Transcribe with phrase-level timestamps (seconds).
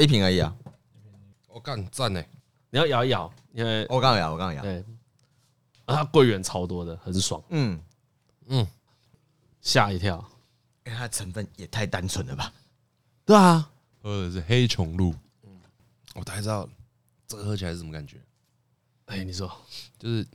[0.00, 0.56] 这一瓶而已啊。
[1.46, 2.24] 我干赞呢，
[2.70, 4.62] 你要摇一摇，因为我刚刚摇，我刚刚摇。
[4.62, 4.78] 对，
[5.84, 7.42] 啊，它桂圆超多的，很爽。
[7.50, 7.78] 嗯
[8.46, 8.66] 嗯，
[9.60, 10.26] 吓一跳。
[10.86, 12.50] 因为它成分也太单纯了吧？
[13.26, 13.70] 对啊，
[14.02, 15.14] 喝的是黑松露。
[15.42, 15.60] 嗯，
[16.14, 16.66] 我大概知道
[17.26, 18.16] 这个喝起来是什么感觉。
[19.04, 19.54] 哎，你说，
[19.98, 20.26] 就是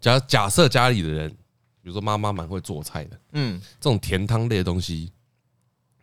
[0.00, 5.12] 假假设家里的人，比如说妈妈蛮会做菜的，嗯，这种甜汤类的东西，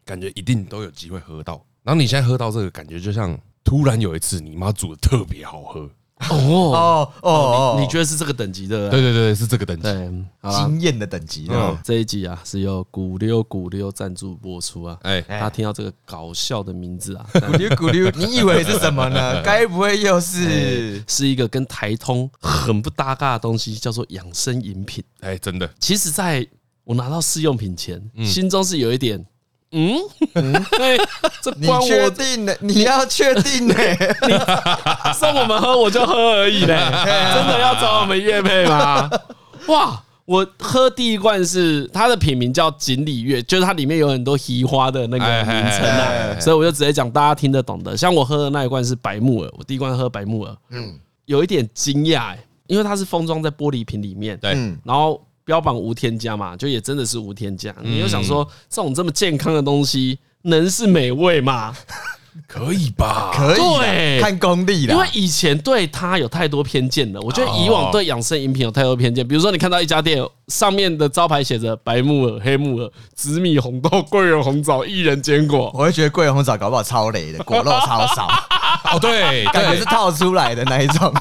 [0.06, 1.66] 感觉一定都有机会喝到。
[1.84, 5.90] 然后你现在喝到这个感觉，就像突然有一次你妈煮的特别好喝。
[6.30, 6.30] 哦
[6.74, 8.92] 哦哦，你觉得是这个等级的？
[8.92, 11.50] 对对对，是这个等级，对，惊艳的等级。
[11.84, 14.96] 这一集啊，是由古溜古溜赞助播出啊。
[15.02, 19.42] 哎，他听到这个搞笑的名字啊， 古溜古溜， 你以为是什么呢？
[19.42, 25.04] 该不会又是是一个跟台通很不搭嘎的东西，叫做养生饮品？
[25.22, 25.68] 哎，真的。
[25.80, 26.48] 其实，在
[26.84, 29.26] 我拿到试用品前，心中是有一点。
[29.74, 29.98] 嗯，
[30.78, 30.98] 对，
[31.42, 33.74] 这关我确定的，你要确定呢？
[34.28, 36.76] 你送我们喝，我就喝而已嘞。
[37.34, 39.10] 真的要找我们乐配吗？
[39.68, 47.96] 哇，我喝第一罐是它的品名叫锦鲤月，就是它里面有很多奇花的那个名称啊，所以我就直接讲大家听得懂的。
[47.96, 52.36] 像我喝的那一罐是白木耳，我第一罐喝白木耳，嗯，有一点惊讶，
[52.68, 54.52] 因为它是封装在玻璃瓶里面，对，
[54.84, 55.22] 然后。
[55.44, 57.74] 标榜无添加嘛，就也真的是无添加。
[57.84, 61.76] 你又想说，这种这么健康的东西能是美味吗？
[62.48, 63.30] 可以吧？
[63.36, 64.94] 可以，看功力了。
[64.94, 67.20] 因为以前对它有太多偏见了。
[67.20, 69.28] 我觉得以往对养生饮品有太多偏见。
[69.28, 78.30] 比如说，你看到一家店上面的招牌写着白木耳、黑木耳、紫米红豆、桂圆红枣、薏仁坚果，我会觉得桂圆红枣搞不好超雷的，果肉超少。
[78.96, 81.14] 哦，对，感觉是套出来的那一种。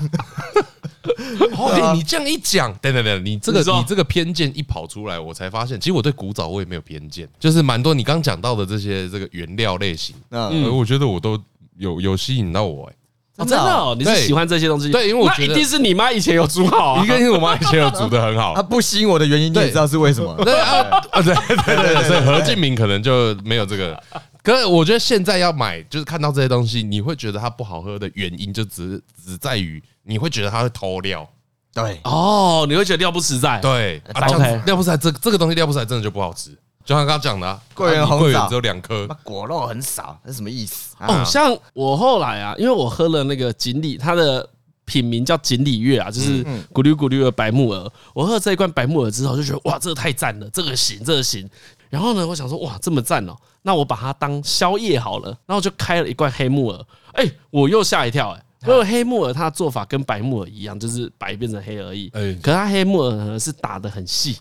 [1.56, 11.41] 哦，你这样一讲，等等等，你这个你这个偏见一跑出来，我才发现，其实我对古早味没有偏见，就是蛮多你刚讲到的这些这个原料类型，嗯，我觉得我都
[11.78, 12.94] 有有吸引到我，哎，
[13.38, 14.91] 真的哦，你是喜欢这些东西？
[14.91, 18.53] 对，因为我觉得一定是你妈以前有煮好， 一定是我妈以前有煮的很好。
[18.56, 20.34] 她不吸引我的原因，你也知道是为什么？
[20.44, 20.59] 对。
[20.60, 21.34] 啊，对。
[21.34, 23.98] 对对，所以何敬明可能就没有这个。
[24.42, 31.28] 可是我觉得现在要买，就是看到这些东西，你会觉得它不好喝的原因，就只只在于你会觉得它会偷料。
[31.72, 33.59] 对，哦，你会觉得料不实在。
[33.61, 36.50] 对，OK，料不实在，这这个东西料不实在，真的就不好吃。
[36.84, 40.97] 就像刚刚讲的，桂圆红枣只有两颗，果肉很少，那什么意思？
[40.99, 44.49] 哦，像我后来啊，因为我喝了那个锦鲤，它的
[44.84, 47.89] 品名叫锦鲤月啊，就是咕噜咕噜的白木耳。
[48.15, 51.49] 我喝了这一罐白木耳之后，就觉得哇，这个太赞了，这个行，这个行。
[51.89, 55.28] 然后呢，我想说哇，这么赞哦，那我把它当宵夜好了。
[55.47, 62.10] 然后就开了一罐黑木耳，哎，我又吓一跳，哎，因为黑木耳它的做法跟白木耳一样，就是白变成黑而已。
[62.12, 64.38] 哎，可是它黑木耳呢是打的很细，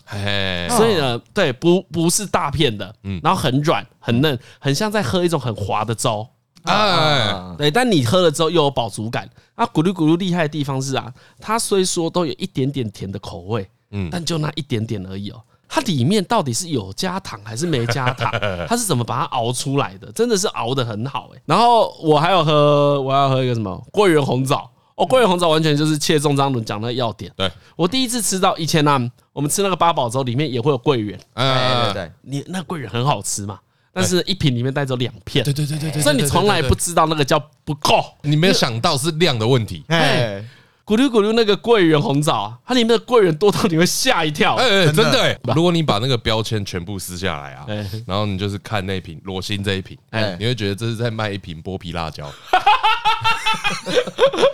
[0.76, 6.26] 所以呢，对，不不是大片的，嗯，然后很软很嫩，很像在喝一种很滑的粥。
[6.64, 9.26] 啊，对，但你喝了之后又有饱足感。
[9.54, 15.40] 啊，咕噜咕噜厉害的地方是啊，它虽说都有一点点甜的口味，嗯，但就那一点点而已哦。
[15.72, 18.28] 它里面到底是有加糖还是没加糖？
[18.68, 20.10] 它是怎么把它熬出来的？
[20.10, 21.40] 真的是熬得很好哎。
[21.46, 27.30] 然后我还有喝，我要喝一个什么桂圆红枣哦，桂圆红枣完全就是切中张伦讲的要点。
[27.36, 29.00] 对，我第一次吃到以前呢，
[29.32, 31.16] 我们吃那个八宝粥里面也会有桂圆。
[31.36, 33.60] 对对对，你那桂圆很好吃嘛，
[33.92, 35.44] 但是一瓶里面带走两片。
[35.44, 39.84] 对对对对对，所以你从来不知道那个叫不够，你没有想到是量的问题。
[39.86, 40.44] 哎。
[40.90, 44.56] 咕噜咕噜那个桂圆红枣啊，它里面的桂圆多到你会吓一跳。
[44.56, 45.38] 哎哎，真的欸！
[45.54, 47.64] 如果你把那个标签全部撕下来啊，
[48.04, 52.26] 然后你就是看那瓶裸心这一瓶，哎，你会觉得这是在卖一瓶剥皮辣椒。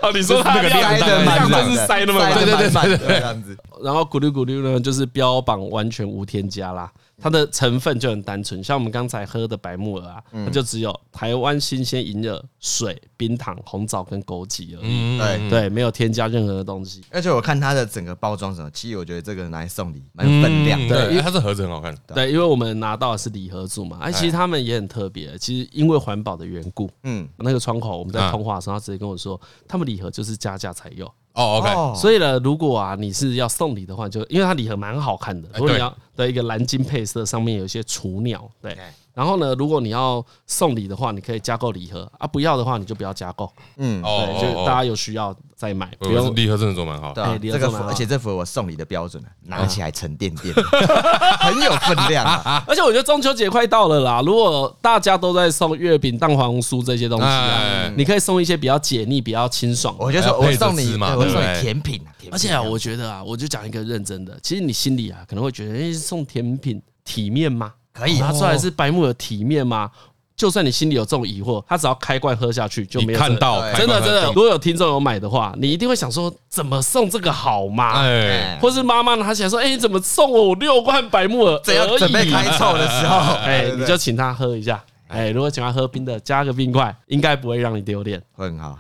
[0.02, 3.56] 哦，你说那个量的量真是塞那么满，对对对对对，这样子。
[3.86, 6.92] 然后咕噜咕噜呢，就是标榜完全无添加啦。
[7.19, 15.19] 它的成分就很单纯，像我们刚才喝的白木耳啊，它就只有台湾新鲜银耳、水、冰糖、红枣跟枸杞而已。
[15.19, 17.03] 对对，没有添加任何的东西。
[17.10, 20.78] 而且我看它的整个包装什么，其实我觉得这个拿来送礼蛮有分量。
[20.89, 21.97] 对，因为它是盒子很好看。
[22.09, 25.39] 对，因为我们拿到的是礼盒组嘛，而其实他们也很特别。
[25.39, 31.10] 其实因为环保的缘故，嗯，那个窗口我们在通话的时候，他直接跟我说，他们礼盒就是加价才有。
[31.36, 32.00] 哦，OK。
[32.00, 38.77] 所以呢，如果啊你是要送礼的话，就因为它礼盒蛮好看的，如果你要的一个蓝金配色，上面有一些雏鸟，对。
[39.16, 43.51] 然后呢，如果你要送礼的话，你可以加购礼盒啊；不要的话，你就不要加购。
[43.78, 45.91] 嗯，对，就大家有需要再买。
[45.98, 50.53] 不用礼盒真的做蛮好，对，这个而且这符合我送礼的标准，拿起来沉甸甸，
[51.41, 52.63] 很有分量啊。
[52.68, 59.97] 而且我觉得中秋节快到了啦，如果大家都在送月饼、蛋黄酥这些东西啊，你可以送一些比较解腻、比较清爽。
[59.98, 61.98] 我就说我送你嘛，我送你甜品。
[62.30, 67.72] 而且啊，我觉得啊，我就讲一个认真的，其实你心里啊可能会觉得，哎，送甜品体面吗？
[67.97, 69.91] 可以拿出来是白木耳体面吗？
[70.37, 74.27] 就算你心里有这种疑惑，他只要开罐喝下去就没有看到，真的真的。
[74.27, 78.03] 如果有听众有买的话，你一定会想说，怎么送这个好吗？
[78.03, 81.59] 哎，或是妈妈拿起来说，哎，你怎么送我六罐白木耳？
[81.65, 84.84] 只要准备开凑的时候， 哎，你就请他喝一下。
[85.09, 88.77] 哎，如果请他喝冰的，加个冰块，应该不会让你丢脸，会很好。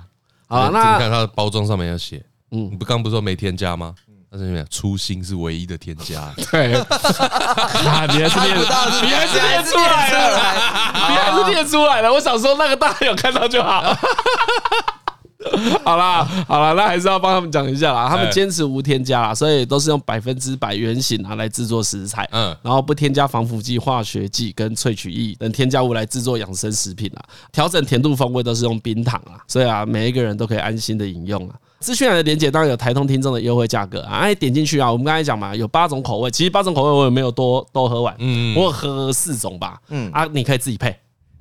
[0.48, 3.94] 好，那你看它的包装上面要写，嗯，你不刚不是说没添加吗？
[4.38, 4.66] 但是什么？
[4.70, 6.30] 初心是唯一的添加。
[6.52, 10.52] 对，你还是念， 你还是念出来了，
[11.08, 12.12] 你还是念出来了。
[12.12, 13.82] 我想说，那个大家有看到就好。
[15.84, 18.08] 好啦，好啦，那还是要帮他们讲一下啦。
[18.08, 27.22] 他们坚持无添加啦，所以都是用百分之百原型拿来制作食材，嗯，然后不添加防腐剂、化学剂跟萃取液等添加物来制作养生食品啊。
[27.52, 31.54] 调整甜度风味都是用冰糖啊，所以啊，每一个人都可以安心的饮用啊。
[31.80, 40.96] 资讯栏的连接当然有台通听众的优惠价格啊，哎，点进去啊，我们刚才讲嘛，有八种口味，其实八种口味我也没有多都喝完，嗯，我喝四种吧，嗯啊，你可以自己配。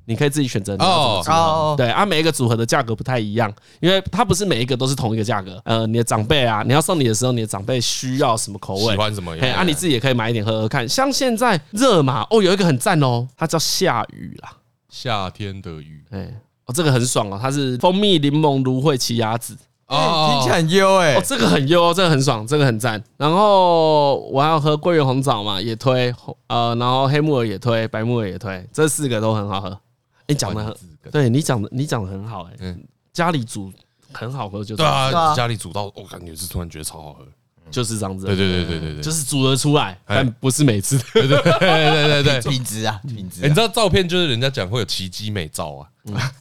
[0.08, 5.60] 你可以自己选择哦哦，对啊，每一个组合的价格不太一样，因为它不是每一个都是同一个价格。
[5.64, 9.36] 呃，你的长辈啊，你要送礼的时候，你的长辈需要什么口味，喜欢什么？
[9.40, 10.88] 哎，啊，你自己也可以买一点喝喝看。
[10.88, 14.52] 像现在热嘛，哦，有一个很赞哦，它叫夏雨啦，
[14.88, 16.04] 夏天的雨。
[16.10, 16.32] 哎，
[16.66, 19.56] 哦，这个很爽哦，它是蜂蜜柠檬芦荟奇亚籽，
[19.88, 23.02] 哦，听起来很优哎，哦，这个很优，这个很爽，这个很赞。
[23.16, 26.12] 然后我还要喝桂圆红枣嘛，也推，
[26.48, 29.78] 呃，然后黑木耳也推，白木耳也推，这四个都很好喝。
[30.26, 30.76] 你讲的很，
[31.12, 32.76] 对你讲的你讲的很好哎，
[33.12, 33.72] 家里煮
[34.12, 37.24] 很好喝就对啊，家里煮到我感觉是突然觉得超好喝，
[37.70, 45.88] 就是这样子，对对对对对对，就是煮得出来，但不是每次， 对对对对对， 品质啊品质，你知道照片就是人家讲会有奇迹美照啊，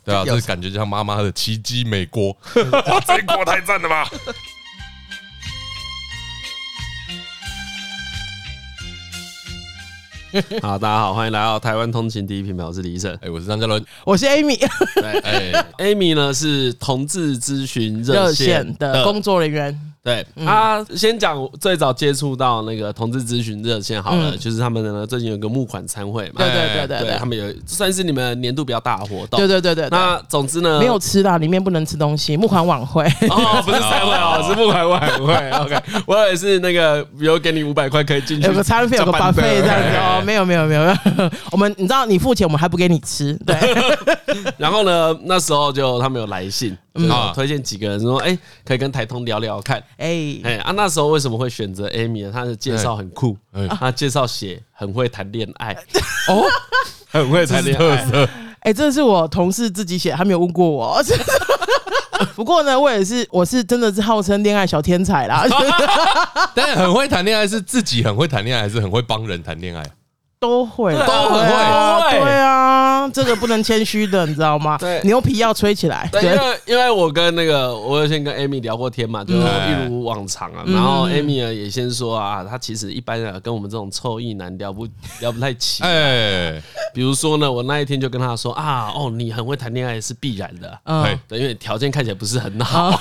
[0.04, 2.30] 对啊，这感觉就像妈妈的奇迹美锅，
[2.72, 4.10] 哇，这锅太赞了吧！
[10.62, 14.60] 好，大家好，欢迎来到台湾通勤第一品牌，我是李医生，哎，我是张嘉伦，我是 Amy，
[14.96, 19.95] 对，哎，Amy 呢是同志咨询热线的工作人员。
[20.06, 29.90] 对，啊先讲最早接触到那个同志咨询热线好了，就是他们呢最近有个募款餐会嘛，对对对对，他们有算是你们年度比较大的活动，对对对对。
[29.90, 35.34] 那总之呢，没有吃的，里面不能吃东西， 募款晚会哦，不是餐会哦， 是募款晚会。
[35.66, 35.76] OK，
[36.06, 40.96] 我也是那个，比如给你五百块可以进去，有个餐费，有个 buffet 这样子哦，没有没有没有，
[41.50, 43.56] 我们你知道你付钱，我们还不给你吃，对。
[44.58, 46.78] 然后呢，那时候就他们有来信。
[47.10, 49.78] 啊，推荐几个人说，哎，可以跟台通聊聊看。
[49.98, 52.32] 哎哎啊，那时候为什么会选择 Amy 呢？
[52.32, 53.38] 他的介绍很酷，
[53.80, 55.74] 他介绍写很会谈恋爱
[56.30, 56.44] 哦，
[57.12, 58.28] 很会谈恋爱。
[58.62, 61.00] 哎，这是我同事自己写，他没有问过我。
[62.34, 65.46] 不过呢，我也是，我是真的是号称恋爱小天才啦。
[66.56, 69.86] 但是很会谈恋爱是自己很会谈恋爱，还是很会帮人谈恋爱？
[70.40, 71.00] 都会，都
[71.30, 74.78] 很会，对啊，这个不能谦虚的，你知道吗？
[74.80, 76.08] 对，牛皮要吹起来。
[76.12, 80.64] 对，因为因为我跟那个，我有先跟 Amy 聊过天嘛，就一如往常啊。
[80.68, 84.88] 然后 Amy 呢也先说啊，他其实一般人跟我们这种臭意男聊不
[85.20, 85.84] 聊不太起。
[85.84, 86.62] 哎，
[86.94, 92.98] 比如说呢，我那一天就跟他说啊，哦，你很会谈恋爱是必然的，嗯，对，因为条件看起来不是很好。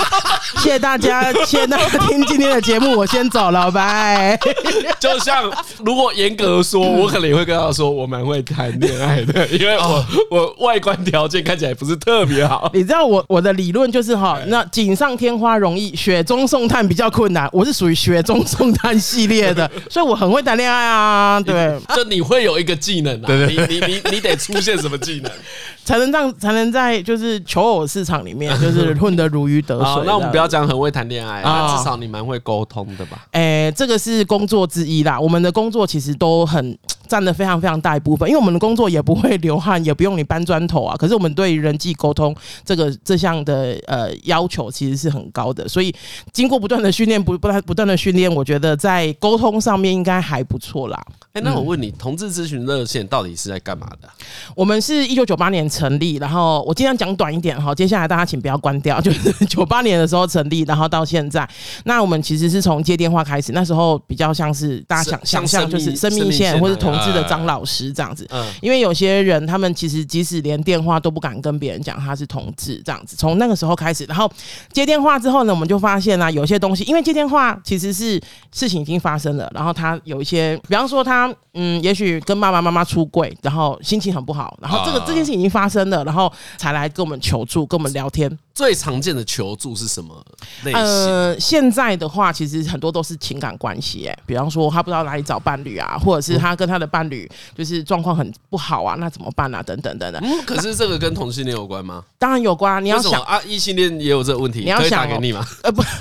[0.58, 4.38] 谢谢大家，谢谢大家听今天的节目，我先走了，拜。
[4.98, 5.44] 就像
[5.84, 6.96] 如果严格说。
[6.96, 12.70] 我可能也会跟他说，我蛮会谈恋爱的，因为我我外观条件看起来不是特别好。
[12.72, 17.48] 你知道我我的理论就是哈，那锦上添花容易，雪中送炭比较困难。
[17.52, 21.40] 我是属于雪中送炭系列的，所以我很会谈恋爱啊。
[21.40, 25.30] 对，就你会有一个技能啊，你你你你得出现什么技能，
[25.84, 30.02] 才能让才能在就是求偶市场里面就是 混得如鱼得水。
[30.06, 33.26] 那我们不要讲很会谈恋爱，那至少你蛮会沟通的吧？
[33.32, 35.18] 哎，这个是工作之一啦。
[35.18, 36.76] 我们的工作其实都很。
[37.08, 40.96] 占了非常非常大一部分，因为我们的工作也不会流汗，也不用你搬砖头啊。
[40.96, 45.94] 可是我们对于人际沟通这个这项的呃要求其实是很高的，所以
[46.32, 51.02] 经过不断的训练，不不断不断的训练，我觉得在沟通上面应该还不错啦。
[51.32, 54.08] 哎，那我问你，同志咨询热线到底是在干嘛的？
[54.54, 57.74] 我们是一九九八年成立，然后我尽量讲短一点哈。
[57.74, 61.46] 接下来大家请不要关掉， 就是九八年的时候成立，然后到现在，
[61.84, 68.26] 那我们其实是从接电话开始，那时候比较像是大家想想象就是生命线或者同志的张老师这样子，
[68.62, 74.30] 因为有些人他们其实即使连电话都不敢跟别人讲他是同志这样子，从那个时候开始，然后
[74.72, 78.20] 接电话之后呢，我们就发现啊，有些东西，因为接电话其实是
[78.52, 81.34] 事情已经发生了，然后他有一些，比方说他。
[81.58, 88.30] 嗯，也许跟爸爸妈妈出柜，然后心情很不好，然后这个这件事已经发生了，然后才来跟我们求助，跟我们聊天。
[88.56, 90.24] 最常见的求助是什么
[90.64, 90.80] 类型？
[90.80, 99.62] 呃，现在的话，其实很多都是情感关系，哎，比方说他不知道哪里找伴侣啊，或者是他跟他的伴侣就是状况很不好啊，那怎么办啊？
[99.62, 100.22] 等等等等。
[100.24, 102.02] 嗯，可是这个跟同性恋有关吗？
[102.18, 105.46] 当然有关啊，你要想啊，异性恋也有这个问题，你要想、哦、可以打给你吗？
[105.62, 105.82] 呃，不。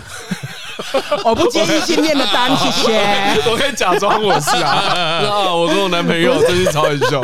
[1.23, 2.99] 我不接异性恋的单，谢谢。
[3.49, 4.71] 我可以假装我是啊，
[5.29, 7.21] 啊，我跟我男朋友真是超很凶，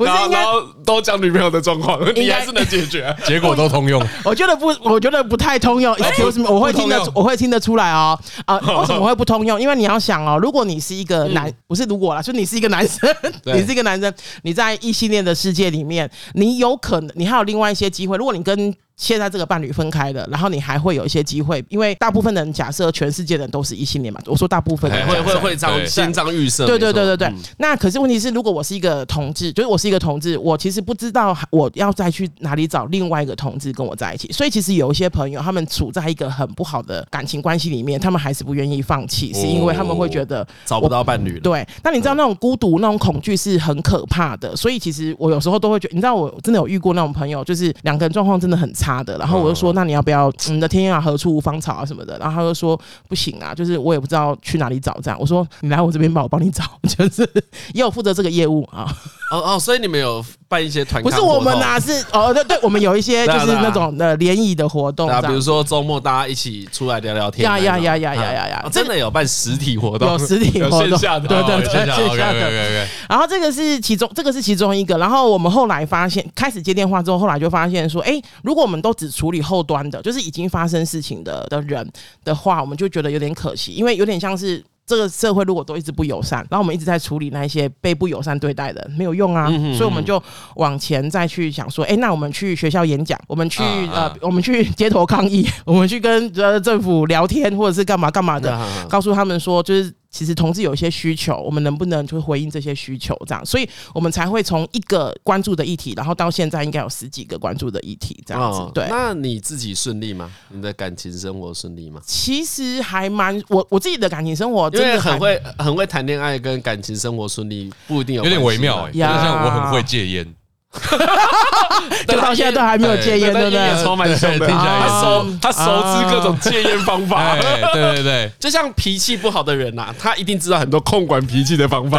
[0.00, 4.02] 然后然后都讲女朋友的状况，你还是能解决，结果都通用。
[4.24, 5.94] 我觉得不，我觉得不太通用。
[5.94, 8.18] 为什么我会听得，我会听得出来哦。
[8.44, 9.60] 啊，为什么会不通用？
[9.60, 13.08] 因为你要想哦，如果你是一个男，不是如果啦，就你是一个男生，
[13.44, 14.12] 你是一个男生，
[14.42, 18.16] 你在异性恋的世界里面，你有可能，你还有另外一些机会。
[18.16, 24.20] 如果你跟现在这个伴侣分开的，然后你还会有一些机会，因为大部分人假设全世界的人都是异性恋嘛。
[24.26, 26.66] 我说大部分人会会会这样先这样预设。
[26.66, 27.32] 对对对对对。
[27.58, 34.30] 那可是问题是，如果我是一个同志，就是我是一个同志，我其实不知道我要再去哪里找另外一个同志跟我在一起。
[34.32, 41.38] 所以其实有一些朋友，他们处在一个很不好的感情关系里面，他们还是不愿意放弃，是因为他们会觉得找不到伴侣。
[41.40, 41.66] 对。
[41.82, 44.54] 那你知道那种孤独、那种恐惧是很可怕的。
[44.54, 49.68] 所以其实我有时候都会觉得，你知道我真的有遇过那种朋友，就是两个人状况真的很差的，然后我就说。
[49.78, 52.18] 那你要不要你的天涯何处无芳草啊什么的？
[52.18, 52.77] 然后他就说
[53.08, 55.18] 不行啊，就是我也不知道去哪里找这样。
[55.20, 57.22] 我说你来我这边吧，我帮你找，就是
[57.74, 58.86] 也有负责这个业务啊。
[59.30, 61.02] 哦哦，所以你们有办一些团？
[61.02, 67.44] 不是我们啊，是哦对对，我们有一些 就是那种的联谊的活动啊，比如说周末大家一起出来聊聊天。
[67.44, 68.68] 呀呀呀呀呀呀呀！
[68.72, 72.40] 真的有办实体活动，有实体活动，线下，对对对，线下的。
[72.40, 72.86] 对。
[73.08, 74.96] 然后这个是其中，这个是其中一个。
[74.96, 81.86] 然后我们后来发现，开始接电话之后，后来就发现说，哎，如果我们都只处理后端的，就是已经发生事情的的人
[82.24, 84.64] 的话，我们就觉得有点可惜，因为有点像是。
[84.88, 89.46] 这个社会如果都一直不友善，然后我们一直在处理那一些被不友善对待的，没有用啊。
[89.76, 90.20] 所以我们就
[90.56, 99.92] 往前再去想说，哎，那我们去学校演讲，我们去呃，我们去街头抗议， 我们去跟呃政府聊天，或者是干嘛干嘛的，告诉他们说，就是。
[100.10, 103.14] 其实同志有一些需求，我们能不能就回应这些需求？
[103.26, 108.70] 这样，所以我们才会从一个关注的议题，然后到现在应该有十几个关注的议题，这样子。
[108.72, 110.30] 对，那你自己顺利吗？
[110.48, 112.00] 你的感情生活顺利吗？
[112.06, 120.34] 其实还蛮，我我自己的感情生活真的很会很会谈恋爱，跟感情生活顺利不一定有有点微妙哎，就像我很会戒烟。
[122.06, 123.82] 就到现在都还没有戒烟，对不对？
[123.82, 127.34] 超蛮凶的，他熟他熟知各种戒烟方法。
[127.72, 131.98] 对对对， 就像脾气不好的人呐，他一定知道很多控管脾气的方法。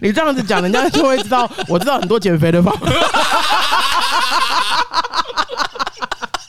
[0.00, 2.86] 你这样子讲，人家就会知道，我知道很多减肥的方法。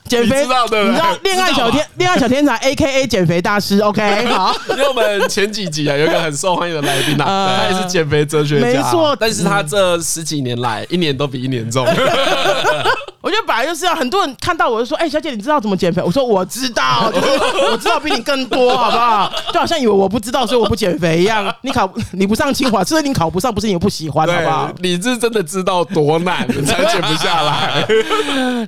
[0.10, 0.92] 减肥，你知道对不对？
[0.92, 3.80] 你知道 恋爱小天，恋爱小天才，A K A 减肥大师。
[3.80, 4.54] OK， 好。
[4.70, 9.16] 因为我们前几集啊，有一个很受欢迎的来宾啊， 他也是减肥哲学家，没错。
[9.20, 11.86] 但是他这十几年来，一年都比一年重。
[13.22, 17.28] 我觉得本来就是要很多人看到我就说：“哎，小姐，你知道怎么减肥？”我说：“我知道，就是
[17.70, 21.54] 我知道比你更多，好不好？”就好像以为我不知道，所以我不减肥一样。
[21.62, 24.72] 你考你不上清华，是你考不上，不是你不喜欢，好不好？
[24.80, 27.86] 你是真的知道多难，你才减不下来。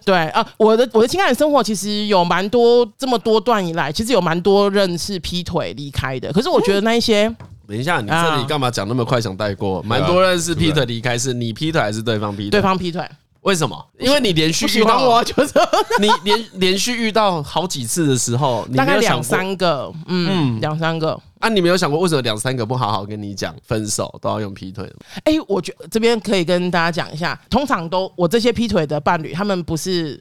[0.03, 6.31] 对啊，我的我的情感生活其实有蛮多，这么多段以来，其实有蛮多认识劈腿离开的。
[6.33, 7.33] 可是我觉得那一些，
[7.65, 9.21] 等一下，你这里干嘛讲那么快？
[9.21, 9.81] 想带过？
[9.83, 12.49] 蛮多认识劈腿离开，是你劈腿还是对方劈腿？
[12.49, 13.01] 对方劈腿。
[13.41, 13.87] 为什么？
[13.97, 15.53] 因为你连续遇到我， 就是
[15.99, 21.19] 你连连续遇到好几次的时候，大概两三个，嗯，两三个。
[21.39, 24.87] 啊，你没有想过为什么两三个不好好跟你讲分手，都要用劈腿？
[25.23, 30.19] 哎，我觉得这边可以跟大家讲一下，通常都我这些劈腿的伴侣，他们不是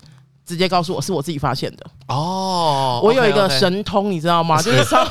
[0.51, 1.87] 直接告诉我，是我自己发现的。
[2.09, 4.61] 哦，我有一个神通，你知道吗？
[4.63, 5.05] 就是稍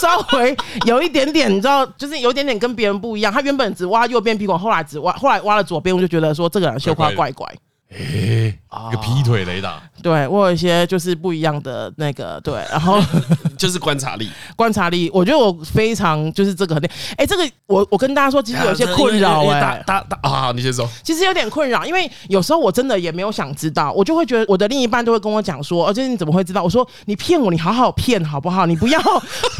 [0.00, 3.32] 稍微有一点点，你知道，就是有一点点跟别人不一样。
[3.32, 7.46] 他原本只挖右边鼻孔，后来只挖，后来挖了左边，我就觉得说这个人绣花怪怪。
[7.92, 13.02] 哎，一个劈腿雷达，对，我有一些就是不一样的那个，对，然后
[13.58, 26.62] 就是观察力，观察力，我觉得我非常就是这个很，哎，这个我我跟大家说，其实有些困扰，哎，大大啊，你先说，其实有点困扰，因为有时候我真的也没有想知道，我就会觉得我的另一半都会跟我讲说，而且你怎么会知道？
[26.62, 28.66] 我说你骗我，你好好骗好不好？
[28.70, 29.00] 你不要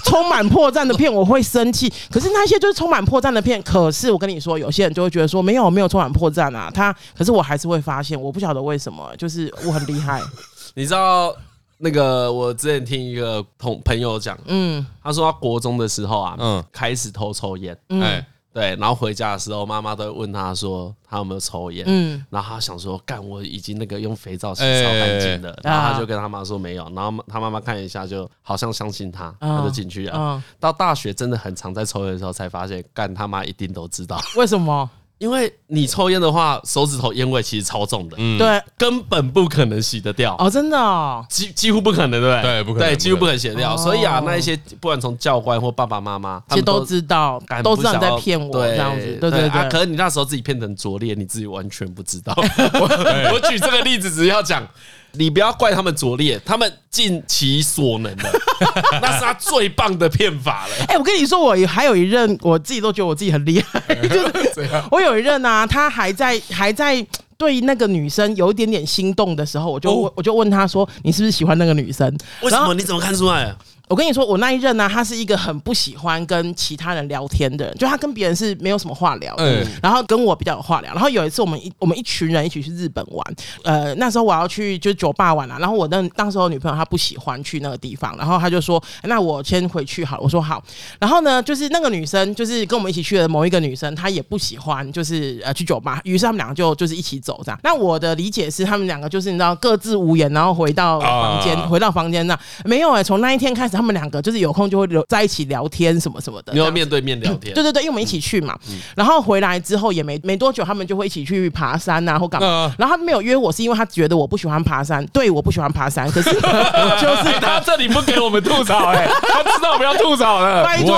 [0.04, 1.92] 充满破绽的骗，我会生气。
[2.08, 8.19] 可是那些就是充满破绽的骗，可是我跟你说，有些人就会觉得说没有没有充满破绽啊，他，可是我还是会发现。
[8.20, 10.20] 我不晓得为什么，就是我很厉害。
[10.74, 11.34] 你知道
[11.78, 12.32] 那个？
[12.32, 30.42] 我之前听一个同朋友讲，嗯，他说他国中的时候啊，嗯，开始偷抽烟，哎，对，然后回家的时候，妈妈都会问他说他有没有抽烟，嗯，然后他想说，干，我已经那个用肥皂洗超干净了，然后他就跟他妈说没有，然后他妈妈看一下，就好像相信他，他就进去了。
[30.58, 34.88] 到大学真的很常在抽烟的时候，才发现，干他妈一定都知道，为什么？
[35.20, 42.42] 因为你抽烟的话，手指头烟味其实超重的，嗯，对，根本不可能洗得掉哦，真的哦，几几乎不可能，对不对？
[42.42, 43.76] 对，不可能，对，几乎不可能洗得掉。
[43.76, 49.68] 所以啊，那一些不管从教官或爸爸妈妈，其实都知道，都知道你在骗我这样子，对对对。
[49.68, 52.34] 可能你那时候自己骗成拙劣，你自己完全不知道。
[52.80, 52.88] 我
[53.34, 54.66] 我举这个例子只是要讲。
[55.12, 58.30] 你不要怪他们拙劣，他们尽其所能的，
[59.02, 60.74] 那是他最棒的骗法了。
[60.88, 63.80] 哎，我跟你说，我还有一任，我自己都觉得我自己很厉害。
[64.08, 67.04] 就是我有一任啊，他还在还在
[67.36, 72.06] 对那个女生有一点点心动的时候，我就问我就问他说：“你是不是喜欢那个女生？”
[72.42, 72.74] 为什么？
[72.74, 73.54] 你怎么看出来？
[73.90, 80.94] 我跟你说，我那一任呢、啊，他是一个很不喜欢跟其他人聊天的人，就他跟别人是没有什么话聊的，嗯、然后跟我比较有话聊。
[80.94, 90.62] 然后有一次，我们一我们一群人一起去日本玩，呃，那时候我要去就是酒吧玩了、啊，然后我那当时候女朋友她不喜欢去那个地方，然后她就说：“那我先回去好了。”我说：“好。”
[91.00, 96.00] 然后呢，就是那个女生，就是跟我们一起去的某一个女生，她也不喜欢，就是呃去酒吧。
[96.04, 97.58] 于是他们两个就就是一起走这样。
[97.64, 104.60] 那我的理解是，他们两个就是你知道各自无言，然后回到房间，啊、回到房间那没有哎、欸，从那一天开始，他们两个就是有空。
[104.70, 107.52] 就会留在一起聊天什么什么的，没有面对面聊天。
[107.52, 108.56] 对对对，因为我们一起去嘛，
[108.94, 112.72] 然后回来之后也没没多久，他们就会一起去爬山啊，或干嘛。
[112.78, 115.04] 然后他没有约我，是因为他觉得我不喜欢爬山。
[115.06, 116.30] 对，我不喜欢爬山，可是
[117.00, 120.62] 就是他 这里不给我们吐槽，哎， 他知道我们要吐槽了。
[120.62, 120.94] 拜托，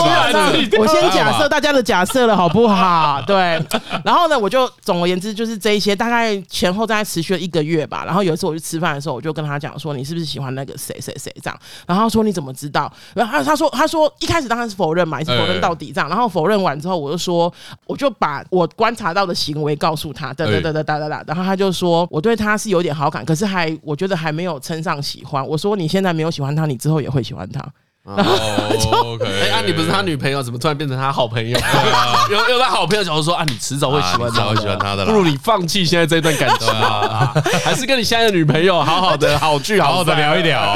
[0.79, 3.23] 我先假设大家的假设了，好不好？
[3.27, 3.59] 对。
[4.05, 8.03] 然后呢，我就总而言之就是这一些，大概前后大概持续了一个月吧。
[8.05, 11.59] 然后有一次我去吃饭的时候，我就跟他讲说：“你是不是喜欢那个谁谁谁？”这样。
[11.87, 13.53] 然后他说：“你怎么知道？”然后他。
[13.53, 16.09] 他说：“他说一开始当然是否认嘛，也是否认到底这样。
[16.09, 17.53] 然后否认完之后，我就说，
[17.87, 21.25] 我就把我观察到的行为告诉他，哒哒哒哒哒哒哒。
[21.27, 25.47] 然后他就说，我对他是有点好感，可是还我觉得还没有称上喜欢。
[25.47, 27.63] 我说你现在没有喜欢他，你之后也会喜欢他。
[28.05, 28.35] 然后
[28.79, 31.59] 就哎啊，你不是他女朋友，怎么突然变成他好朋友？
[32.33, 35.05] 有有他好朋友讲说啊，你迟早会喜欢他，会喜欢他的。
[35.05, 40.75] 不如你放弃现在这段感情啊，还是跟你现在的女朋友好好的 好聚好好的聊一聊。”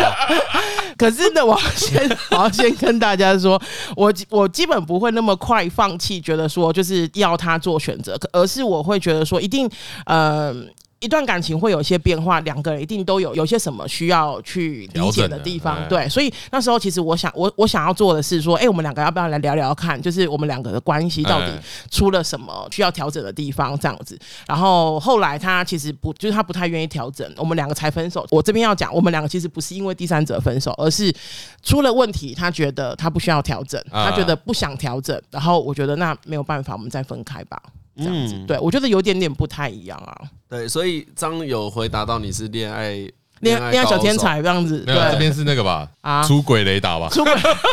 [0.96, 3.60] 可是呢，我要先我要先跟大家说，
[3.96, 9.70] 我我基本不会那么快放弃，觉得说就是要他做选择，而是我会觉得说一定
[10.06, 10.70] 嗯。
[11.00, 21.52] 一段感情会有一些变化，两个人一定都有有些什么需要去理解的地方，对，所以那时候其实我想，我我想要做的是说，哎、欸，我们两个要不要来聊聊看，就是我们两个的关系到底
[21.90, 24.18] 出了什么需要调整的地方，这样子。
[24.46, 28.26] 然后后来他其实不，就是他不太愿意调整，我们两个才分手。
[28.30, 31.14] 我这边要讲，我们两个其实不是因为第三者分手，而是
[31.62, 37.60] 出了问题，他觉得他不需要调整，他觉得不想调整，然后我觉得那没有办法，我们再分开吧。
[37.98, 40.14] 这样子，嗯、对我觉得有点点不太一样啊。
[40.48, 42.94] 对，所以张有回答到你是恋爱
[43.40, 44.82] 恋爱小天才这样子。
[44.86, 45.86] 没有，这边是那个吧？
[46.00, 47.08] 啊，出轨雷达吧？
[47.10, 47.32] 出轨，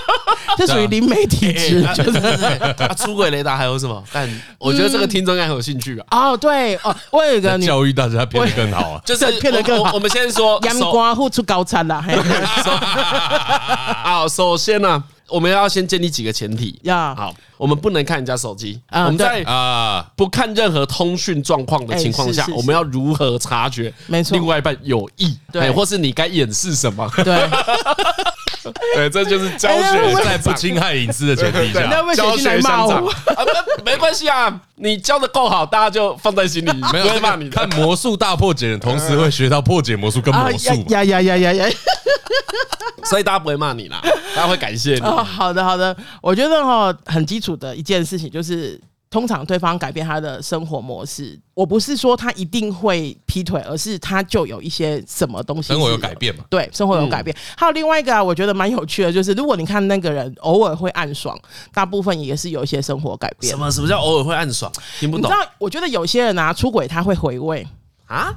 [0.58, 2.20] 这属于灵媒体质，就是
[2.98, 4.04] 出轨雷达还有什么？
[4.12, 6.06] 但我觉得这个听众应该很有兴趣吧。
[6.12, 9.94] 哦，对哦，我有一个教育大家变得更好啊，就是变得更好。
[9.94, 12.02] 我们先说阳光付出高产了。
[14.04, 15.04] 好，首先呢。
[15.30, 18.80] 我们要先建立几个前提，要好，我们不能看人家手机。
[18.92, 23.92] 我们在啊不看任何通讯状况的情况下，我们要如何察觉？
[24.08, 27.10] 没错，另外一半有意，对，或是你该掩饰什么？
[27.24, 27.24] 对，
[28.96, 31.82] 对，这就是教学，在不侵害隐私的前提下，
[32.14, 33.46] 教学相长啊，
[33.84, 37.50] 没关系啊，你教的够好，大家就放在心里， 没有骂你。
[37.50, 40.74] 看魔术大破解的同时，会学到破解魔术跟魔术。
[40.90, 41.70] 呀呀呀呀呀！
[43.06, 44.00] 所以大家不会骂你啦，
[44.36, 45.02] 大家会感谢你。
[45.16, 56.44] 哦， 好的好的，我觉得哈，很基础的一件事情就是，通常对方改变他的生活模式，我不是说他一定会劈腿，而是他就有一些什么东西生活有改变嘛？
[56.50, 57.36] 对，生活有改变。
[57.36, 61.38] 嗯、还有另外一个啊，我觉得蛮有趣的，就是如果你看那个人偶尔会暗爽，
[61.74, 63.52] 大部分也是有一些生活改变。
[63.52, 63.70] 什么？
[63.70, 64.72] 什么叫偶尔会暗爽？
[65.00, 65.30] 听不懂。
[65.30, 67.68] 你知道，我觉得有些人啊，出轨他会回味
[68.08, 68.34] 啊。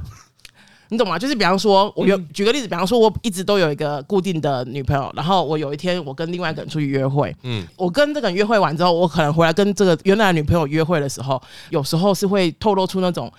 [0.88, 1.18] 你懂吗？
[1.18, 13.32] 就是比方说，我有举个例子，比方说，我一直都有一个固定的女朋友，然后我有一天我跟另外一个人出去约会，嗯，我跟这个人约会完之后，我可能回来跟这个原来的女朋友约会的时候，有时候是会透露出那种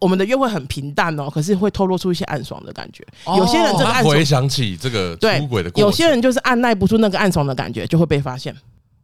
[0.00, 3.04] 我们的约会很平淡哦，可是会透露出一些暗爽的感觉。
[3.36, 8.54] 有些人这个暗爽，回想起这个出轨的有些人就是按耐不住那个暗爽的感觉，就会被发现。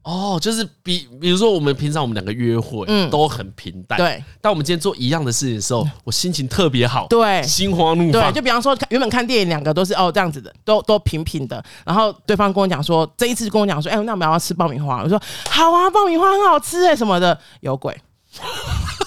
[0.03, 4.25] 哦，就是比比如说，我们平常我们两个约会，嗯，都很平淡，对。
[4.41, 8.23] 但我们今天做一样的事情的时候，我心情特别好，对，心花怒放。
[8.23, 11.63] 对，就比方说，原本看电影两个都是哦这样子的，都都平平的。
[11.85, 15.03] 然后对方跟我讲说，这一次跟我讲说，哎，那我们要不要吃爆米花？
[15.03, 17.95] 我说好啊，爆米花很好吃哎，什么的，有鬼，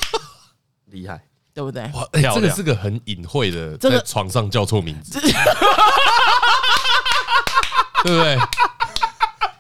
[0.91, 1.19] 厉害，
[1.56, 1.82] 对不对？
[1.93, 5.19] 哇，哎，这个是个很隐晦的，在床上叫错名字，
[8.03, 8.38] 对不对？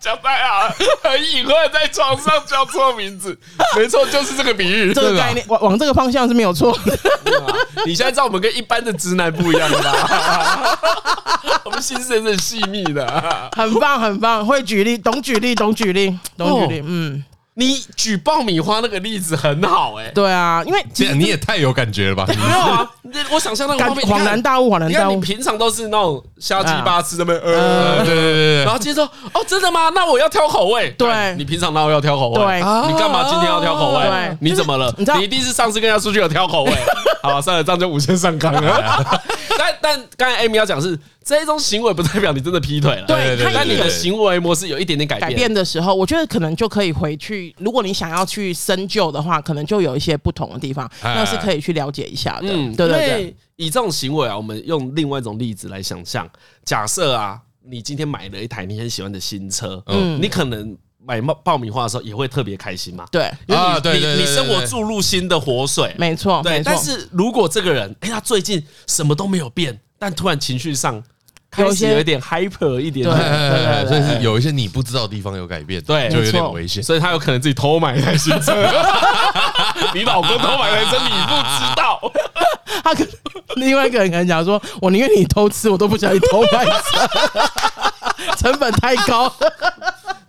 [0.03, 3.37] 讲太好了，很隐晦，在床上叫错名字，
[3.77, 6.99] 没错，就是这个比喻，这个概念往往这个方向是没有错的。
[7.85, 10.79] 你现在知道我们跟一般的直男不一样了吧？
[11.63, 17.23] 我们心思是很细腻的，很棒，很棒，会举例，懂举例，懂举例，懂举例，嗯。
[17.55, 22.25] 你举爆米花那个例子很好哎，对啊，因为这样你也太有感觉了吧？
[22.27, 22.89] 没有啊，
[23.31, 25.13] 我想象那个恍然大悟，恍然大悟。
[25.13, 27.33] 你平常都是那种瞎鸡巴吃的没？
[27.33, 29.89] 呃，对对对，然后接着说，哦，真的吗？
[29.93, 30.89] 那我要挑口味。
[30.97, 32.37] 对，你平常那我要挑口味？
[32.37, 32.55] 对，
[32.91, 34.37] 你干嘛今天要挑口味？
[34.41, 34.91] 你怎么了？
[34.97, 36.71] 你一定是上次跟人家出去有挑口味。
[37.21, 39.21] 好，算了，这样就无限上纲了。
[39.63, 40.99] 但但刚才 Amy 要讲是。
[41.25, 47.55] 这一种行为不代表你真的劈腿了，对，但你的行为模式有一点点改变，改变的时候，我觉得可能就可以回去。
[47.59, 52.49] 如果你想要去深究的话，可能就有一些不同的地方，那是可以去了解一下的。
[52.49, 53.35] 嗯，对对对。
[53.55, 56.29] 以这种行为啊，我们用另外一种例子来想象，
[56.65, 63.05] 假设啊，你今天买了一台你很喜欢的新车，嗯，你可能买爆爆米花的时候也会特别开心嘛？
[63.11, 63.61] 对，因为
[63.99, 66.61] 你你你生活注入新的活水，没错，对。
[66.63, 71.03] 但是如果这个人，哎，他最近什么都没有变，但突然情绪上。
[71.55, 78.55] 开始有一点 hyper 一点，对，所以是有一些你不知道的地方有改变，对，就有点危险，所以他有可能自己偷买一台新车，
[79.93, 82.11] 你老公偷买一台车你不知道，
[82.83, 83.05] 他可
[83.57, 89.31] 另外一个人可能讲说，我宁愿你偷吃，我都不想你偷买车， 成本太高。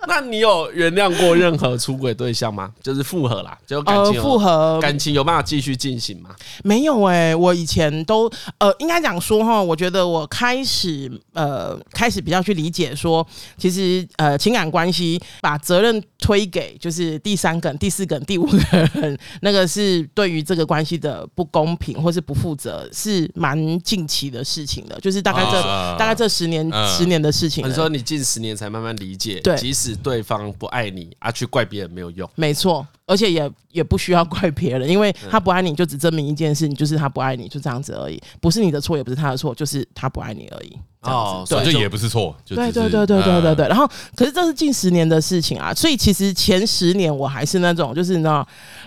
[0.09, 2.71] 那你有原谅过任何出轨对象吗？
[2.83, 6.31] 就是复合啦，就感情复合，感情有办法继续进行吗？
[6.63, 18.59] 没有哎、欸，我以前都呃，应该讲说哈，我觉得我开始呃，开始比较去理解说，其实呃，情感关系把责任推给就是第三个、第四个、第五个
[18.95, 27.67] 人， 那个是对于这个关系的不公平或是不负责，是蛮近期的事情的，就是大概这、哦、大概这十年、嗯、十年的事情。
[27.67, 29.94] 你说你近十年才慢慢理解，对，即使。
[29.97, 32.29] 对方不爱你啊，去怪别人没有用。
[32.35, 40.79] 没错，而且也也不需要怪别人， 因为他不爱你就只证明一件事，你就是他不爱你，就这样子而已，不是你的错，也不是他的错，就是他不爱你而已。
[41.03, 42.35] 哦，对，这也不是错。
[42.47, 43.69] 对对对对对对对。
[43.69, 43.87] 然后，
[44.17, 48.47] 可是这是近十年的事情啊，所以其实前十年我还是那种，就是你知道，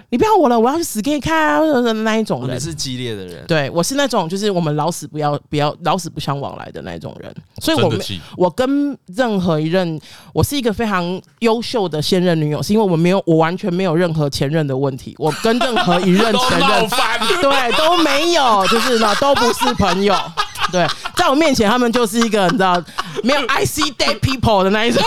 [0.10, 1.60] 你不要我了，我要去死给你看啊，
[2.02, 2.56] 那一种人。
[2.56, 3.46] 你是激烈的人。
[3.46, 7.32] 对，我是那种，就是我们老死不要不要老死不相往来的那种人。
[7.60, 8.00] 所以我们
[8.36, 10.02] 我跟任何一任，
[10.34, 15.16] 我是一个非常优秀的现任女友，是因为我没有，我完全没有任何前任的问题。
[15.20, 16.90] 我跟任何一任前任，
[17.42, 20.16] 对，都没有， 就是呢，都不是朋友。
[20.70, 22.82] 对，在我面前，他们就是一个你知道
[23.24, 25.02] 没有 I see dead people 的那一种，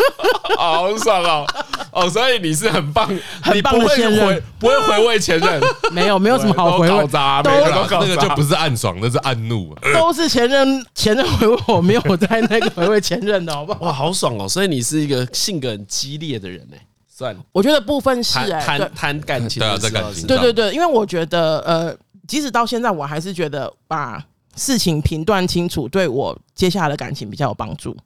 [0.58, 1.46] 好爽哦！
[1.92, 3.08] 哦，所以你是很棒，
[3.40, 5.60] 很棒的前任，不会回味前任，
[5.92, 13.80] 没有，没有什么好回味，都那个就不是暗爽，那是暗怒，都是前任，前任回味，我没有在那个回味前任的好不好？
[13.80, 14.46] 哇，好爽哦！
[14.46, 16.76] 所以你是一个性格很激烈的人呢？
[17.18, 24.24] 算，我觉得部分是哎，谈谈感情，对啊，在感情，对对对，因为我觉得呃，即使到现在，我还是觉得把。
[24.56, 27.96] 事情评断清楚，对我接下来的感情比较有帮助。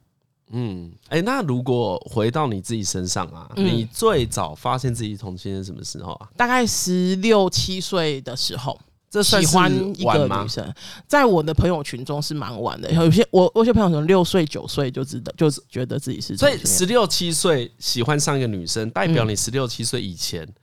[0.51, 6.29] 嗯，哎，那如果回到你自己身上啊，嗯、你最早发现自己同性恋什么时候啊？
[6.37, 8.79] 大概十六七岁的时候，
[9.13, 10.73] 这喜欢一个女生，
[11.07, 12.91] 在我的朋友群中是蛮晚的。
[12.91, 16.35] 有些我有些朋友从六岁九岁就知道，就是觉得自己是。
[16.35, 20.53] 所以十六七岁喜欢上一个女生，代表你十六七岁以前，嗯、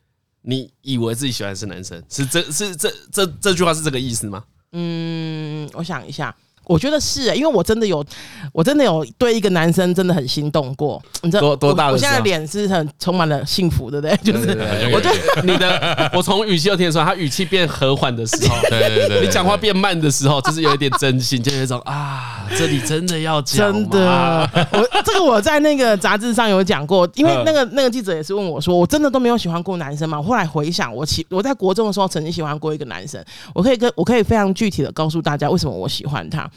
[0.43, 4.43] 你以为自己喜欢是男生，是这是这这这句话是这个意思吗？
[4.73, 6.35] 嗯，我想一下。
[6.65, 8.05] 我觉得是、欸，因为我真的有，
[8.53, 11.03] 我真的有对一个男生真的很心动过。
[11.23, 11.93] 你知道多多大的？
[11.95, 14.17] 我现在脸是很充满了幸福，对不对？
[14.23, 14.51] 就是
[14.95, 24.49] 我觉得你的，我从语气就听出来，他语气变和缓的时候，对对对，你讲话变慢的时候，就是有一点真心，就有一种啊，这里真的要讲，真的。
[24.73, 30.19] 我这个我在那个杂志上有讲过，因为那个那个记者也是问我说，我真的都没有喜欢过男生嘛？
[30.19, 36.51] 我后来回想，我喜我在国中的时候曾经喜欢过一个男生，我可以跟我可以非常具体的告诉大家为什么我喜欢他。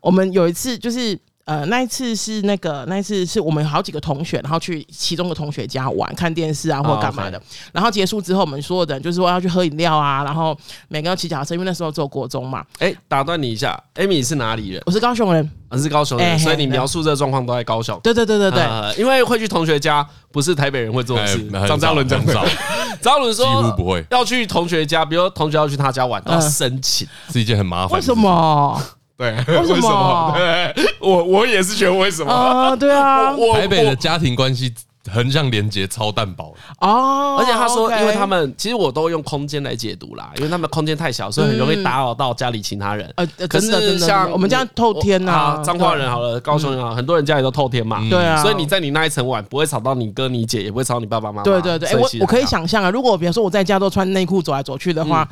[0.00, 1.18] 我们有一次就是。
[1.48, 7.40] 呃，那一次是那个，那一次是我们好几个同学，然后去其中的同学家玩，看电视啊，或者干嘛的。
[7.72, 10.54] 然后结束之后，我们所有的人就是说要去喝饮料啊，然后
[10.88, 12.62] 每个人骑脚踏车，因为那时候只有国中嘛。
[12.80, 14.82] 哎，打断你一下，Amy 是哪里人？
[14.84, 17.98] 我是高雄人，我是高雄人，所以你描述这个状况都在高雄。
[18.02, 21.42] 对对对对对，因为会去同学家，不是台北人会做的事。
[21.66, 22.34] 张嘉伦讲的，
[23.00, 27.98] 张嘉伦说几乎不会要去同学家，比如同学要去他家玩，都要申请，是一件很麻烦。
[27.98, 28.78] 为什么？
[29.18, 30.32] 对，为什么？
[30.36, 32.32] 对，我我也是觉得为什么？
[32.32, 34.72] 啊，对啊，台北的家庭关系
[35.12, 37.36] 横向连接超淡薄哦。
[37.40, 43.12] 而且他说，因为他们其实我都用空间来解读啦，因为他们空间太小，所以很容易打扰到家里其他人。
[43.16, 48.00] 呃，可是像我们家透天呐，彰化人好了，高雄人好，很多人家里都透天嘛。
[48.08, 51.42] 对啊，所以你在你那一层碗，不会吵到你哥你姐，也不会吵到你爸爸妈妈。
[51.42, 55.28] 对对对，我我可以想象啊，如果比如说我在家都穿内裤走来走去的话。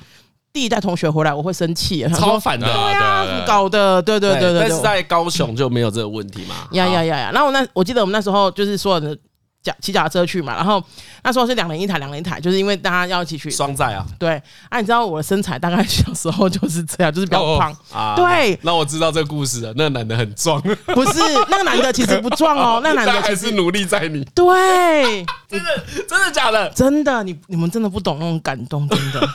[0.56, 4.60] 第一代同学回来，我会生气，超反的，对呀，搞的，对对对对。
[4.60, 6.54] 但是在高雄就没有这个问题嘛？
[6.72, 7.30] 呀呀呀呀！
[7.30, 9.18] 然后我那我记得我们那时候就是所有人
[9.62, 10.82] 脚骑脚踏车去嘛，然后
[11.22, 14.06] 那时候是两人一台，两人一台，就是因为大家要一起去双载啊。
[14.18, 14.40] 对
[14.70, 18.14] 啊，你知道我的身材大概小时候就是这样，就是比较胖啊。
[18.16, 19.74] 对，那我知道这个故事了。
[19.76, 24.24] 那个男的很壮，不是那个男的其实不壮哦， 那个男的还是努力在你。
[24.34, 26.70] 对， 真的真的假的？
[26.70, 29.28] 真的，你你们真的不懂那种感动，真的。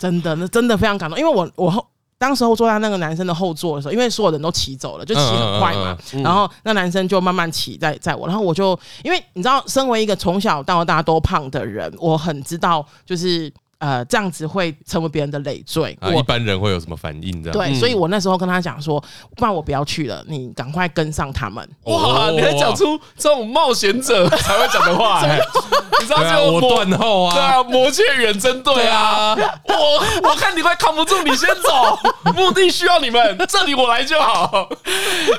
[0.00, 1.86] 真的，那真的非常感动，因为我我后
[2.18, 13.52] 当时候坐在那个男生的后座的时候，因为所有人都骑走了，就骑很快嘛，然后那男生就慢慢骑在在我，然后我就因为你知道，身为一个从小到大都胖的人，我很知道就是。
[13.80, 15.96] 呃，这样子会成为别人的累赘。
[16.00, 17.42] 啊，一般人会有什么反应？
[17.42, 19.02] 这样对，所以我那时候跟他讲说，
[19.36, 21.66] 不然我不要去了，你赶快跟上他们。
[21.84, 25.24] 哇，你还讲出这种冒险者 才会讲的话，
[26.00, 31.98] 你知道就我断后啊，对啊，魔界远征队啊，我我看你快扛不住，你先走，
[32.34, 34.68] 目的需要你们，这里我来就好。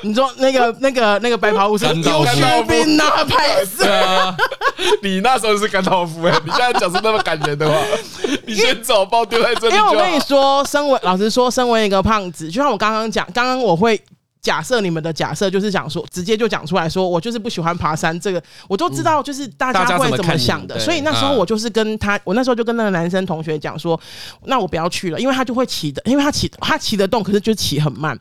[0.02, 3.86] 你说那个那个那个白袍巫师，有士兵拿牌子，
[5.00, 7.76] 你那时候是甘道夫哎，你现在讲出那么感人的话。
[8.46, 9.74] 你先走，把我丢在这里。
[9.74, 14.00] 因为我跟你说，身为老实说，身为一个胖子，就像我刚刚讲，刚刚我会。
[14.42, 20.76] 假设你们的假设就是讲说，直接就讲出来说，我就是不喜欢爬山，这个我都知道，就是大家会怎么想的。
[20.80, 23.98] 所以那时候我就是跟他，我那时候就跟那个男生同学讲说，
[24.46, 28.18] 那我不要去了，因为他就会骑的，因为他骑他骑得动，可是就骑很慢。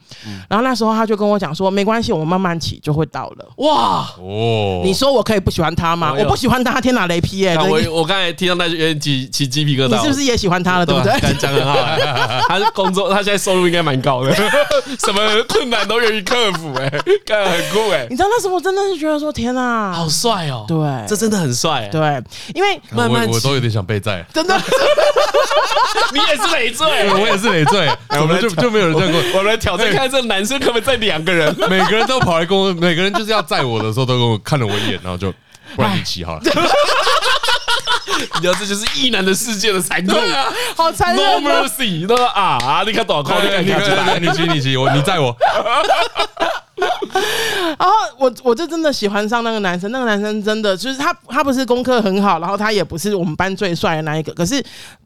[0.48, 3.46] 然后那时候他就跟我讲说，没关系，我们慢慢骑就会到了。
[3.58, 6.14] 哇哦，你说我可以不喜欢他吗？
[6.20, 7.58] 我不喜欢他，天打雷劈耶！
[7.58, 9.96] 我我刚才听到那有点起起鸡皮疙瘩。
[9.96, 10.86] 你是不是也喜欢他了？
[10.86, 11.34] 对不对？
[11.40, 11.76] 讲很好，
[12.48, 14.32] 他是工作，他现在收入应该蛮高的，
[15.04, 16.22] 什么困难都有。
[16.32, 16.90] 克服哎，
[17.26, 18.08] 干很酷哎！
[18.10, 20.64] 你知道那时候我真的是觉得说天哪，好帅哦！
[20.68, 21.90] 对，这真的很帅。
[21.92, 22.00] 对，
[22.56, 24.58] 因为慢慢我都有点想被载，真的。
[26.14, 27.90] 你也是累赘， 我也是累赘。
[28.20, 29.22] 我们就就没有人这样过。
[29.34, 31.54] 我们来挑战看看这男生可不可以载两个人？
[31.70, 35.34] 每个人都跑来跟我，每个人就是要载我的时候都跟我看了我一眼，然后就
[35.76, 36.42] 不然你骑好了。
[38.36, 40.46] 你知道这就是异男的世界的残酷啊！
[40.76, 42.08] 好残忍，No mercy！
[42.08, 43.38] 他说啊，你看多少块？
[43.62, 45.36] 你看，你骑，你骑，我你载我。
[47.78, 54.64] 然后我我就真的喜欢上那个男生，那个男生真的就是他，他不是功课很好，然后他也不是我们班最帅的那一个，可是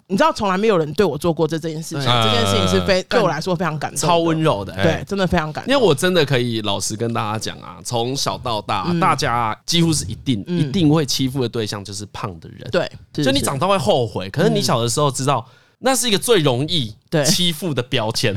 [0.08, 5.74] 你知道，从来没有人对我做过这这件事情，这件事情是非对我来说非常感动，超温柔的，对，真的非常感动。
[5.74, 15.46] 因为我真的可以老实跟大家讲啊，从小到大，大家几乎是一定一定会欺负的对象就是胖的人，对，就你长大会后悔，可是你小的时候知道。
[15.86, 16.92] 那是一个最容易
[17.24, 18.34] 欺负的标签，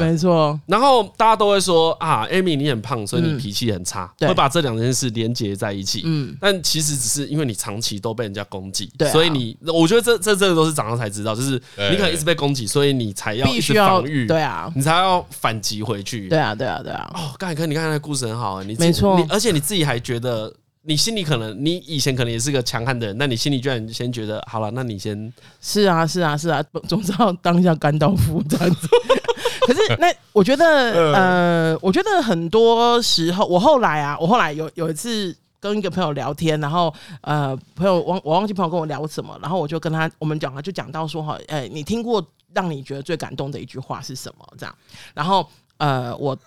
[0.00, 0.58] 没错。
[0.66, 6.02] 然后大家都会说啊，Amy 你很胖，所以你脾气很差，会把这两件事连结在一起。
[6.04, 16.28] 嗯，但其实只是因为你长期都被人家攻击，所以你，我觉得这这这个都是长大才知道，就是你可能一直被攻击，所以你才要一直防御，对啊，你才要反击回去。
[16.28, 17.08] 对啊，对啊，对啊。
[17.14, 20.52] 哦，刚才看你看那个故事很好，你没错，而且你自己还觉得。
[20.88, 28.88] 你心里可能，你以前可能也是个强悍的人，那你心里居然先觉得好了，那你先是啊是啊是啊，总是要当一下甘道夫这样子。
[29.68, 44.54] 可是那我觉得，呃，我觉得很多时候，我后来啊，我后来有有一次跟一个朋友聊天，然后呃，朋友忘我忘记朋友跟我聊什么，然后我就跟他我们讲了，就讲到说哈，哎，你听过让你觉得最感动的一句话是什么？
[44.56, 44.74] 这样，
[45.12, 45.46] 然后。
[45.78, 46.38] 呃，我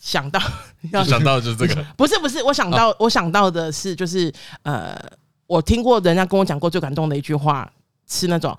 [0.00, 0.40] 想到，
[1.04, 4.98] 想到就是这个， 不是不是，我想到，我想到的是，就是呃，
[5.46, 7.70] 我听过人家跟我讲过最感动的一句话
[8.08, 8.56] 是那种。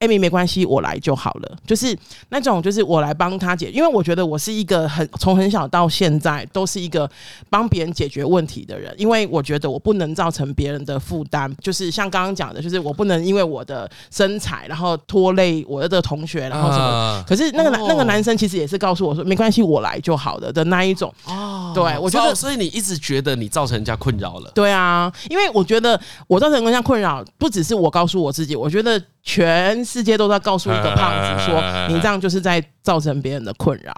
[0.00, 1.58] Amy 没关系，我来就好了。
[1.66, 1.94] 就是
[2.30, 7.08] 那种，就是我来帮他解，因为我觉得我是一个很从很小到现在都是一个
[7.50, 8.94] 帮别人解决问题的人。
[8.96, 17.22] 因为我觉得我不能造成别人的负担，就是像刚刚讲的，就是我不能因为我的身材然后拖累我的同学，然后什么。
[17.28, 21.12] 可是那个男那个男生其实也是告诉我说，没关系，我来就好了的那一种。
[21.26, 24.50] 哦，对，我觉得，所以你一直觉得你造成人家困扰了。
[24.54, 28.98] 对啊，因为我觉得我造成人家困扰，不只是我告诉我自己，我觉得。
[29.22, 33.94] 全世界都在告诉一个胖子说：“你这样就是在造成别人的困扰。”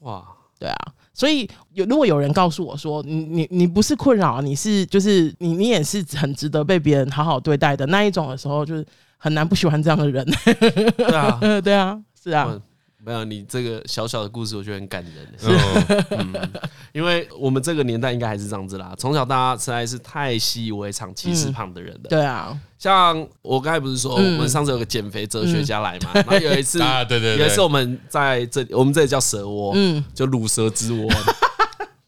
[0.00, 0.24] 哇，
[0.58, 0.76] 对啊，
[1.12, 8.84] 所以有如果有人告诉我说：“你你你不是困扰，你是就是你你也是很值得被别人好好对待的那一种的时候，就是
[9.16, 10.26] 很难不喜欢这样的人。”
[10.96, 12.58] 对啊， 对啊，是啊。
[13.04, 15.26] 没有，你这个小小的故事，我觉得很感人。
[15.36, 15.48] 是，
[16.16, 16.32] 嗯，
[16.92, 18.94] 因为我们这个年代应该还是这样子啦。
[18.96, 22.08] 从小大家实在是太习以为常歧视胖的人的。
[22.08, 26.10] 对啊，像我刚才不是说，我们上次有个减肥哲学家来嘛？
[26.14, 31.10] 然后有一次 啊，对对，有一次我们在这里，我们这里叫蛇窝，嗯，就乳蛇之窝。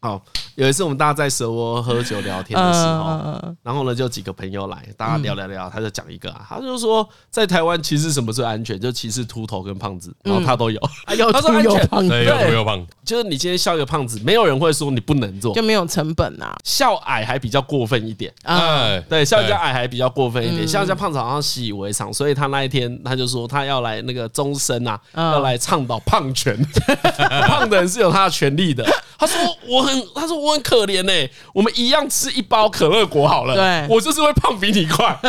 [0.05, 0.21] 好。
[0.55, 10.79] 有一次我们大家在蛇窝喝酒聊天的时候，然后呢就几个朋友来，大家聊聊聊，他就讲一个啊，他就说在台湾其实什么最安全，就歧视秃头跟胖子，然后他都有，
[11.33, 12.87] 他说有胖，对，有没有胖？
[13.03, 16.55] 就是你今天笑一个胖子，没有人会说你不能做，就没有成本啊。
[16.63, 18.33] 笑矮还比较过分一点。
[18.43, 26.57] 哎，对，笑人家矮还比较过分一点，笑人家胖子好像习以为常，所以他那一天他就说他要来那个终身啊，要来倡导胖权，
[27.45, 28.85] 胖的人是有他的权利的。
[29.17, 31.31] 他说我很，他说我很可怜呢、欸。
[31.53, 35.19] 我们一样吃一包可乐果好了，对，我就是会胖比你快。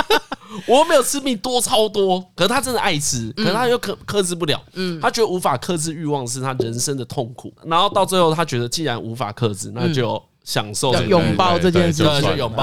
[0.66, 4.60] 我没有吃比你多超多，可是他真的爱吃，可是他又克克制不了。
[4.74, 7.52] 嗯，他觉得无法克制欲望是他人生的痛苦。
[7.64, 10.22] 然后到最后，他觉得既然无法克制，那就。
[10.46, 12.62] 享受拥抱这件事情，拥抱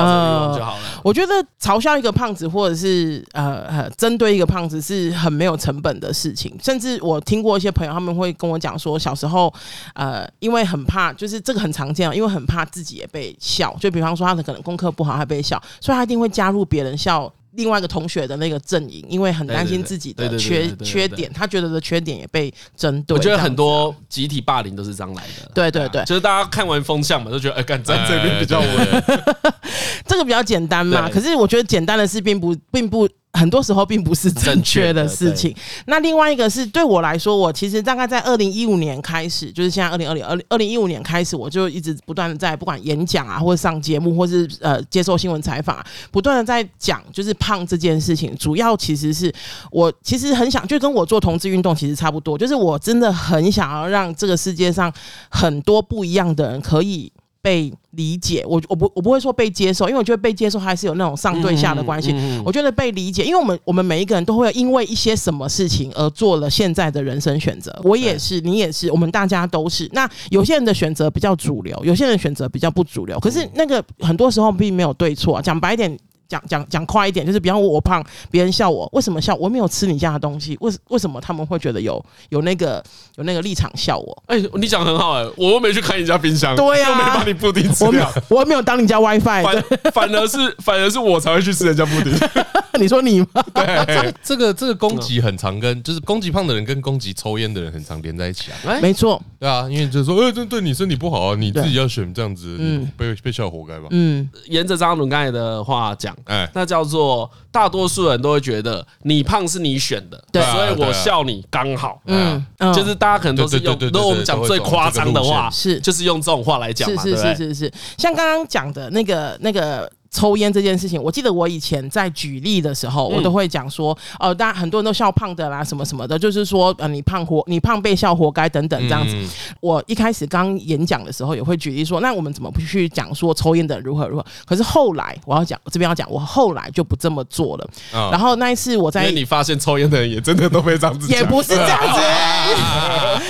[0.53, 0.83] 这就好了。
[1.03, 6.57] 我觉得嘲笑一个胖子，或者是呃针对一个胖子，是很没有成本的事情。
[6.63, 9.53] 甚至我听过一些朋友，他们会跟我讲说，小时候
[9.95, 13.75] 呃，因为很怕，就是这个很常见，因为很怕自己也被笑。
[13.81, 17.31] 就比方说，他的可能功课不好，他被笑，所以他一定会加入别人笑。
[17.55, 23.15] 另外一个同学的那个阵营，因为很担心自己的缺缺点，他觉得的缺点也被针对。
[23.17, 25.51] 我觉得很多集体霸凌都是这样来的。
[25.53, 29.03] 对对对，就是大家看完风向嘛，都觉得哎，敢站这边比较稳。
[30.05, 33.07] 这个比较简单嘛，可是我觉得简单的事并不并不。
[33.33, 35.55] 很多时候并不是正确的事情。
[35.85, 48.35] 那另外一个是对我来说，我其实大概在二零一五年开始，就是现在二零二零二零二零一五年开始，我就一直不断的在不管演讲啊，或者上节目，或是呃接受新闻采访，不断的在讲就是胖这件事情。
[48.37, 49.33] 主要其实是
[49.71, 54.93] 我其实很想，就跟我做同志运动其实差不多，就是我真的很想要让这个世界上
[55.29, 57.11] 很多不一样的人可以。
[57.43, 62.13] 被理解，我我不我不会说被接受，因为我觉得被接受还是有那种上对下的关系。
[62.13, 67.77] 嗯嗯、我觉得被理解，因为我们我们每一个人都会因为一些什么事情而做了现在的人生选择。
[67.83, 69.89] 我也是，你也是，我们大家都是。
[69.91, 73.19] 那有些人的选择比较主流，有些人选择比较不主流。
[73.19, 75.99] 可是那个很多时候并没有对错，讲白一点。
[76.33, 79.35] 讲讲讲快一点，就是比方我胖，别人笑我，为什么笑？
[79.35, 82.83] 我没有吃你家的东西，为为什么他们会觉得有有那个
[83.17, 84.23] 有那个立场笑我？
[84.27, 92.13] 哎，你讲很好哎，我又没去开你家冰箱，对呀，又没把你布丁吃掉，我又没有当你家 WiFi，反反而是反而是我才会去吃人家布丁。
[92.79, 93.27] 你说你吗？
[93.53, 98.79] 对，这个这个攻击很常跟就是攻击胖的人跟攻击抽烟的人很常连在一起啊。
[98.81, 103.89] 没错，对啊，因为就是说，呃，这对你身体不好啊，你自己要选这样子，嗯，被被笑活该吧？
[103.91, 107.29] 嗯，沿着张伦刚才的话讲，哎，那叫做。
[107.53, 119.87] 大多数人都会觉得你胖是你选的，对，所以我笑你刚好，嗯，就是大家可能都是用，如果我们讲最夸张的话，是就是用这种话来讲嘛，是是是是，像刚刚讲的那个那个。
[120.13, 129.17] 抽烟这件事情，我记得我以前在举例的时候，我都会讲说，哦、呃，大家很多人都笑胖的啦，什么什么的，就是说，呃，你胖活，你胖被笑活该等等这样子。
[129.59, 134.25] 我一开始刚演讲的时候也会举例说，那我们怎么不去讲说抽烟的人如何如何？
[134.45, 137.67] 可是后来我要讲，这边要讲，我后来就不这么做了。
[137.91, 141.99] 然后那一次我在，因为你发现抽烟的人也真的都被这样子，也不是这样子，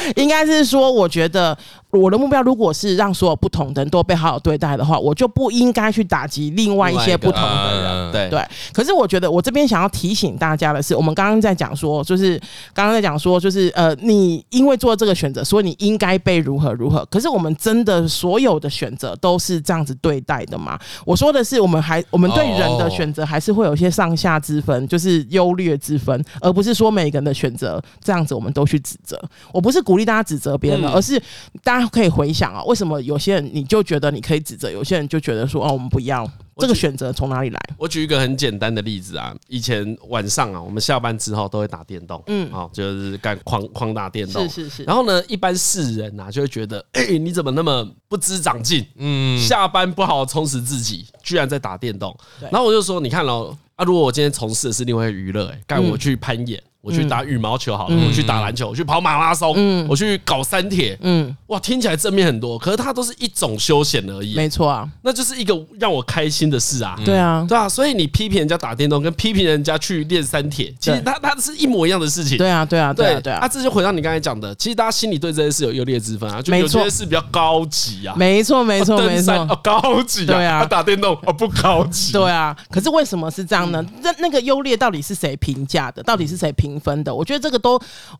[0.16, 1.58] 应该是说，我觉得。
[2.00, 8.12] 我的目标如果是让所有不同的人都被好好对待的话，我就不应该去打击另外一些不同的人。
[8.12, 8.44] 对对。
[8.74, 12.36] 可是我觉得我这边想要提醒大家的是，我们刚刚在讲说，就是
[12.74, 17.06] 刚刚在讲说，就是呃，你因为做这个选择，所以你应该被如何如何。
[17.12, 20.80] 可是我们真的所有的选择都是这样子对待的吗？
[21.06, 29.22] 我说的是，我们还我们对人的选择还是会有一些上下之分，就是优劣之分，而不是说每个人的选择这样子我们都去指责。
[29.52, 31.17] 我不是鼓励大家指责别人，而是
[31.63, 31.89] 大家。
[31.93, 36.27] 可以回想啊，为什么有些人你就觉得你可以指责，有些人就觉得说哦，我们不要
[36.58, 37.60] 这个选择从哪里来？
[37.77, 44.84] 我举一个很简单的例子啊，以前晚上啊，我们下班之后都会打电动，嗯，好，就是干狂狂打电动，是是是。
[44.86, 48.84] 然后呢，一般世人啊就会觉得，哎，你怎么那么不知长进？
[48.95, 52.17] 嗯，下班不好好充实自己，居然在打电动。
[52.49, 56.60] 然后我就说，你看喽，啊，如果我今天从事的是另外一个娱乐，哎，干我去攀岩。
[56.84, 83.82] 我去打羽毛球好了，我去打篮球，我去跑马拉松，我去搞三铁，嗯，哇，听起来正面很多，可是它都是一种休闲而已，没错啊，那就是一个让我开心的事啊，对啊，对啊，所以你批评人家打电动，跟批评人家去练三铁，其实它它是一模一样的事情，对啊，对啊，对啊对啊，这就回到你刚才讲的，其实大家心里对这件事有优劣之分啊，就有些事比较高级啊，没错没错没错，高级，对啊，打电动哦不高级，对啊，可是为什么是这样呢？
[84.01, 86.03] 那那个优劣到底是谁评价的？
[86.03, 87.13] 到底是谁评评分的。
[87.13, 87.80] 我觉得这个都，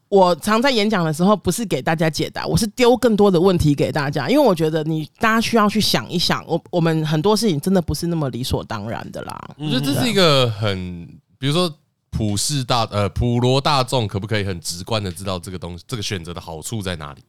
[0.10, 9.56] 我常在演讲的时候不是给大家解答，我是丢更多的问题给大家，因为我觉得你大家需要去想一想，我我们很多事情真的不是那么理所当然的啦。
[9.58, 11.08] 我觉得这是一个很，
[11.40, 11.74] 比如说
[12.12, 17.22] 普世大呃普罗大众可不可以很直观的知道这个东西，这个选择的好处在哪里？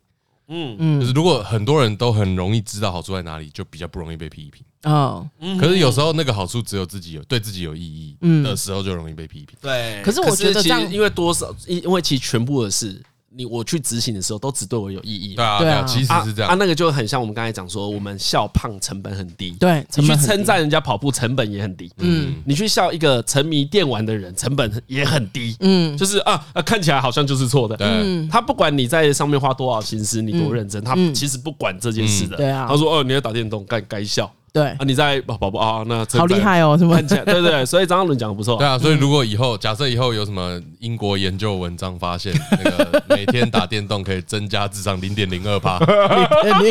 [0.48, 4.62] 嗯嗯，就是如果很多人都很容易知道好处在哪里，就比较不容易被批评。
[4.84, 5.28] 哦，
[5.60, 9.56] 可是有时候那个好处只有自己有，对自己有意义的时候，就容易被批评。
[9.60, 13.02] 对，可是我觉得这样，因为多少，因因为其实全部的事。
[13.36, 15.34] 你我去执行的时候，都只对我有意义。
[15.34, 16.48] 对啊，对啊，其实是这样。
[16.48, 19.50] 啊，那个就很像我们刚才讲说，我们笑胖成本很低。
[19.58, 21.90] 对，你去称赞人家跑步成本也很低。
[21.98, 25.56] 嗯，你去笑一个沉迷电玩的人，成本也很低。
[25.58, 27.76] 嗯，就是啊啊，看起来好像就是错的。
[27.76, 32.36] 对，他不管你在上面花多少心思，你多认真，他其实不管这件事的。
[32.36, 34.32] 对啊，他说哦，你要打电动，该该笑。
[34.54, 36.96] 对啊，你在宝宝啊，那好厉害哦，是吗？
[37.08, 38.56] 对对，所以张嘉伦讲的不错。
[38.56, 46.62] 对啊，所以如果以后假设以后有什么英国研究文章发现，那个每天打电动可以增加智商零点零二趴，对不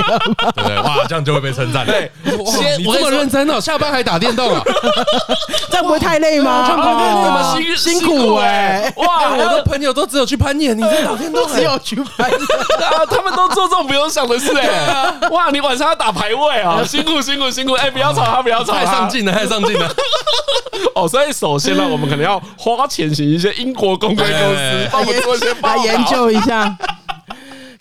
[0.63, 0.77] 对？
[0.77, 1.85] 哇，这样就会被称赞。
[1.85, 4.63] 对，你这么认真哦，下班还打电动啊？
[5.69, 6.63] 这样不会太累吗？
[6.65, 7.53] 这样不会太累吗？
[7.53, 8.93] 辛辛苦哎！
[8.95, 13.03] 哇，我的朋友都只有去攀岩，你在打电动只有去攀岩啊？
[13.11, 15.13] 他们都做这种不用想的事哎！
[15.31, 16.81] 哇，你晚上要打排位啊？
[16.85, 17.72] 辛苦辛苦辛苦！
[17.77, 19.89] 哎，不要吵他，不要吵他，太上进了，太上进了。
[20.95, 26.77] 哦，所以首先呢，我们可能要花钱请一些英国公关公司帮我们做一些来研究一下。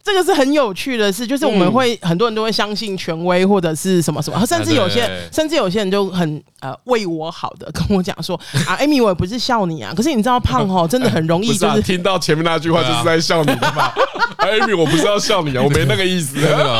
[0.04, 13.92] 这个是很有趣的事，就是我们会很多人都会相信权威或者是什么什么，甚至有些甚至有些人就很呃为我好的跟我讲说 啊，Amy，我也不是笑你啊，可是你知道胖哦， 真的很容易就是听到前面那句话就是在笑你的嘛。
[14.42, 16.36] Amy，我不是要笑你啊，我没那个意思。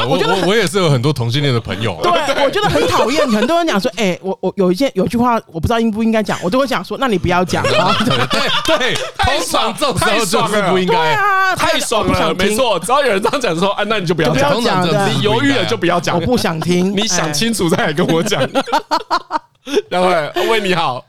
[0.08, 1.96] 我我我也是有很多同性恋的朋友。
[2.02, 7.62] 对，我觉得很讨厌，很多人讲说，哎，我我有一件有一句话我不知道应不应该讲，我都会讲说，那你不要讲。
[7.62, 18.42] 对对，太爽，这种时候就是不应该啊，太爽了，没错，只要有人这样讲说，哎，那你就不要讲，你犹豫了就不要讲，我不想听，你想清楚再来跟我讲。
[19.88, 20.08] 然后
[20.50, 21.04] 为你好。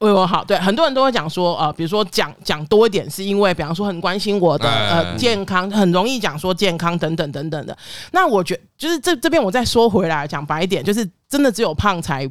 [0.00, 7.76] 为我好，对，很多人都会讲说，呃，比如说讲讲多一点，是因为比方说很关心我的呃健康，很容易讲说健康等等等等的。
[8.12, 12.30] 那我觉得就是这这边我再说回来讲白一点，就是真的只有胖才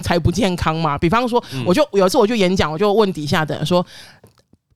[0.00, 0.96] 才不健康嘛。
[0.96, 3.84] 比方说，我就有一次我就演讲，我就问底下的人说。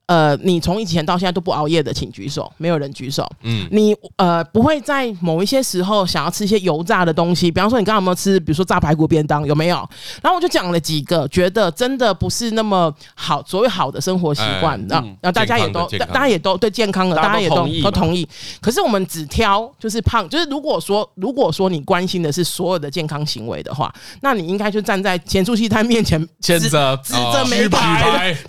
[0.06, 2.52] 呃，你从以前到现在都不熬夜的，请举手。
[2.58, 3.28] 没有人举手。
[3.42, 9.76] 嗯，你呃不会在某一些时候想要吃一些油炸的东西，比方说你刚刚有没有吃，比如说炸排骨便当，有没有？
[10.22, 18.28] 然后我就讲了几个，觉得真的不是那么好，所谓好的生活习惯，然后、嗯、大家也都大家也都对健康的，大家也都都同意。
[18.60, 27.76] 可是我们只挑就是胖，就是如果说如果说你关心的是所有的健康行为的话，那你应该就站在咸酥鸡摊面前谴责指着每个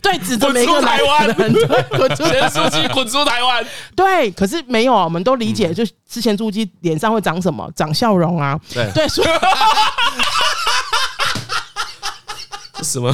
[0.03, 1.47] 对指着每个台湾。
[1.54, 3.66] 对， 滚出咸酥鸡，滚出台湾。
[3.95, 7.70] 对，可是没有，我们都理解，就吃咸酥鸡脸上会长什么？
[7.76, 8.60] 长笑容啊。
[8.74, 9.28] 对对，所以
[12.84, 13.14] 什么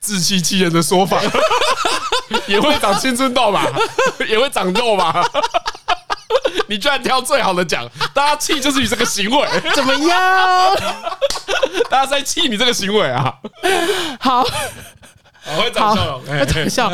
[0.00, 1.20] 自欺欺人的说法，
[2.46, 3.66] 也会长青春痘吧？
[4.28, 5.24] 也会长痘吧？
[6.66, 10.76] 你居然挑最好的讲，大家气就是你这个行为，怎么样？
[11.90, 13.34] 大家在气你这个行为啊？
[14.18, 14.44] 好。
[15.46, 16.88] 我会长笑容，会长笑。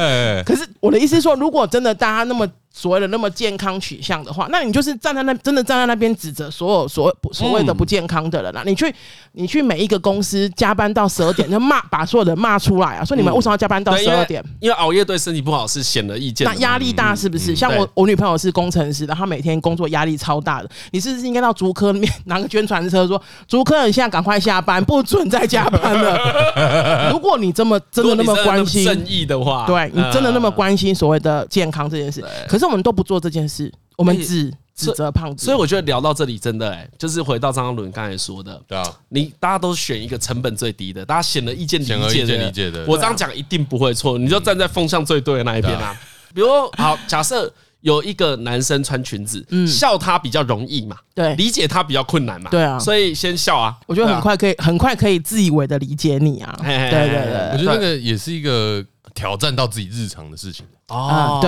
[0.44, 2.48] 可是我的意思是说，如果真的大家那么。
[2.72, 8.62] 所谓的那么健康取向的话，那你就是站在那真的站在那边指责所有所谓所谓的不健康的人啊！
[8.64, 8.94] 你去
[9.32, 13.04] 你去每一个公司加班到十二点，就骂把所有人骂出来啊！
[13.04, 14.42] 说你们为什么要加班到十二点？
[14.60, 16.44] 因为熬夜对身体不好是显而易见。
[16.46, 17.56] 那压力大是不是？
[17.56, 20.70] 像我我女朋友是工程师，的，她每天工作压力超大的。
[20.92, 27.10] 你是不是应该到竹科那边拿个宣传车说，竹科你现在赶快下班，不准再加班了。
[27.10, 35.44] 如果你这么真的那么关心正义的话，对你真的那么关心所谓的健康这件事，可是我们都不做这件事，我们只指责胖子。
[35.44, 45.98] 所以我觉得聊到这里，真的哎，就是回到张嘉伦刚才说的，对啊，你大家都选一个成本最低的，大家显而易见理解的，我这样讲一定不会错，你就站在风向最对的那一边啊。
[46.32, 53.76] 比如好，假设有一个男生穿裙子，嗯笑他比较容易嘛，对，理解他比较困难嘛，对啊，所以先笑啊。
[53.86, 56.54] 我觉得很快可以，很快可以自以为的理解你啊。
[56.62, 58.84] 对对对，我觉得那个也是一个
[59.14, 60.64] 挑战到自己日常的事情。
[60.90, 61.38] 哦，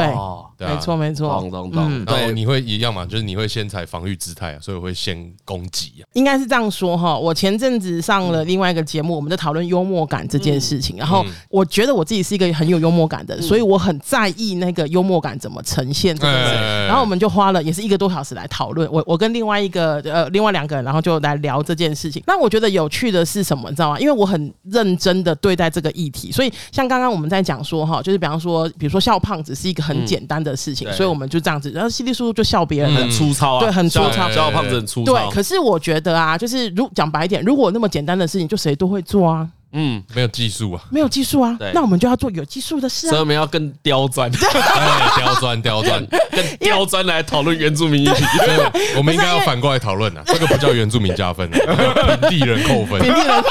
[0.57, 2.05] 对，没错没错，懂懂懂。
[2.07, 3.05] 然后你会一样嘛？
[3.05, 6.03] 就是你会先采防御姿态啊，所以我会先攻击啊。
[6.15, 7.17] 应该是这样说哈。
[7.17, 10.97] 我前阵子上了另外一个节目，我们在讨论幽默感这件事情。
[10.97, 16.87] 然后我觉得我自己是一个很有幽默感的人，所以我很在意那个幽默感怎么呈现这个。
[16.87, 18.91] 然后我们就花了也是一个多小时来讨论。
[18.93, 22.23] 我我跟另外一个呃另外两个人，然后就来聊这件事情。
[22.27, 23.71] 那我觉得有趣的是什么？
[23.71, 24.01] 你知道吗？
[24.01, 32.95] 因为我很认真的对待这个议题，所以像刚刚我们在讲讲说哈，就是比方说，比如说笑胖子是一个很简单的事情，所以我们就这样子，然后犀利叔叔就笑别人。
[32.95, 35.13] 很粗糙啊，对，很粗糙，笑胖子很粗糙。
[35.13, 39.49] 对，可是我觉得啊，就是如讲白一点，如果那么简单的事情，就谁都会做啊。
[39.75, 43.11] 嗯，没有技术啊，没有技术啊，那我们就要做有技术的事啊。
[43.11, 44.31] 所以我们要更刁钻，
[45.17, 48.25] 刁钻，刁钻， 跟刁钻来讨论原住民议题。
[48.99, 53.01] 我们应该要反过来讨论啊，这个不叫原住民加分，平地人扣分。
[53.01, 53.45] 平地人。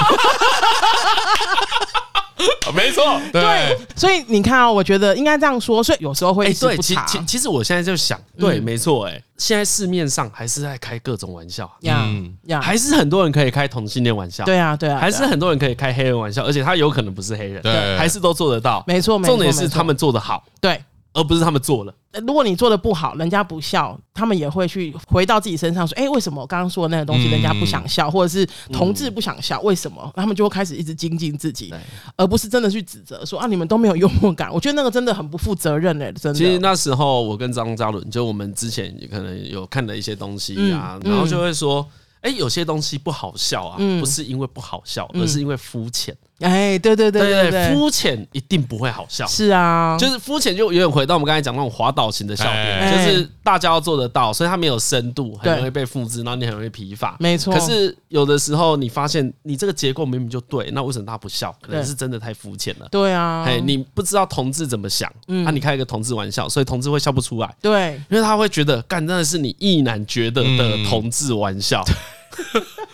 [2.74, 20.82] 没错，对，所以你看啊，我觉得应该这样说，所以有时候会哎，对，其其其实我现在就想，对，没错，哎，现在市面上还是在开各种玩笑，嗯，还是很多人可以开同性恋玩笑，对啊，对啊，还是很多人可以开黑人玩笑，而且他有可能不是黑人，对，还是都做得到，没错，重点是他们做得好，对。
[21.14, 21.93] 而不是他们做了。
[22.26, 31.74] 如果你做的不好，人家不笑，他们也会去回到自己身上说：“哎，为什么我刚刚说的那个东西，人家不想笑，或者是同志不想笑，为什么？”他们就会开始一直精进自己，
[32.18, 36.38] 而不是真的去指责说：“啊，你们都没有幽默感。”我觉得那个真的很不负责任哎，真的。
[36.38, 41.88] 其实那时候我跟张嘉伦，就我们之前可能有看了一些东西啊，然后就会说
[42.22, 49.26] ：“哎，有些东西不好笑啊，不是因为不好笑，而是因为肤浅。”哎，对对对对对，肤浅一定不会好笑。
[49.28, 57.16] 是啊，就是肤浅就有点回到我们刚才讲那种滑倒型的笑点，就是大家要做得到，所以它没有深度，很容易被复制，然后你很容易疲乏。
[57.20, 57.54] 没错。
[57.54, 61.56] 可是有的时候你发现你这个结构明明就对，那为什么他不笑？
[61.62, 62.88] 可能是真的太肤浅了。
[62.92, 67.56] 对啊，哎，你不知道同志怎么想，那你开一个同志玩笑，所以同志会笑不出来。
[67.62, 71.84] 对，因为他会觉得，干真的是你意难觉得的同志玩笑。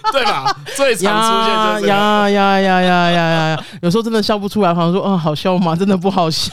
[0.14, 0.58] 对吧？
[0.76, 3.66] 最常出现就是呀呀呀呀呀呀！
[3.82, 5.76] 有时候真的笑不出来，好像说啊，好笑吗？
[5.76, 6.52] 真的不好笑。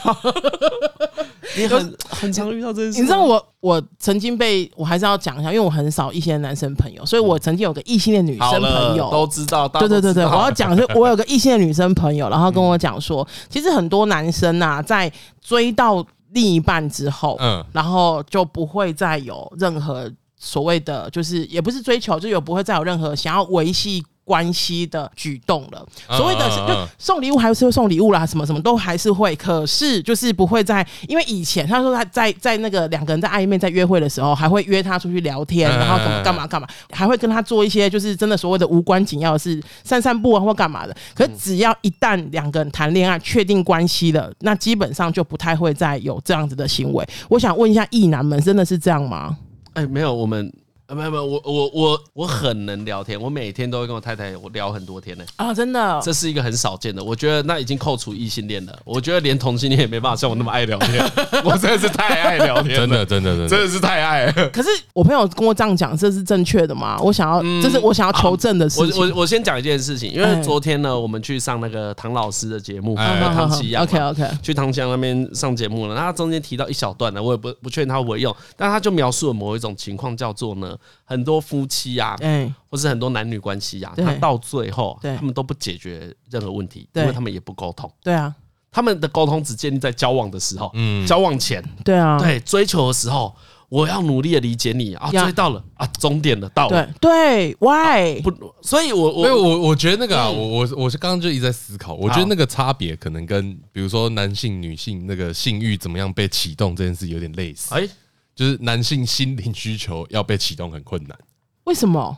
[1.57, 2.99] 你很很常遇到这件事。
[2.99, 9.67] 你知道我，我曾经被我还是要讲一下，因为我很少异性的男生朋友，所以我曾经有个异性的女生朋友都知道。
[9.69, 15.09] 对对对对，我要讲是，我有个异性的女生朋友，然后跟我讲说，其实很多男生呐，在
[15.41, 20.11] 追到另一半之后，嗯，然后就不会再有任何。
[20.45, 25.85] 所谓的就是也不是追求，就有不会再有任何想要维系关系的举动了。
[26.09, 29.35] 所谓的就送礼物还是会送礼物啦，什么什么都还是会。
[29.35, 40.95] 可是就是不会在，因为以前他说他在在那个两个人在暧昧在约会的时候，还会约他出去聊天，然后怎么干嘛干嘛，还会跟他做一些就是真的所谓的无关紧要的事，散散步啊或干嘛的。
[41.15, 47.07] 可是只要一旦两个人谈恋爱确定关系了，那基本上就不太会再有这样子的行为。
[47.29, 49.37] 我想问一下，异男们真的是这样吗？
[49.75, 50.51] 哎，没有，我们
[50.87, 55.25] 啊，没有没有，我我我我很能聊天，我每天都会跟我太太我聊很多天呢。
[55.35, 57.03] 啊，真的，这是一个很少见的。
[57.03, 61.03] 我觉得那已经扣除异性恋了，我觉得连同性恋也没办法像我那么爱聊天。
[61.43, 64.31] 我真的是太爱聊天，真的真的真的 真的是太爱。
[64.49, 66.99] 可是我朋友跟我这样讲，这是正确的吗？
[67.01, 69.01] 我想要，这是我想要求证的事情。
[69.01, 75.95] 我我我先讲一件事情，因为昨天呢，我们去上那个唐老师的节目，唐綺阳，OK OK，去唐綺阳那边上节目了。
[75.95, 80.74] 那他中间提到一小段呢，我也不不确定他会不会用，但他就描述了某一种情况，叫做呢。
[81.03, 87.91] 很多夫妻呀啊，或是很多男女关系啊，他到最后，他们都不解决任何问题，因为他们也不沟通。
[88.03, 88.33] 对啊，
[88.71, 93.35] 他们的沟通只建立在交往的时候，嗯，交往前，对啊，对，追求的时候，
[93.69, 98.21] 我要努力的理解你啊，追到了啊，终点了，到了，对，Why？
[98.21, 107.87] 不，所以我我我我觉得那个啊，我我我是刚刚就一直在思考，我觉得那个差别可能跟比如说男性、女性那个性欲怎么样被启动这件事有点类似，哎。
[108.35, 111.17] 就是男性心灵需求要被启动很困难，
[111.63, 112.17] 为什么？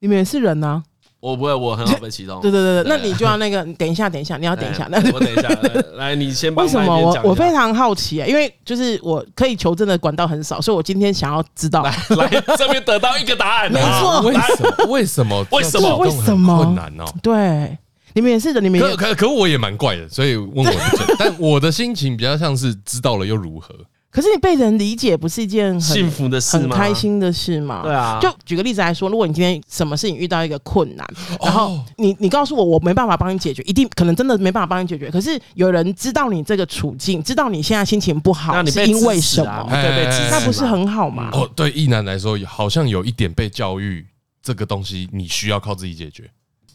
[0.00, 0.82] 你们也是人呢？
[1.20, 2.38] 我不会，我很好被启动。
[2.42, 5.48] 对对对对，那你就要那个，等一下，等一下，你要等一下，那 我等一下，
[5.94, 6.54] 来，你先。
[6.54, 8.20] 为什么我我非常好奇？
[8.22, 11.82] 啊因为就是我可以求证的管道很少，所以我今天想要知道。
[11.82, 11.92] 来，
[12.56, 13.72] 这边得到一个答案。
[13.72, 14.86] 没错，为什么？
[14.86, 15.44] 为什么？
[15.50, 15.96] 为什么？
[15.98, 16.56] 为什么？
[16.62, 17.04] 困难呢。
[17.20, 17.76] 对，
[18.14, 21.16] 你们也是人，你们可可可我也蛮怪的，所以问我不准。
[21.18, 23.74] 但我的心情比较像是知道了又如何？
[24.10, 26.62] 可是你被人理解不是一件很幸福的事吗？
[26.62, 27.82] 很开心的事吗？
[27.82, 28.18] 对啊。
[28.20, 31.06] 就举个例子来说，如果你今天什么事情遇到一个困难，
[31.42, 35.10] 然后你你告诉我我没办法帮你解决，一定可能真的没办法帮你解决。
[35.10, 39.68] 可是有人知道你这个处境，知道你现在心情不好，那你是因为什么？
[40.30, 41.28] 那不是很好吗？
[41.34, 44.06] 哦，对，一男来说好像有一点被教育，
[44.42, 46.30] 这个东西你需要靠自己解决。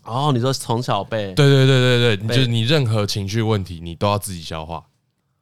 [0.06, 1.34] 哦，你说从小被？
[1.34, 4.84] 对对对对对，就是你任何情绪问题，你都要自己消化。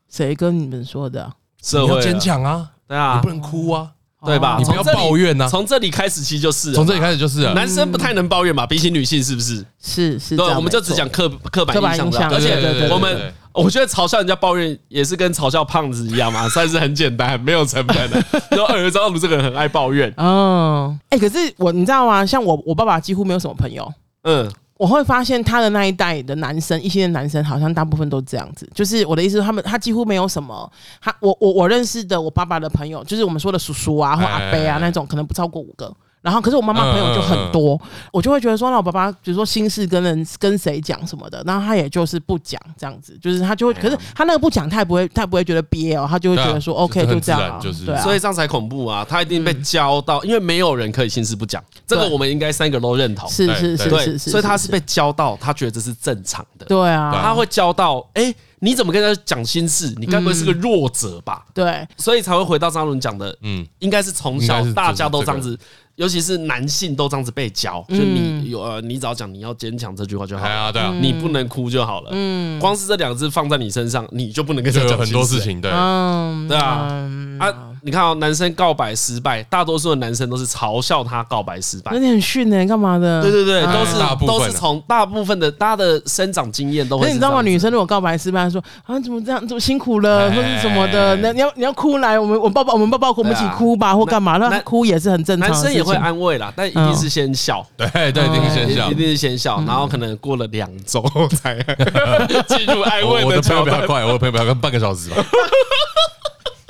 [0.09, 1.33] 谁跟你们说的？
[1.73, 3.89] 你要坚强啊，对啊，你不能哭啊，
[4.25, 4.57] 对吧？
[4.59, 5.47] 你不要抱怨呐。
[5.47, 9.65] 从这里开始，其实就是从这里开始就是男生不太能抱怨嘛，比起女性是不是？
[9.81, 18.21] 是是，对，我们就只讲刻刻板印象，而且我们我觉得嘲笑人家抱怨也是跟嘲笑胖子一样嘛，算是很简单，没有成本的。
[18.51, 20.13] 说儿子，我们这个人很爱抱怨。
[20.17, 22.25] 嗯，哎，可是我你知道吗？
[22.25, 23.91] 像我我爸爸几乎没有什么朋友。
[24.23, 24.51] 嗯。
[24.81, 28.67] 我会发现他的那一代的男生，一些男生好像大部分都这样子。
[28.73, 30.67] 就是我的意思，他们他几乎没有什么，
[30.99, 35.95] 他我我我认识的我爸爸的朋友，就是我们说的叔叔啊或阿伯啊那种，可能不超过五个。
[36.21, 37.79] 然后，可是我妈妈朋友就很多，
[38.11, 49.03] 我就会觉得说，那我爸爸比如说心事跟人跟谁讲什么的，然后他也就是不讲这样子，就是他就会，可是他那个不讲，他也不会，他也不会觉得憋哦，他就会觉得说，OK，就这样，就是对，所以这样才恐怖啊！
[49.07, 59.91] 他一定被教到，因为没有人可以心事不讲，这个我们应该三个都认同，是是是是是，所以他是被教到，他觉得这是正常的，对啊，他会教到，哎，你怎么跟他讲心事？
[59.97, 61.45] 你该不会是个弱者吧？
[61.53, 65.57] 对，所以才会回到张伦讲的，嗯，应该是从小大家都这样子。
[66.01, 72.09] 尤其是男性都这样子被教，就你有呃，你只要讲你要坚强这句话就好了，对啊，你不能哭就好了。
[72.11, 77.70] 嗯，光是这两个字放在你身上，你就不能跟他讲很多事情，对，对啊，啊。
[77.83, 81.91] 你看哦，男生告白失败，大多数的男生都是嘲笑他告白失败。
[81.93, 82.65] 那你很逊呢？
[82.67, 83.21] 干嘛的？
[83.21, 87.05] 对对对，都是都是从大部分的大家的生长经验都会。
[87.05, 87.41] 那你知道吗？
[87.41, 94.37] 女生如果告白失败，说啊怎么这样，怎么辛苦了，或者什么的，那你要你要哭来，我们我抱抱我们抱抱我们一起哭吧，或干嘛？
[94.37, 95.49] 那哭也是很正常。
[95.49, 97.65] 男生也会安慰啦，但一定是先笑。
[97.75, 101.03] 对对，一定是先笑，一定是先笑，然后可能过了两周
[101.41, 101.55] 才
[102.47, 103.27] 进入安慰的。
[103.27, 105.15] 我的朋友比较快，我的朋友比较快，半个小时吧。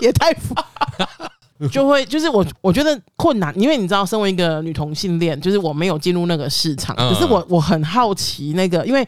[0.01, 0.35] 也太
[1.71, 9.07] 就会就是我我觉得困难，因为你知道，身为一个女同性恋，就是我没有进入那个市场，可是我我很好奇那个，因为。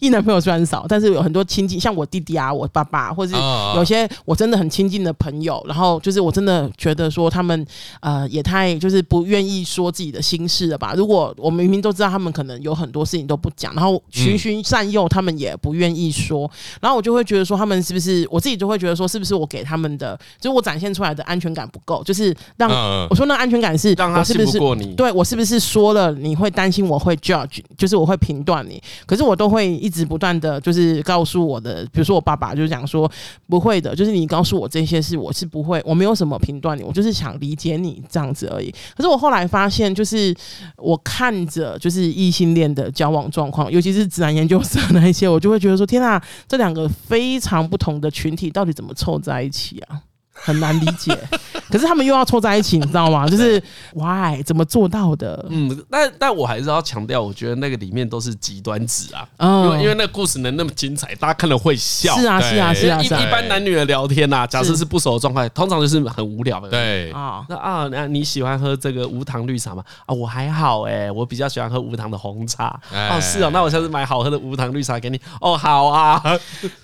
[0.00, 3.42] 异男朋友虽然少，但是有很多亲近，像我弟弟啊，我爸爸，或者是
[3.76, 7.66] 有些我真的很亲近的朋友，然后就是我真的觉得说他们
[8.00, 10.94] 呃也太就是不愿意说自己的心事了吧？
[10.96, 22.68] 如果我明明都知道他们可能有很多事情都不讲，然后循循善诱，他们也不愿意说，然后我就会觉得说他们是不是我自己就会觉得说是不是我给他们的，就是我展现出来的安全感不够，就是让
[23.08, 29.83] 我说那安全感是让他信不过你，对我是不是说了你会担心我会 judge，就是我会评断你，可是我都会。
[29.84, 33.10] 一直不断的就是告诉我的，比如说我爸爸就讲说
[33.46, 38.74] 不会的，就是你告诉我这些事，我是不会，我没有什么评断你，我就是想理解你这样子而已。
[38.96, 40.34] 可是我后来发现，就是
[40.78, 50.00] 我看着就是异性恋的交往状况，尤其是自然研究社那一些，我就会觉得说，天啊，这两个非常不同的群体到底怎么凑在一起啊？
[50.34, 51.16] 很难理解，
[51.70, 53.26] 可是他们又要凑在一起，你知道吗？
[53.28, 53.62] 就是
[53.94, 55.44] why 怎么做到的？
[55.48, 62.14] 嗯，但但我还是要强调，我觉得那个里面都是极端值啊，因为因为那个故事能那么精彩，大家看了会笑。
[62.18, 66.68] 是啊是啊是啊，一一般男女的聊天呐，假设是不熟的状态，通常就是很无聊的。
[66.68, 69.82] 对啊，那啊，那你喜欢喝这个无糖绿茶吗？
[70.06, 72.78] 啊，我还好哎，我比较喜欢喝无糖的红茶。
[72.92, 75.20] 哦，是哦，那我下次买好喝的无糖绿茶给你。
[75.40, 76.22] 哦，好啊。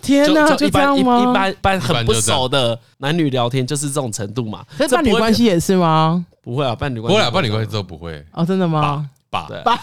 [0.00, 1.20] 天哪，就这样吗？
[1.20, 4.64] 一般一般很不熟的男女聊天就是这种程度嘛？
[4.78, 6.24] 这伴侣关系也是吗？
[6.42, 9.08] 不会啊，伴侣关系，不会啊，伴侣关系都不会哦，真的吗？
[9.30, 9.80] 爸，爸，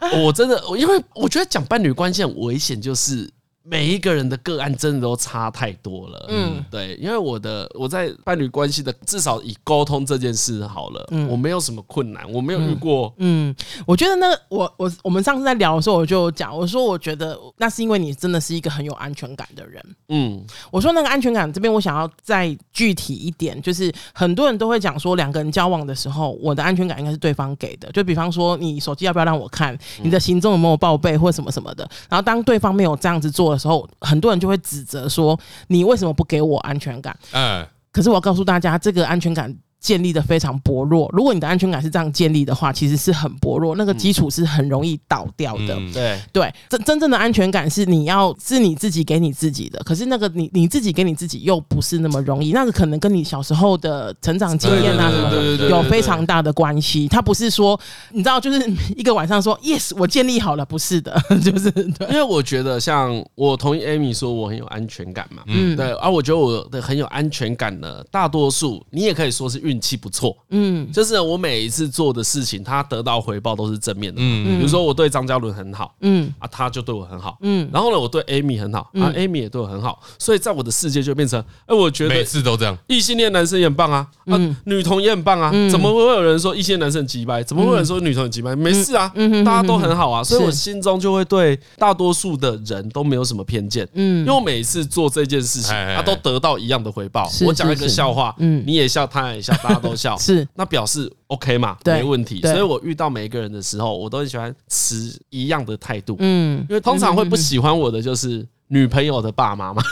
[0.22, 3.30] 我真的，因为我觉得讲伴侣关系很危险，就是。
[3.70, 13.54] 每一个人的个案真的都差太多了，嗯，对，因为我的我在伴侣关系的至少以沟通这件事好了，嗯，我没有什么困难，我没有遇过，嗯，
[13.86, 31.16] 我觉得那个我我我们上次在聊的时候我就讲，我说我觉得那是因为你真的是一个很有安全感的人，嗯，我说那个安全感这边我想要再具体一点，就是很多人都会讲说两个人交往的时候，我的安全感应该是对方给的，就比方说你手机要不要让我看，你的行踪有没有报备？
[31.16, 33.59] 或什么什么的，然后当对方没有这样子做。
[33.60, 35.38] 的时候，很多人就会指责说
[35.68, 39.54] ：“你为什么不给我安全感？”嗯，可是我要告诉大家，这个安全感。
[39.80, 41.10] 建立的非常薄弱。
[41.12, 45.74] 如果你的安全感是这样建立的话，其实是很薄弱，那个基础是很容易倒掉的。
[45.74, 57.08] 嗯、对对，真真正的安全感是你要是你自己给你自己的，可是那个你你自己给你自己又不是那么容易，那个可能跟你小时候的成长经验啊什么的有非常大的关系。
[57.08, 57.78] 他不是说
[58.10, 62.06] 你知道，就是一个晚上说 yes 我建立好了，不是的， 就是对。
[62.08, 76.32] 因为我觉得像我同意 Amy 说我很有安全感嘛，嗯，对，而我觉得我的很有安全感的大多数你也可以说是运气不错，嗯，就是我每一次做的事情，他得到回报都是正面的，嗯，比如说我对张嘉伦很好，嗯。
[76.40, 87.42] 啊，他就对我很好，嗯，然后呢，我对 Amy 很好，啊，Amy 也对我很好，所以在我的世界就变成，哎，我觉得每次都这样，异性恋男生也很棒啊，啊，女同也很棒啊，怎么会有人说异性男生很鸡掰？
[87.42, 88.56] 怎么会有人说女同很鸡掰？
[88.56, 89.12] 没事啊，
[89.44, 97.30] 大家都很好啊，所以我心中就会对大多数的人都没有什么偏见，嗯，因为我每次做这件事情，他都得到一样的回报。
[97.46, 100.16] 我讲一个笑话，嗯，你也笑，他也笑，大家都笑。
[100.20, 101.76] 是，那表示 OK 嘛？
[101.84, 102.40] 没问题。
[102.42, 106.16] 所以我遇到每一个人的时候，我都很喜欢持一样的态度。
[106.18, 109.82] 嗯，因为通常会不喜欢我的就是女朋友的爸妈吗？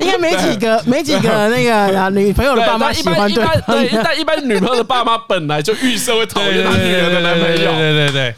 [0.00, 3.54] 应该没几个，没几个那个女朋友的爸妈喜欢对方。
[3.66, 7.72] 对，但一般女朋友的爸妈本来就预设会讨厌他女儿的男朋友。
[7.72, 8.34] 对对对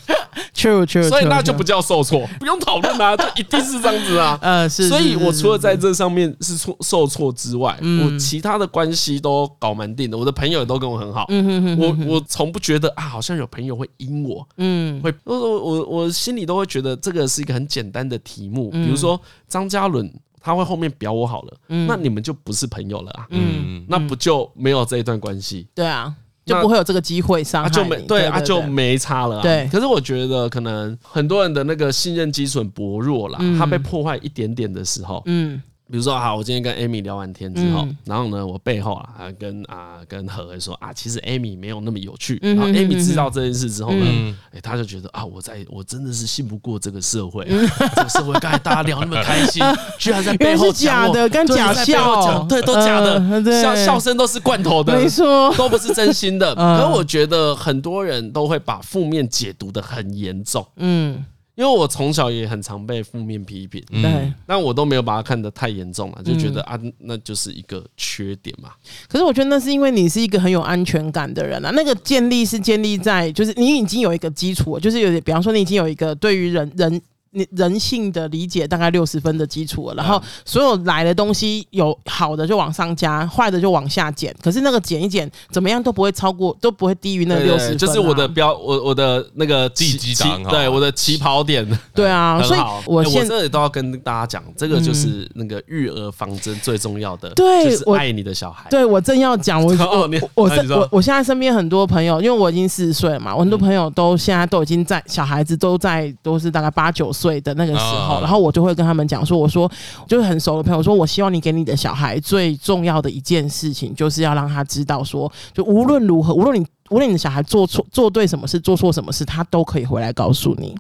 [0.55, 1.09] ，true true。
[1.09, 4.39] 所以那就不叫受挫，不用讨论啊， 就一定是这样子啊。
[4.43, 4.89] 呃，是。
[4.89, 10.17] 所以我除了在这上面是错受挫之外，我其他的关系都搞蛮定的。
[10.17, 11.27] 我的朋友也都跟我很好。
[11.31, 14.47] 嗯我我从不觉得啊，好像有朋友会阴我。
[14.59, 15.03] 嗯。
[15.03, 17.88] 会，我我我心里都会觉得这个是一个很简。
[17.89, 19.19] 简单的题目，比如说
[19.49, 25.67] 张嘉伦，他会后面表我好了，嗯、那你们就不是朋友了啊，嗯，那不就没有这一段关系？
[25.75, 26.15] 对啊，
[26.45, 29.41] 就不会有这个机会伤害，就没对啊，就没差了。
[29.41, 35.63] 对，可是我觉得可能很多人的那个信任基础薄弱了，他被破坏一点点的时候，嗯。
[35.91, 42.39] 比如说好，我今天跟 Amy 聊完天之后，嗯、然后呢，我背后啊，跟啊跟何何说啊，其实 Amy 没有那么有趣。
[42.43, 44.37] 嗯、然后 Amy 知道这件事之后呢，哎、嗯。
[44.53, 49.63] 欸，他就觉得啊，我在我真的是信不过这个社会、啊，嗯、这个社会刚才大家聊那么开心，
[49.99, 56.53] 居然在背后讲假的，跟假笑，对，都假的，呃、笑笑声都是罐头的，没错，都不是真心的。
[56.53, 61.25] 呃、可我觉得很多人都会把负面解读的很严重，嗯。
[61.59, 68.71] 因为我从小也很常被负面批评，对，但我都没有把它看得太严重了，就觉得啊，那就是一个缺点嘛。
[69.09, 77.03] 可是我觉得那是因为你是一个很有安全感的人啊，那个建立是建立在就是你已经有一个基础，就是有点，比方说你已经有一个对于人人。
[77.31, 84.35] 你人性的理解大概六十分的基础了，然后所有来的东西有好的就往上加，坏的就往下减。
[84.43, 87.79] 可是那个减一减，怎么样都不会超过，都不会低于那六十分。
[87.79, 90.15] 就是我的标，我我的那个起起
[90.49, 91.67] 对我的起跑点。
[91.95, 98.69] 对啊，所以我现在都要跟大家讲，这个就是那个育儿方针最重要的，对，就是爱你的小孩。
[98.71, 109.71] 对我正要讲，我我我我我现在身边很多朋友，因为我已经四十岁了嘛，我很多朋友都现在都已经在小孩子都在都是大概八九岁的那个时候，然后我就会跟他们讲说：“我说
[110.07, 120.77] 就是很熟的朋友，说我希望你给你的小孩最重要的一件事情，就是要让他知道说，就无论如何，无论你无论你的小孩做错做对什么事，做错什么事，他都可以回来告诉你。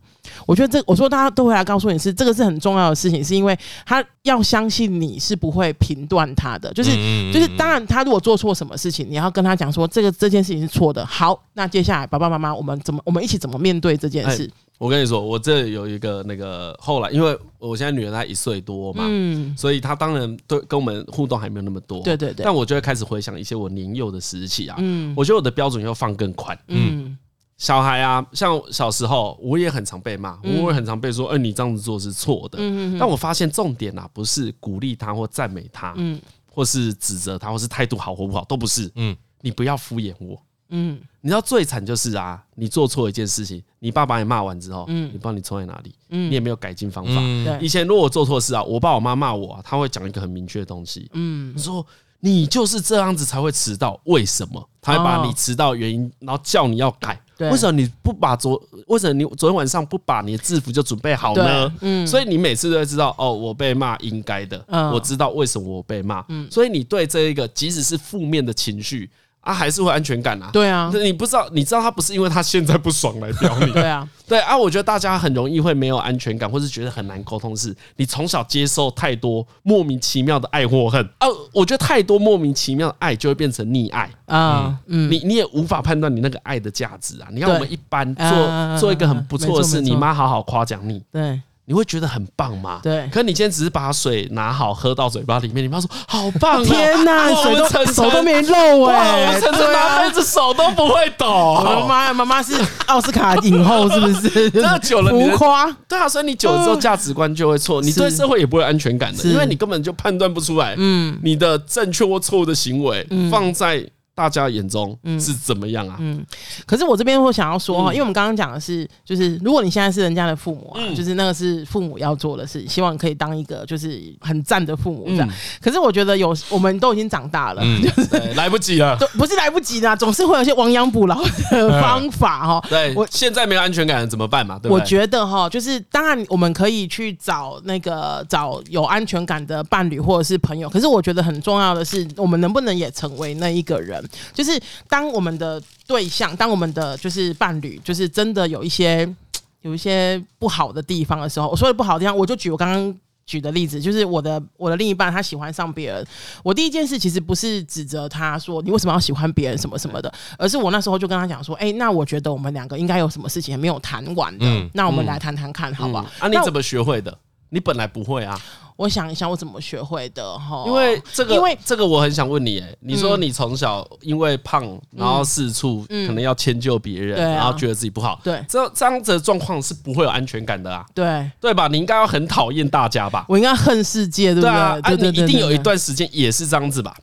[0.46, 6.90] 我觉得这我说大家都回来告诉你是这个是很重要的事情，是因为他要相信你是不会评断他的，就是
[7.32, 11.04] 就是当然他如果做错什么事情，你要跟他讲说这个这件事情是错的。
[11.04, 22.44] 好，那接下来爸爸妈妈我们怎么我们一起怎么面对这件事？”我跟你说，我这有一个那个后来，因为我现在女儿她一岁多嘛，嗯，所以她当然对跟我们互动还没有那么多，对对对。
[22.44, 27.18] 但我就会开始回想一些我年幼的时期啊，嗯，我觉得我的标准要放更宽，嗯，
[27.56, 40.40] 小孩啊，像小时候我也很常被骂，我也很常被说，哎，你这样子做是错的，嗯，但我发现重点啊，不是鼓励他或赞美他，嗯，或是指责他，或是态度好或不好，都不是，嗯，你不要敷衍我。
[40.70, 47.58] 嗯，你知道最惨就是啊，你做错一件事情，你爸把你骂完之后，嗯，你不知道你错在哪里，嗯，你也没有改进方法。
[47.60, 51.84] 以前如果我做错事啊，我爸我妈骂我，他会讲一个很明确的东西，嗯，说
[52.20, 54.68] 你就是这样子才会迟到，为什么？
[54.80, 57.20] 他会把你迟到原因，然后叫你要改。
[57.38, 61.72] 为什么你不把昨，为什么你昨天晚上不把你的制服就准备好呢？
[61.82, 64.90] 嗯，所以你每次都会知道，哦，我被骂应该的，嗯。
[64.90, 69.08] 我知道为什么我被骂，嗯，所以你对这一个即使是负面的情绪。
[69.48, 81.02] 他还是会安全感啊，对啊，你不知道，你知道他不是因为他现在不爽来飙你， 对啊，对啊，我觉得大家很容易会没有安全感，或是觉得很难沟通，是你从小接受太多莫名其妙的爱或恨。
[81.18, 84.10] 啊，我觉得太多莫名其妙的爱就会变成溺爱。
[84.26, 91.40] 啊，嗯，你你也无法判断你那个爱的价值啊，你看我们一般做做一个很不错的事，你妈好好夸奖你，对。
[91.68, 92.80] 你会觉得很棒吗？
[92.82, 93.06] 对。
[93.12, 96.64] 可是你今天只是把水拿好，喝到嘴巴里面，你妈说好棒！
[96.64, 99.34] 天哪，水都手都没漏哎！
[99.34, 101.26] 我晨晨拿杯子手都不会抖。
[101.26, 102.54] 我的妈呀，妈妈是
[102.86, 104.50] 奥斯卡影后是不是？
[104.60, 105.70] 那久了，浮夸。
[105.86, 113.86] 对啊，所以你久了之后价值观就会错，你对社会也不会安全感的，因为你根本就判断不出来，嗯，你的正确或错误的行为放在。
[114.18, 115.94] 大家眼中是怎么样啊？
[116.00, 116.26] 嗯，
[116.66, 125.28] 可是我这边会想要说哈，因为我们刚刚讲的是，就是如果你现在是人家的父母啊，就是那个是父母要做的事，希望可以当一个就是很赞的父母这样。
[125.62, 132.60] 可是我觉得有，我们都已经长大了，就是来不及了， 不是来不及的，总是会有些亡羊补牢的方法哈。
[132.68, 134.58] 对，我现在没有安全感怎么办嘛？
[134.58, 134.80] 对不对？
[134.80, 144.02] 我觉得哈，就是当然我们可以去找那个找有安全感的伴侣或者是朋友，可是我觉得很重要的是，我们能不能也成为那一个人？
[144.32, 149.08] 就是当我们的对象，当我们的就是伴侣，就是真的有一些
[149.62, 152.94] 有一些不好的地方的时候，我说的不好的地方，我就举我刚刚
[153.26, 156.06] 举的例子，就是我的我的另一半他喜欢上别人，
[156.42, 166.06] 我第一件事其实不是指责他说你为什么要喜欢别人什么什么的，而是我那时候就跟他讲说，哎、欸，那我觉得我们两个应该有什么事情还没有谈完的，嗯、那我们来谈谈看，好不好？
[166.20, 167.18] 啊，你怎么学会的？
[167.50, 168.40] 你本来不会啊。
[168.78, 170.62] 我想一想，我怎么学会的哈？
[170.64, 174.62] 因为这个，因为这个，我很想问你，哎，你说你从小因为胖，
[174.96, 181.66] 然后四处可能要迁就别人，然后觉得自己不好，对，这这样子的状况是不会有安全感的啊，对对吧？
[181.66, 183.26] 你应该要很讨厌大家吧？
[183.28, 184.48] 我应该恨世界，对不对？
[184.48, 186.94] 啊，你一定有一段时间也是这样子吧？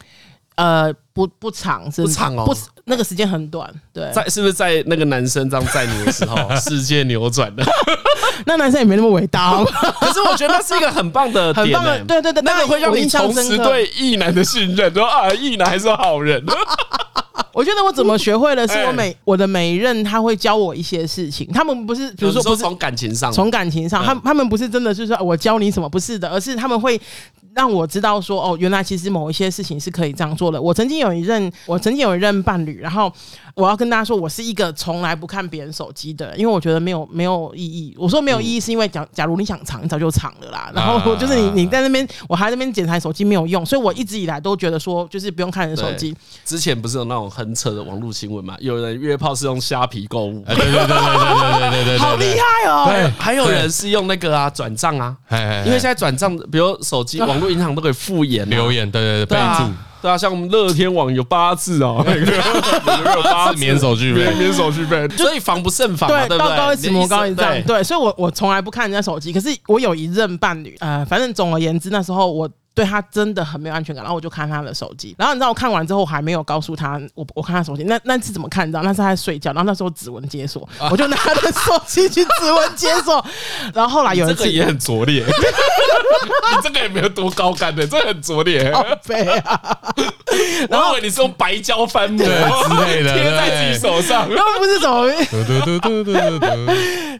[0.55, 3.69] 呃，不不长，是不长哦，不，那个时间很短。
[3.93, 7.65] 对，在是不是在那个男生这样载你的时候， 世界扭转了？
[8.45, 9.63] 那男生也没那么伟大，
[9.99, 11.67] 可是我觉得那是一个很棒的点，
[12.07, 16.43] 对对对，那个会让你重拾对异男的信任，说啊，异男还是好人。
[17.53, 26.99] 我觉得我怎么学会了是我每我的每一任他会教我一些事情，他们不是比如说不是从感情上，从感情上，他他们不是真的就是说我教你什么，不是的，而是他们会。
[27.55, 30.61] 让我知道说哦，原来其实某一些事情是可以这样做的。
[30.61, 33.11] 我曾经有一任，我曾经有一任伴侣，然后
[33.55, 37.95] 我要跟大家说我是一个从来不看别人手机的人因为我觉得没有没有意义。
[37.97, 46.13] 我说没有意义是因为假假如你想藏你早就藏了啦然后就是你你在那边我还在那边检查手机没有用所以我一直以来都觉得说就是不用看人手机。
[46.43, 50.43] 之前不是有那种很扯的网络新闻嘛有人约炮是用虾皮购物。
[50.47, 53.11] 对对对对对对对对好厉害哦！
[53.17, 55.15] 还有人是用那个啊转账啊。
[55.65, 59.71] 因为现在转账比如手机网络银行都可以付言留言对对对备注。
[60.05, 72.47] 对啊，像我们乐天网有八次啊， 那个有八次免手续费，免手续费，所以防不胜防，对，道高一尺，魔高一丈，对，所以我我从来不看人家手机，可是我有一任伴侣，呃，反正总而言之，那时候我。
[72.76, 78.67] 对他真的很没有安全感，然后我就看他的手机，然后你知道我看完之后还没有告诉他我我看他手机，那那次怎么看？
[78.67, 78.84] 你知道？
[78.84, 83.26] 那是他在睡觉，然后那时候指纹解锁，我就拿他的手机去指纹解锁，
[83.73, 89.80] 然后后来有一次这个也很拙劣， 你这个也没有多高干的，这个很拙劣，好肥啊！
[90.69, 92.30] 然后你是用白胶翻模之
[92.86, 95.09] 类的贴在自己手上，然后不是怎么？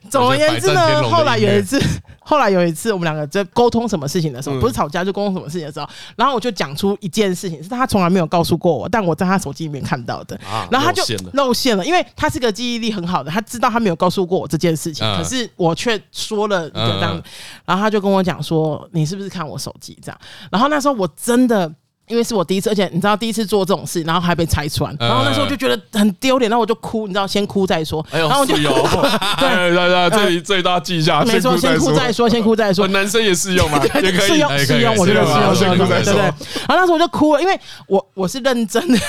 [0.10, 1.82] 总而言之呢，后来有一次。
[2.26, 10.36] 后来有一次，我们两个在沟通什么事情的时候，不是吵架就沟通什么事情的时候，然后我就讲出一件事情，是他从来没有告诉过我，但我在他手机里面看到的，
[10.72, 11.04] 然后他就
[11.34, 17.22] 露馅了，因为他是个记忆力很好的，他知道他没有告诉过我这件事情，可是我却说了一个这样，
[17.64, 19.96] 然后他就跟我讲说，你是不是看我手机？
[20.02, 20.20] 这样？
[20.52, 21.72] 然后那时候我真的。
[22.08, 28.06] 因为是我第一次，而且你知道第一次做这种事，然后还被拆穿，然后那时候就觉得很丢脸，然后我就哭，你知道，先哭再说。
[28.12, 28.72] 然后我就有，
[29.40, 32.88] 对对对，这里最大记一下，没错，先哭再说，先哭再说。
[32.90, 33.82] 男生也适用吗？
[34.04, 36.22] 也可以，适用适用，我觉得适用适用，对对对。
[36.22, 36.32] 然
[36.70, 39.00] 后那时候我就哭了，因为我我是认真的。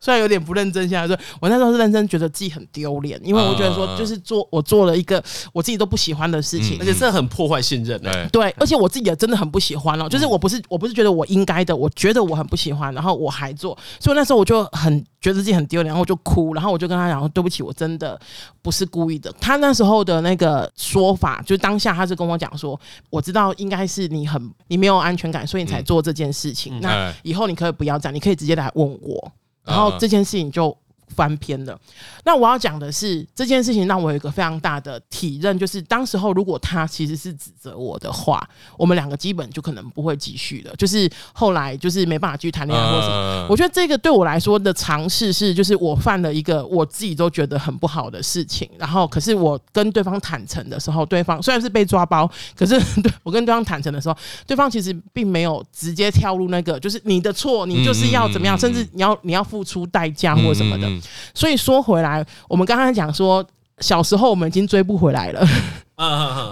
[0.00, 5.22] 虽然有点不认真，现在说，我那时候是认真，觉得自己很丢脸，因为我觉得说，就是做我做了一个
[5.52, 8.00] 我自己都不喜欢的事情，而且这很破坏信任。
[8.32, 18.18] 对，而且我自己也真的很不喜欢哦，就是我不是我不是觉得我应该的，我觉得我很不喜欢，然后我还做，所以那时候我就很觉得自己很丢脸，然后我就哭，然后我就跟他讲说，对不起，我真的
[18.62, 19.30] 不是故意的。
[19.38, 22.78] 他那时候的那个说法，就当下他是跟我讲说，
[23.10, 26.80] 我知道应该是你很你没有安全感，所以你才做这件事情。
[26.80, 29.32] 那以后你可以不要这样，你可以直接来问我。
[29.70, 30.76] 然后这件事情就
[31.14, 31.78] 翻篇了。
[32.24, 38.46] 那我要讲的是这件事情让我有一个非常大的体认，就是当时候如果他其实是指责我的话，
[38.76, 40.74] 我们两个基本就可能不会继续了。
[40.76, 43.46] 就是后来就是没办法继续谈恋爱或什么。
[43.48, 48.68] 我觉得这个对我来说的尝试是，就是我犯了一个我自己都觉得很不好的事情。
[48.78, 60.88] 然后可是我跟对方坦诚的时候，对方虽然是被抓包，可是 对我跟对方坦诚的时候，对方其实并没有直接跳入那个，就是你的错，你就是要怎么样，甚至你要你要付出代价或什么的。
[61.34, 63.46] 所以说回来，我们刚刚讲说，
[63.78, 65.46] 小时候我们已经追不回来了。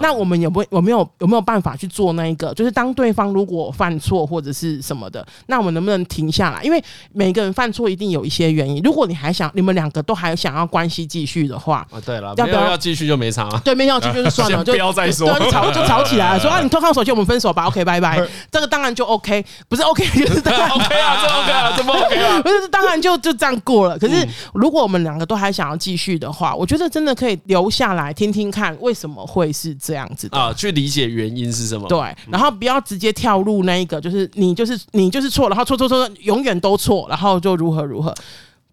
[0.01, 2.53] 那我们有没有有没有有没有办法去做那一个？
[2.53, 6.61] 就是当对方如果犯错或者是什么的，那我们能不能停下来？
[6.63, 8.81] 因为每个人犯错一定有一些原因。
[8.83, 13.49] 如果你还想你们两个都还想要关系继续的话，啊，对了，要不要要继续就没差。
[13.63, 17.65] 对，没有要继续就 算了，就不要再说，就吵就吵起来了， 说啊，你偷看我手机，我们分手吧。
[17.65, 18.19] OK，拜拜。
[18.51, 22.41] 这个当然就 OK，不是 OK 就是当然 OK 啊，这 OK 啊，这不 OK 啊？
[22.41, 23.97] 不是，当然就就这样过了。
[23.97, 30.27] 可是如果我们两个都还想要继续的话，我觉得真的可以留下来听听看为什么会是这样子。
[30.31, 31.87] 啊，去理解原因是什么？
[31.87, 38.13] 对，然后不要直接跳入那一个，就是你就是你就是错，然后错错错，永远都错，然后就如何如何。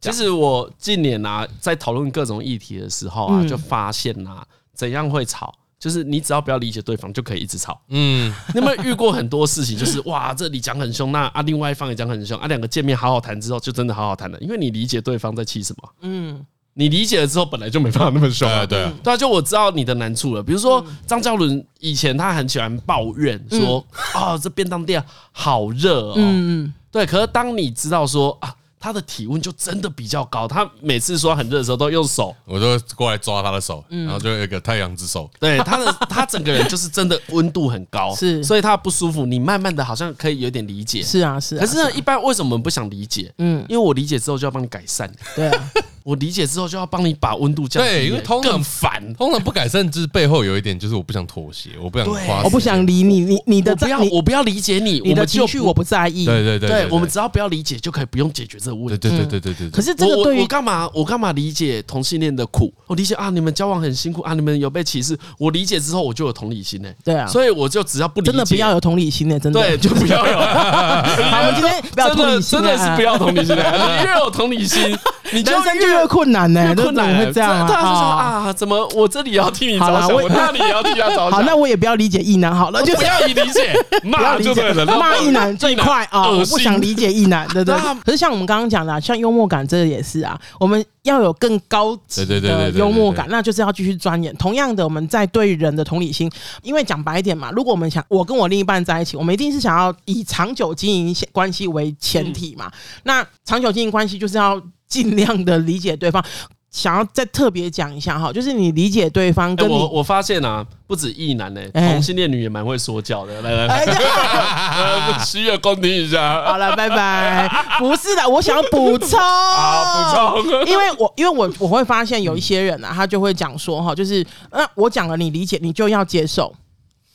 [0.01, 7.81] 其实我近年啊，在讨论各种议题的时候啊，就发现啊，怎样会吵，就是你只要不要理解对方，就可以一直吵。
[7.89, 15.89] 嗯，你有没有遇过很多事情，就是 哇，这里讲很凶，那啊，另外一方也讲很凶，啊，两个见面好好谈之后，就真的好好谈了，因为你理解对方在气什么。
[16.03, 16.45] 嗯。
[16.79, 18.65] 你理解了之后，本来就没办法那么凶啊。
[18.65, 20.43] 对啊，对啊，就我知道你的难处了。
[20.43, 25.03] 比如说张嘉伦以前他很喜欢抱怨说啊，这便当店
[25.33, 26.15] 好热哦。
[26.17, 27.05] 嗯嗯，对。
[27.07, 28.55] 可是当你知道说啊。
[28.79, 35.29] 他的体温就真的比较高，他每次说很热的时候都用手，我就过来抓他的手，然后就有一个太阳之手。
[35.41, 39.27] 对，他的 他整个人就是真的温度很高，是，所以他不舒服。
[39.27, 41.61] 你慢慢的好像可以有点理解，是啊是啊。
[41.61, 43.33] 可是呢，一般为什么我们不想理解？
[43.39, 45.11] 嗯，因为我理解之后就要帮你改善。
[45.35, 45.71] 对啊。
[46.07, 59.71] 我理解之后就要帮你把温度降低，对，因为通常更烦，通常不改善，就是背后有一点，就是我不想妥协，我不想花，我不想理你，你你的不要，我不要理解你，你的情绪我不在意，对对对，对，我们只要不要理解就可以不用解决这个问题，对对对对对对。
[59.71, 62.73] 可是这个对于我干嘛我干嘛理解同性恋的苦？
[62.87, 66.89] 我理解啊，你们交往很辛苦啊，你们有被歧视，我理解之后我就有同理心呢。
[67.03, 69.61] 对啊，所以我就只要不理解，真的不要有同理心呢，真的。
[69.61, 70.39] 对，就不要有。
[70.39, 74.97] 好，我们今天 不要同理心，真的是不要同理心， 你越有同理心，
[75.33, 76.75] 你就越困难呢。
[76.77, 77.67] 困难会这样啊？
[77.69, 81.31] 他说啊，怎么我这里要替你着想，我那里也要替他着想。
[81.33, 83.75] 好，那我也不要理解异男好了， 就不要理解，
[84.05, 86.31] 骂就对了，骂异男最快啊！
[86.31, 87.75] 我不想理解异男，对对。
[88.05, 90.39] 可是像我们刚刚讲的，像幽默感，这个也是啊。
[90.59, 94.35] 我们要有更高级的幽默感，那就是要继续钻研。
[94.37, 96.31] 同样的，我们在对人的同理心，
[96.63, 102.71] 因为讲白一点嘛，如果我们想我跟我另一半在一起，我们一定是想要以长久经营关系为前提嘛。
[103.05, 106.25] 那长久经营关系就是要尽量的理解对方。
[106.69, 113.41] 想要再特别讲一下哈，就是你理解对方跟你，我我发现啊，不止异男呢，同性恋女也蛮会说教的。
[113.41, 116.45] 来来来， 七月公听一下。
[116.45, 117.49] 好了，拜拜。
[117.79, 120.67] 不是的，我想要补充啊，补充。
[120.67, 124.23] 因为我因为我我会发现有一些人啊，他就会讲说哈，就是
[124.53, 126.55] 那我讲了，你理解，你就要接受。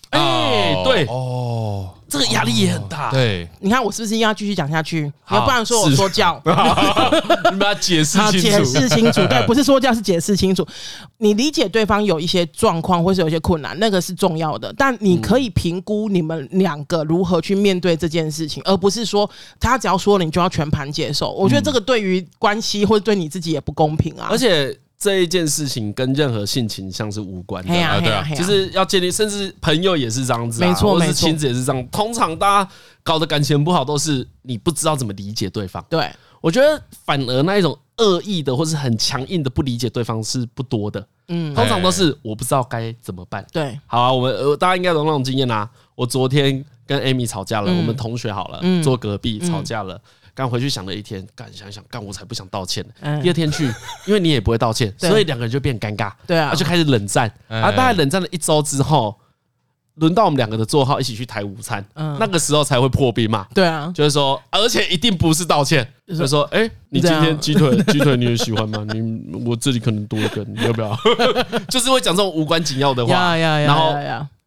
[0.10, 1.92] 哎，对哦。
[2.12, 3.10] 这个压力也很大。
[3.10, 5.12] 对，你看我是不是要继续讲下去？
[5.32, 8.66] 要不然说我说教， 你把它解释清楚。
[8.66, 10.68] 解释清楚， 对，不是说教，是解释清楚。
[11.20, 14.74] 你理解对方有一些状况，或是有一些困难，那个是重要的。
[14.78, 21.32] 但你可以评估你们两个如何去面对这件事情，而不是说他只要说了，你就要全盘接受。
[21.32, 24.28] 我觉得这个对于关系或者对你自己也不公平啊。
[24.30, 24.78] 而且。
[25.02, 31.88] 这一件事情跟任何性倾向是无关的啊，对啊，就是要建立，甚至朋友也是这样子，没错，或是亲子也是这样。
[31.88, 32.72] 通常大家
[33.02, 35.84] 搞得感情不好，都是你不知道怎么理解对方。
[35.90, 36.08] 对，
[36.40, 41.04] 我觉得反而那一种恶意的或是很强硬的不理解对方是不多的。
[41.30, 43.44] 嗯，通常都是我不知道该怎么办。
[43.52, 45.68] 对，好啊，我们呃大家应该有那种经验啦。
[45.96, 50.00] 我昨天跟 Amy 吵架了，我们同学好了，坐隔壁吵架了。
[50.34, 53.22] 刚回去想了一天，干想一想，干我才不想道歉呢。
[53.22, 53.66] 第二天去，
[54.08, 57.32] 因为你也不会道歉，所以两个人就变尴尬，对啊，就开始冷战。
[57.48, 59.16] 啊，大概冷战了一周之后，
[59.96, 63.46] 轮到我们两个的座号一起去抬午餐，那个时候才会破冰嘛。
[63.54, 68.86] 对啊，就是说，而且一定不是道歉，就是说，哎，你今天鸡腿鸡腿你也喜欢吗？
[68.94, 70.98] 你我这里可能多一根，你要不要？
[71.70, 73.94] 就是会讲这种无关紧要的话，然后。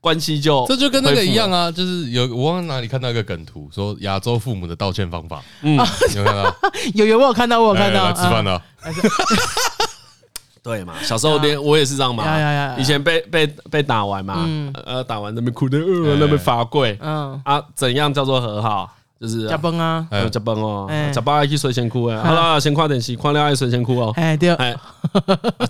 [0.05, 5.77] 关系就这就跟那个一样啊，就是有我忘了哪里看到一个梗图，说亚洲父母的道歉方法，嗯，
[6.15, 6.55] 有看到？
[6.95, 8.13] 有有，我有看到，我有看到。
[8.13, 8.61] 吃饭了，
[10.63, 10.93] 对嘛？
[11.03, 12.23] 小时候连我也是这样嘛，
[12.79, 14.47] 以前被被被打完嘛，
[14.85, 17.41] 呃，打完那边哭的，呃，那边罚跪，嗯。
[17.47, 18.95] 啊，怎样叫做和好？
[19.21, 24.77] 就是加崩啊，加崩哦，加崩爱去睡先哭哎，好了，先快点洗，快点爱睡先哭哦，哎对，哎。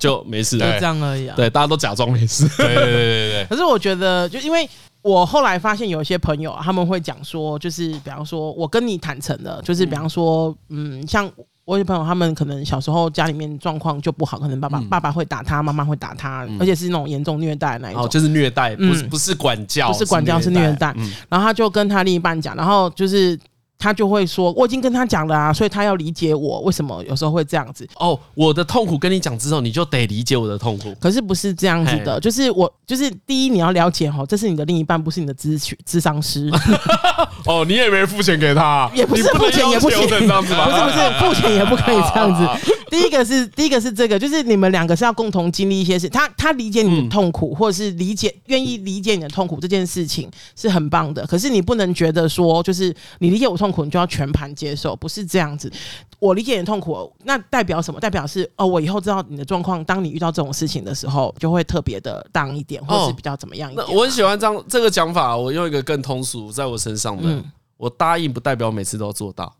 [0.01, 3.47] 就没事，就这样而已啊，对，大家都假装没事，对对对对对。
[3.51, 4.69] 可是我觉得，就因为
[5.03, 11.31] 我后来发现有一些朋友他们会讲说，就是比方说我跟你坦诚的，就是比方说，嗯，像。
[11.65, 18.05] 我有朋友，他们可能小时候家里面状况就不好，可能爸爸爸爸会打他，妈妈会打他，而且是那种严重虐待的那一种。
[18.05, 20.95] 哦，就是虐待，不是不是管教，不是管教是虐待。
[21.29, 23.39] 然后他就跟他另一半讲，然后就是。
[23.79, 27.87] 他就会说：“我已经跟他讲了啊，所以他要理解我为什么有时候会这样子。
[27.97, 30.95] 哦，我的痛苦跟你讲之后，你就得理解我的痛苦。
[31.01, 36.51] 可是不是这样子的，就是我就是第一你要了解哈，这是你的另一半，不是你的咨询咨商师。
[37.47, 40.65] 哦，你也没付钱给他，也不是付钱也不行这样子吧？
[40.65, 42.73] 不是不是付钱也不可以这样子。
[42.91, 46.09] 第一个是第一个是这个，就是你们两个是要共同经历一些事。
[46.09, 51.27] 他他理解你的痛苦，或者是理解愿意理解你的痛苦这件事情是很棒的。
[51.27, 55.73] 可是你不能觉得说，就是你理解我痛苦。”你就要全盘接受，不是这样子。
[56.19, 58.01] 我理解你的痛苦，那代表什么？
[58.01, 59.85] 代表是哦，我以后知道你的状况。
[59.85, 63.87] 当你遇到这种事情的时候，就会特别的当一点，或是比较怎么样一点。
[63.95, 65.37] 我很喜欢这样这个讲法。
[65.37, 67.43] 我用一个更通俗，在我身上的，
[67.77, 69.55] 我答应不代表每次都做到，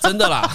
[0.00, 0.48] 真的啦。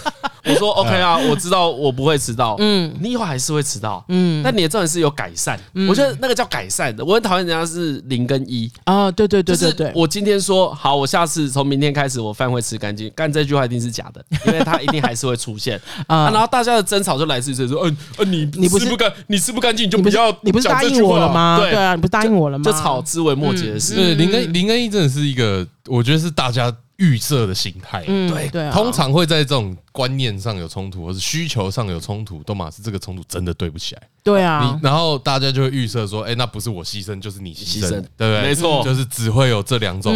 [0.49, 2.55] 我说 OK 啊，我知道我不会迟到。
[2.59, 4.03] 嗯，你以后还是会迟到。
[4.09, 5.59] 嗯，但你的重点是有改善。
[5.89, 7.03] 我觉得那个叫改善的。
[7.03, 9.11] 我很讨厌人家是零跟一啊。
[9.11, 9.91] 对对对对对。
[9.95, 16.29] 我今天说好，我下次从明天开始我饭会吃干净，干这句话一定是假的，因为它一定还是会出现 啊。
[16.31, 21.57] 然后大家的争吵就来自于这说，嗯嗯，你你不吃不干，你吃不干净你就不要，你不是答应我了吗？
[21.59, 22.63] 对啊，你不是答应我了吗？
[22.63, 23.95] 就吵枝微末节的事。
[23.95, 26.73] 对，零跟零跟一真的是一个，我觉得是大家。
[26.97, 38.41] 预设的心态，嗯，对对，通常会在这种观念上有冲突，或是需求上有冲突，都嘛是这个冲突真的对不起来，对啊，你然后大家就会预设说，哎，那不是我牺牲，就是你牺牲，对不对？
[38.41, 40.11] 没错，就是只会有这两种，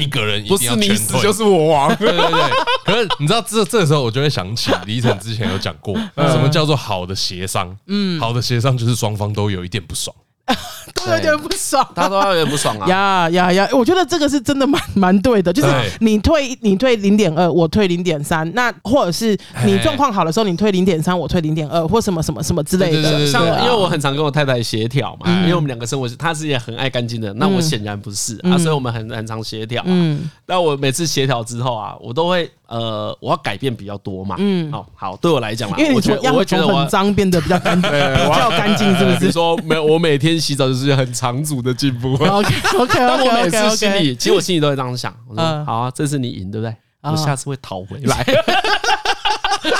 [0.00, 2.50] 一个人一定要全死就是我亡，对对对。
[2.86, 7.76] 可是你知道这这个时候，我就会想起李晨之前有讲过，什么叫做好的协商？
[7.86, 10.14] 嗯，好的协商就是双方都有一点不爽。
[10.94, 12.88] 都有点不爽，他都有点不爽啊！
[12.88, 13.68] 呀呀呀！
[13.72, 15.68] 我觉得这个是真的蛮蛮对的，就是
[16.00, 23.26] 你退你退零点二，我退零点三，那或者是你状况好的时候，你退零点三，我退零点二，或什么什么什么之类的。
[23.26, 29.82] 像因为我很常跟我太太协调嘛，因为我们两个生活是，她是也很爱干净的，那我显然不是啊，所以我们很很常协调。
[29.86, 34.36] 嗯，那我每次协调之后啊，我都会呃，我要改变比较多嘛。
[34.38, 39.30] 嗯，好好，对我来讲嘛，因为我觉得我会觉得很脏变得比较干 净，比较干净，是不是？
[39.32, 40.98] 说没有，我每天洗澡就是。
[40.98, 42.14] 很长足的进步。
[42.18, 45.14] OK OK， 但我每次心里， 其实我心里都会这样想。
[45.28, 46.74] 我说好啊，这次你赢，对不对？
[47.02, 48.26] 我下次会讨回来。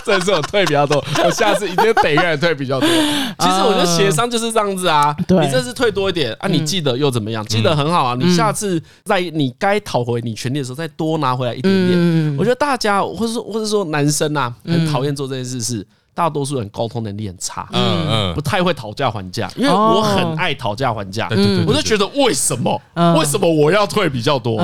[0.05, 2.89] 这次我退比较多，我下次一定得愿意退比较多。
[2.89, 5.13] 其实我觉得协商就是这样子啊。
[5.19, 7.45] 你这次退多一点啊，你记得又怎么样？
[7.47, 8.15] 记得很好啊。
[8.17, 12.37] 你下次在你该讨回你权利的时候，再多拿回来一点点。
[12.39, 15.85] 我觉得大家，或者说或者说男生啊，很讨厌做这件事是。
[16.19, 21.29] 大多数人沟通能力很差，嗯嗯，不太会讨价还价，因为我很爱讨价还价，
[21.65, 22.83] 我就觉得为什么，
[23.17, 24.57] 为什么我要退比较多，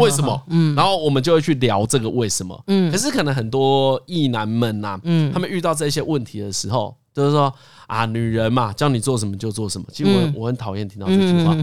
[0.00, 7.54] 为什么，嗯，然后我们就会去聊这个为什么，嗯，可是可能很多异男们呐，嗯，他们遇到这些问题的时候，就是说
[7.86, 11.56] 啊，女人嘛，叫你做什么就做什么，其实我我很讨厌听到这句话，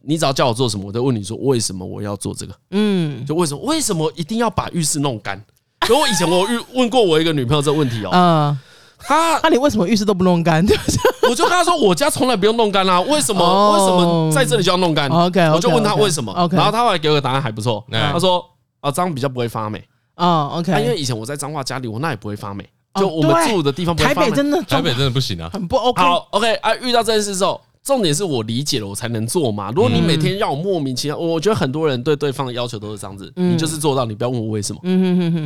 [0.00, 3.60] 你只要叫我做什么，我都问你说为什么我要做这个，嗯，就为什么？
[3.64, 5.38] 为什么一定要把浴室弄干？
[5.86, 8.58] 所以我以前我遇问过我一个女朋友这个问题哦，嗯，
[8.98, 10.64] 她那你为什么浴室都不弄干？
[11.28, 13.72] 我就跟她说，我家从来不用弄干啊，为什么？
[13.72, 18.44] 为什么在这里就要弄干？OK，我就问她为什么？OK，，然后她后来给我个答案还不错，她说
[18.80, 19.82] 啊，这样比较不会发霉。
[20.14, 22.68] 啊，OK，因为以前我在彰化家里，我那也不会发霉，
[23.00, 27.60] 就我们住的地方不会发霉，台北真的台北真的不行啊，很不 OK，好 OK 啊，遇到这件事之后。
[27.84, 29.70] 重点是我理解了，我才能做嘛。
[29.70, 34.80] 如果你每天让我莫名其妙，我觉得很多人对对方的要求都是这样子，你就是做到，你不要问我为什么。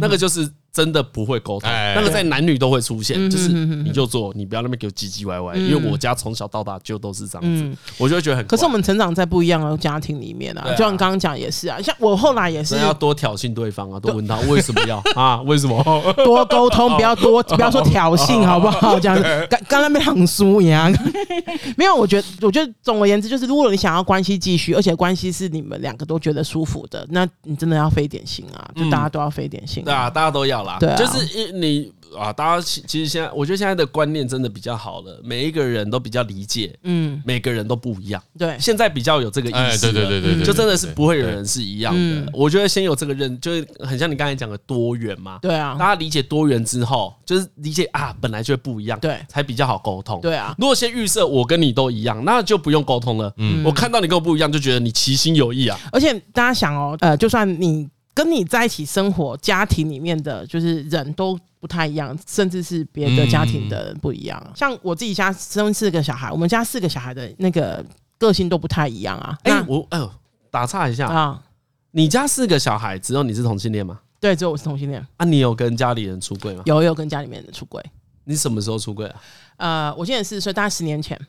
[0.01, 0.49] 那个就是。
[0.77, 8.47] 真的不会沟通，那个在男女都会出现，就是你就做，你不要那边给我唧唧歪歪，因为我家从小到大就都是这样子，我就会觉得很。
[8.47, 15.83] 可是我们成长在不一样的家庭里面啊，就像刚刚讲也是啊，像我后来也是要多挑衅对方啊，多问他为什么要 啊，为什么？
[16.23, 19.01] 多沟通，不要多不要说挑衅，好不好？
[19.01, 20.93] 这样子，刚刚那边很输一样。
[21.79, 29.83] 没有，我觉得我觉得总而言之就是，如果你想要关系继续，而且关系是你们两个都觉得舒服的，那你真的要费点心啊，就大家都要费点心。
[29.85, 31.47] 对啊，大家都要啦，对，就是一。
[31.57, 42.31] 你啊，大家其其实现在，我觉得现在的观念真的比较好了，每一个人都比较理解，嗯，每个人都不一样，对，现在比较有这个意思，对对对对，就真的是不会有人是一样的。
[42.33, 50.55] 我觉得先有这个认，就是很像你刚才讲的多元嘛，对啊，大家理解多元之后，就是理解啊，本来就不一样，对，才比较好沟通，对啊。
[50.59, 55.79] 如果先预设我跟你都一样，那就不用沟通了，嗯，我看到你跟我不一样，就觉得你其心有意啊。
[55.91, 57.89] 而且大家想哦，呃，就算你。
[58.17, 64.43] 跟你在一起生活，家庭里面的就是人都不太一样，甚至是别的家庭的人不一样。
[64.57, 67.85] 像我自己家生四个小孩，我们家四个小孩的那个
[68.17, 69.37] 个性都不太一样啊。
[69.43, 70.11] 哎，我哎呦，
[70.51, 71.43] 打岔一下啊，
[71.91, 74.01] 你家四个小孩，只有你是同性恋吗？
[74.19, 75.07] 对，只有我是同性恋。
[75.19, 76.63] 啊，你有跟家里人出柜吗？
[76.65, 77.85] 有，有跟家里面人出柜。
[78.25, 79.21] 你什么时候出柜啊？
[79.59, 81.21] 呃，我现在四十岁，大概十年前。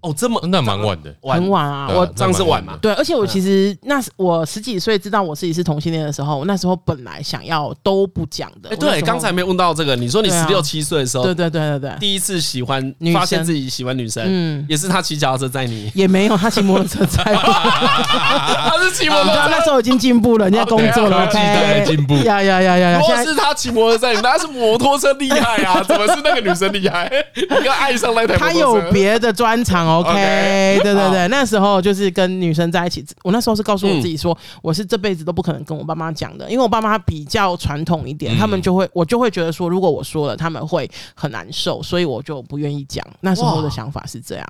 [0.00, 1.88] 哦，这么那蛮晚的，很晚啊！
[1.92, 2.78] 我这样是晚嘛？
[2.80, 8.74] 对，而且我其实那我十几岁知道我自己是同性恋的时候，我那时候本来想要都不讲的。
[8.76, 17.38] 对，刚才没问到这个，你说你十六七岁的时候，对对对对对，第一次喜欢，发现自己喜欢女生，嗯，也是他骑脚踏车载你，也没有他骑摩托车载我，
[18.70, 22.98] 他是骑摩托车，那时候已经进步了，人家工作了，记得进步，呀呀呀呀！
[23.00, 27.10] 如果是他骑摩托车载你，那是摩托车厉害啊，怎么是那个女生厉害？
[27.34, 30.80] 你要爱上那台他有别的专长，OK。
[30.82, 33.04] 对对对，那时候就是跟女生在一起。
[33.22, 43.04] 我那时候是告诉我自己说，我是这辈子都不可能跟我爸妈讲的，因为我爸妈比较传统一点，他们就会我就会觉得说，如果我说了，他们会很难受，所以我就不愿意讲。
[43.20, 44.46] 那时候的想法是这样。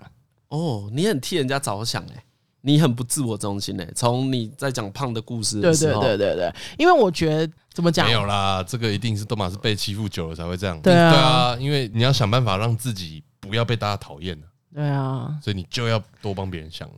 [0.49, 2.25] 哦，你很替人家着想哎。
[2.61, 3.93] 你很不自我中心诶、欸。
[3.95, 8.05] 从你在讲胖的故事的时候，对对对对对，因为我觉得怎么讲？
[8.05, 10.79] 没有啦，这个一定是都马是被欺负久了才会这样。
[10.83, 14.37] 对啊，对啊，因为你要想办法让自己不要被大家讨厌。
[14.75, 16.89] 对啊，所以你就要多帮别人想。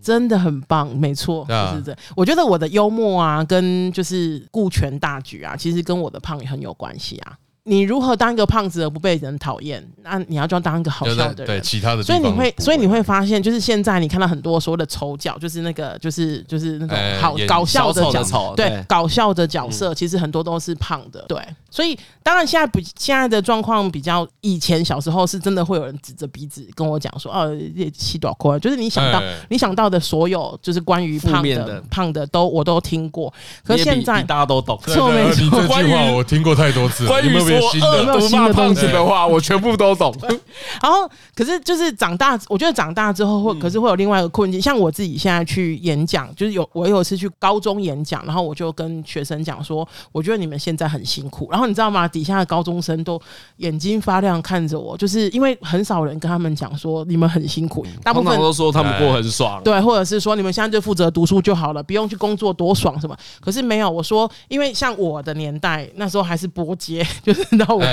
[0.00, 1.96] 真的很棒，没错，就是这。
[2.14, 7.36] 我觉得我的幽默啊，跟就是顾全大局啊，其实跟我的胖也很有关系啊。
[7.64, 9.86] 你如何当一个胖子而不被人讨厌？
[10.02, 11.46] 那你要就要当一个好笑的人。
[11.46, 21.22] 对其他的，所以你会，所以你会发现，就是现在你看到很多所谓的丑角，就是那个，就是就是那种好搞笑的角色，对，搞笑的角色，其实很多都是胖的。
[21.28, 33.32] 对，所以当然现在比现在的状况比较，以前小时候是真的会有人指着鼻子跟我讲说，哦，这七短裤，就是你想到你想到的所有，就是关于胖的胖的都我都听过。
[33.64, 35.50] 可是现在大家都懂，错没错？
[35.50, 37.38] 这句话我听过太多次，关于。
[37.38, 40.14] 我有没有新的东西的话，我全部都懂。
[40.82, 44.60] 然后，可是就是长大，我觉得长大之后会，可是会有另外一个困境。
[44.60, 51.48] 像我自己现在去演讲，就是有我有一次去高中演讲，然后我就跟学生讲说，我觉得你们现在很辛苦。
[51.50, 52.06] 然后你知道吗？
[52.06, 53.20] 底下的高中生都
[53.56, 63.16] 眼睛发亮看着我，就是因为很少人跟他们讲说你们很辛苦，大部分都说他们过很爽，对，或者是说你们现在就负责读书就好了，不用去工作多爽什么。
[63.40, 67.46] 可是没有，我说，因为像我的年代那时候还是拨接，就是。
[67.52, 67.84] 然后我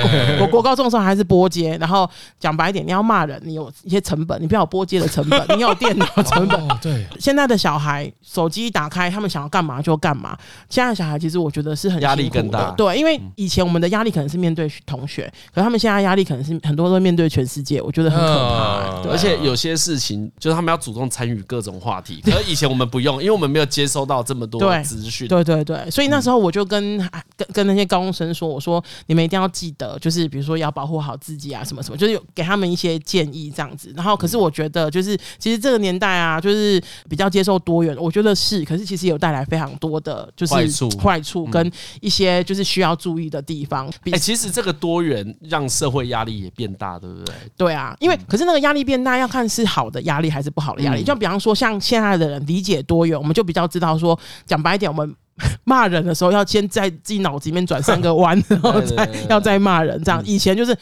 [0.42, 2.10] 我国高中的时候还是拨接，然后
[2.40, 6.68] 讲白一点，你要骂人，你有一些成本，你不要有拨接的成本，你有电脑成本。
[6.82, 10.38] 对，现在的小孩手机一打开，他们想要干嘛就干嘛。
[10.70, 19.10] 现在的小孩其实我觉得是很压力更大，对，因为以前我们的压力可能是面对同学，可是他们现在压力可能是很多都面对全世界，我觉得很可怕。
[19.10, 25.30] 而且有些事情就是他们要主动参与各种话题，可是以前我们不用，因为我们没有接收到这么多资讯。
[25.30, 26.98] 对对对，所以那时候我就跟
[27.38, 29.46] 跟跟那些高中生说，我说你们一定要。
[29.46, 33.94] 要记得，就是比如说要保护好自己啊，什么什么，就是有给他们一些建议这样子。
[33.96, 38.66] 然后，可是我觉得，就是其实这个年代啊，就是比较接受多元，我觉得是。
[38.66, 41.72] 可是其实有带来非常多的，就是坏处，坏处跟
[42.02, 43.90] 一些就是需要注意的地方。
[44.12, 47.36] 哎，其实这个多元让社会压力也变大，对不对？
[47.56, 51.04] 对啊，因为可是那个压力变大，要看是好的压力还是不好的压力。
[51.04, 55.16] 就比方说，像现在的人理解多元，我们就比较知道说，讲白一点，我们。
[55.66, 60.02] 骂人的时候要先在自己脑子里面转三个弯， 然后再要再骂人。
[60.02, 60.74] 这样以前就是，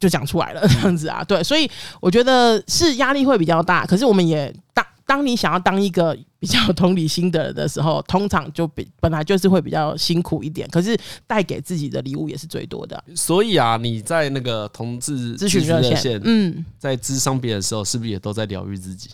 [0.00, 1.22] 就讲出来了这样子啊。
[1.22, 3.86] 对，所以我觉得是压力会比较大。
[3.86, 10.68] 可是我们也当当你想要当一个比较有同理心的人的时候，通常就比本来就是会比较辛苦一点。
[10.70, 13.00] 可是带给自己的礼物也是最多的。
[13.14, 19.10] 所以啊，你在那个同志咨询热线，嗯，在咨商别人的时候，是不是也都在疗愈自己？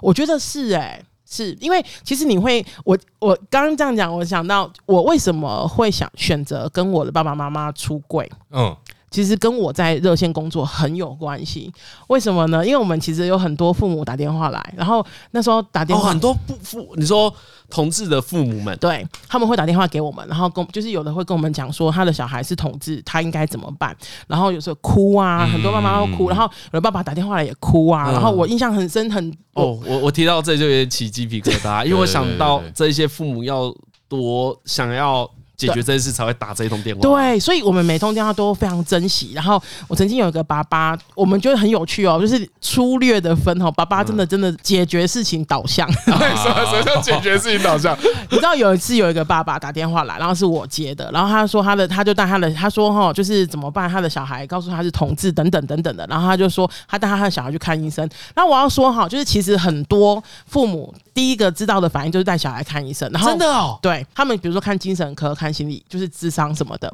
[0.00, 1.06] 我觉得是哎、欸。
[1.24, 8.76] 是因为其实你会，我我刚刚这样讲，我想到我为什么会想选择跟我的爸爸妈妈出柜，嗯，
[9.12, 11.72] 其实跟我在热线工作很有关系。
[12.08, 12.66] 为什么呢？
[12.66, 17.32] 因为我们其实有很多父母打电话来，然后那时候打电话、哦、很多父父，你说。
[17.70, 23.96] 同志的父母们，对，他们会打电话给我们，然后跟就是有的会跟我们讲说他的小孩是同志，他应该怎么办？
[24.26, 28.12] 然后有时候哭啊，很多妈妈都哭，然后有的爸爸打电话来也哭啊。
[28.12, 33.74] 然后我印象很深，很哦，我我提到这就有点起鸡皮疙瘩，因为我想到 这些父母要
[34.06, 35.26] 多想要。
[35.66, 37.02] 解决这件事才会打这一通电话。
[37.02, 39.32] 对，所以我们每通电话都非常珍惜。
[39.34, 45.90] 然后我曾经有一个爸爸，我们觉得很有趣哦，就是粗略的分哦，爸爸真的真的解决事情导向。
[45.92, 47.96] 什 么什么叫解决事情导向？
[48.30, 53.88] 你知道有一次有一个爸爸打电话来，然后是我接的，然后他说他的他就带他的他说哈，就是怎么办？
[53.88, 58.08] 他的小孩告诉他是同志等等等等的，然后他就说他带他的小孩去看医生。
[58.34, 65.52] 那我要说哈，就是其实很多父母第一个知道的反应就是带小孩看医生，然后真的哦，对他们比如说看精神科看。
[65.52, 66.90] 心理就是智商什么的，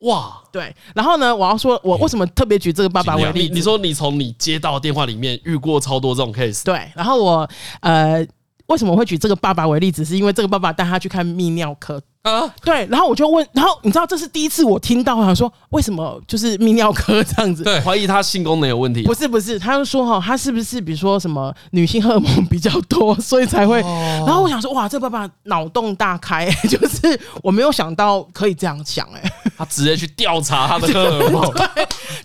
[0.00, 0.74] 哇，对。
[0.96, 3.48] 然后呢，我要说，我为什么特别举这个爸爸为例？
[3.50, 6.90] 你说你从你接到电话里面遇过超多这种 case，对。
[6.96, 7.48] 然后我
[7.82, 8.26] 呃，
[8.66, 9.92] 为什么会举这个爸爸为例？
[9.92, 12.02] 只是因为这个爸爸带他去看泌尿科。
[12.22, 17.64] 啊，对，然后我就问，然后你知道这是第一次我听到，我想说为什么就是泌尿科这样子？
[17.64, 19.02] 对，怀疑他性功能有问题。
[19.04, 23.80] 不是不是，他就说哈，他是不是比如说什么女性荷尔蒙比较多，所以才会？
[23.80, 31.42] 然后我想说，哇，这爸爸脑洞大开， 就是我没有想到可以这样想，哎，他直接去调查他的荷尔蒙，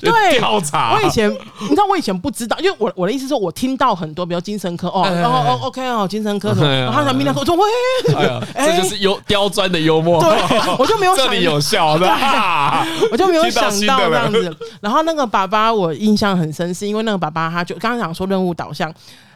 [0.01, 0.93] 对， 调查。
[0.93, 1.31] 我以前
[1.61, 7.63] 你知道，我以前不知道，因为我我的意思是说，我听到很多，比如精神科哦，然后哦，OK 哦，精神科什么，然后他讲泌尿科，我说喂，
[8.55, 9.84] 这就是有刁钻的。
[9.85, 10.29] 幽默，对，
[10.77, 12.07] 我就没有想 这里有效的，
[13.11, 14.57] 我就没有想到这样子。
[14.81, 18.93] 然后那个爸爸，我印象很深，是因为那个爸爸他就刚刚讲说任务导向，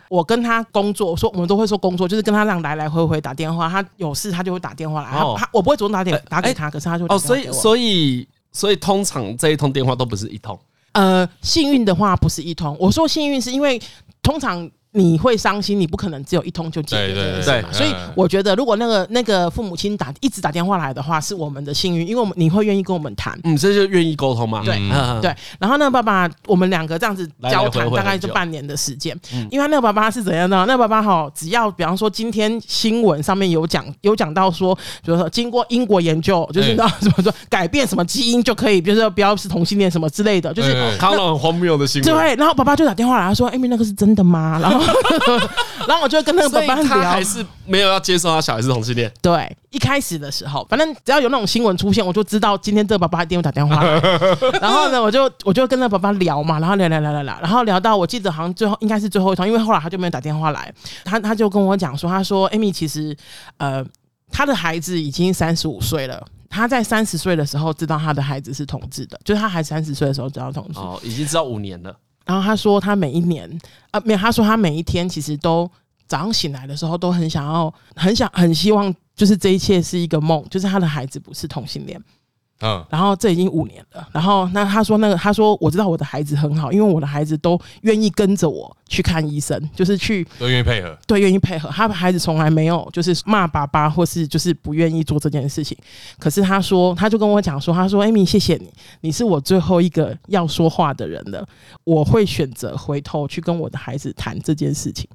[0.09, 10.59] 我跟他工作，说我们都会说工作，就是跟他这样来来回回打电话，他有事他就会打电话来，他他我不会主动打电打给他，可是他就哦，所以所以所以通常这一通电话都不是一通，
[10.93, 12.75] 呃，幸运的话不是一通。
[12.79, 13.81] 我说幸运是因为
[14.21, 14.69] 通常。
[14.91, 17.69] 你会伤心，你不可能只有一通就解决这件事嘛。
[17.71, 24.63] 所以我觉得，如果那个那个父母亲打一直打电话来的话，是我们的幸运，因为我们你会愿意跟我们谈，嗯，这就愿意沟通嘛。
[24.65, 24.79] 对，
[25.21, 25.35] 对。
[25.59, 29.15] 然后那个爸爸，我们两个这样子交谈，大概就半年的时间。
[29.51, 30.57] 因为那个爸爸是怎样的？
[30.65, 42.11] 那个爸爸哈，只要比方说今天新闻上面有讲有讲到说，比如说经过英国研究，就是那什么说改变什么基因就可以，比如说不要是同性恋什么之类的，就是看到很荒谬的新闻。
[42.11, 44.78] 对，然后爸爸就打电话来，他说：“哎，那个是真的吗？”然后。
[45.87, 49.11] 然后我就跟那个爸爸聊，他还是没有要接受他小孩是同性恋。
[49.21, 53.99] 对，一开始的时候，反正只要有那种新闻出现，我就知道今天这个爸爸一定会打电话来。
[54.61, 60.73] 然后呢，我就我就跟那个爸爸聊嘛，然后聊聊聊聊聊，然后聊到我记得好像最后应该是最后一通，因为后来他就没有打电话来。
[61.03, 63.15] 他他就跟我讲说，他说：“Amy，其实
[63.57, 63.83] 呃，
[64.31, 66.25] 他的孩子已经三十五岁了。
[66.49, 70.79] 他在三十岁的时候知道他的孩子是同志的，就是他还三十岁的时候知道同志。
[70.79, 71.95] 哦，已经知道五年了。”
[72.29, 73.49] 然后他说，他每一年
[73.89, 75.67] 啊，没有，他说他每一天其实都
[76.05, 81.99] 早上醒来的时候都很想要，很想，很希望，就是这一切是一个梦，就是他的孩子不是同性恋。
[82.61, 84.07] 嗯，然后这已经五年了。
[84.11, 91.69] 然后那他说那个他说我知道我的孩子很好，因为我的孩子都愿意跟着我去看医生，就是去都愿意配合，对，愿意配合。
[91.69, 95.77] 他的孩子从来没有就是骂爸爸或是就是不愿意做这件事情。
[96.17, 98.71] 可是他说他就跟我讲说，他说：“Amy，谢谢你，
[99.01, 101.47] 你是我最后一个要说话的人了。
[101.83, 105.07] 我会选择回头去跟我的孩子谈这件事情。”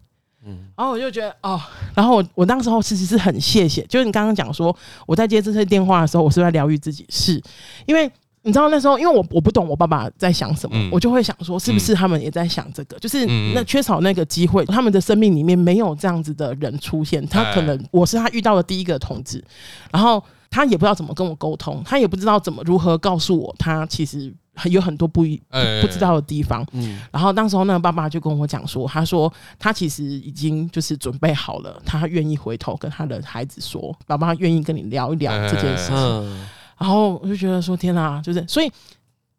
[0.47, 1.61] 嗯，然后我就觉得哦，
[1.95, 4.77] 然后我我当时候其实是很谢谢，就是你刚刚讲说
[5.07, 7.43] 我在接这些电话的时候，我是在疗愈自己，是
[7.87, 8.11] 因为
[8.43, 19.43] 你知道那时候，因为我我不懂我爸爸在想什么，嗯、我就会想说是不是他们也在想这个，嗯、就是那缺少那个机会，他们的生命里面没有这样子的人出现，他可能我是他遇到的第一个同志，
[19.91, 24.31] 然后他也不知道怎么跟我沟通，他也不知道怎么如何告诉我他其实。
[24.71, 25.37] 有很多不一
[25.83, 36.47] 不知道的地方，嗯，然后当时候那个爸爸就跟我讲说，他说他其实已经就是准备好了，他愿意回头跟他的孩子说，爸爸愿意跟你聊一聊这件事情。
[36.79, 38.71] 然后我就觉得说，天哪，就是所以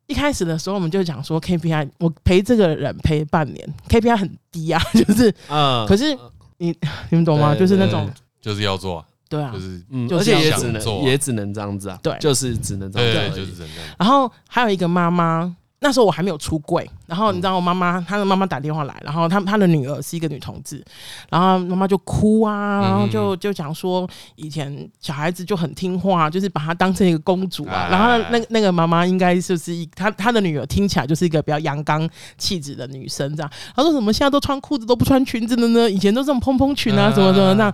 [0.07, 6.17] 一开始的时候我们就讲说 KPI，我陪这个人陪半年，KPI 很低啊， 就是嗯，可是
[6.57, 6.69] 你
[7.09, 7.53] 你们懂吗？
[7.55, 8.09] 就是那种
[8.41, 9.03] 就是要做。
[9.29, 13.71] 对啊，就是，嗯，而且也只能也只能这样子啊，对，就是只能这样子，对，就是这样。
[13.97, 15.55] 然后还有一个妈妈。
[15.79, 20.83] 那时候我还没有出柜，然后你知道我妈妈，她的妈妈打电话来，然后她她的女儿是一个女同志，
[21.29, 35.91] 然后妈妈就哭啊，然后就就讲说以前小孩子就很听话，就是把她当成一个公主啊，然后那那个妈妈应该就是一她她的女儿听起来就是一个比较阳刚气质的女生这样，她说怎么现在都穿裤子都不穿裙子的呢？
[35.91, 37.65] 以前都这种蓬蓬裙啊，什么什么那，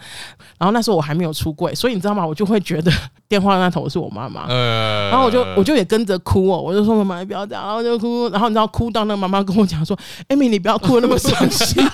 [0.57, 2.25] 然后那时候我还没有出柜，所以你知道吗？
[2.25, 2.91] 我就会觉得
[3.31, 4.45] 电话那头是我妈妈，
[5.09, 8.01] 然后我就我就也跟着哭哦，我就说妈妈你不要这样，然后就。
[8.01, 9.95] 哭，然后你知道哭到那妈妈跟我讲说
[10.29, 11.91] ：“Amy，你不要哭得那么伤心啊。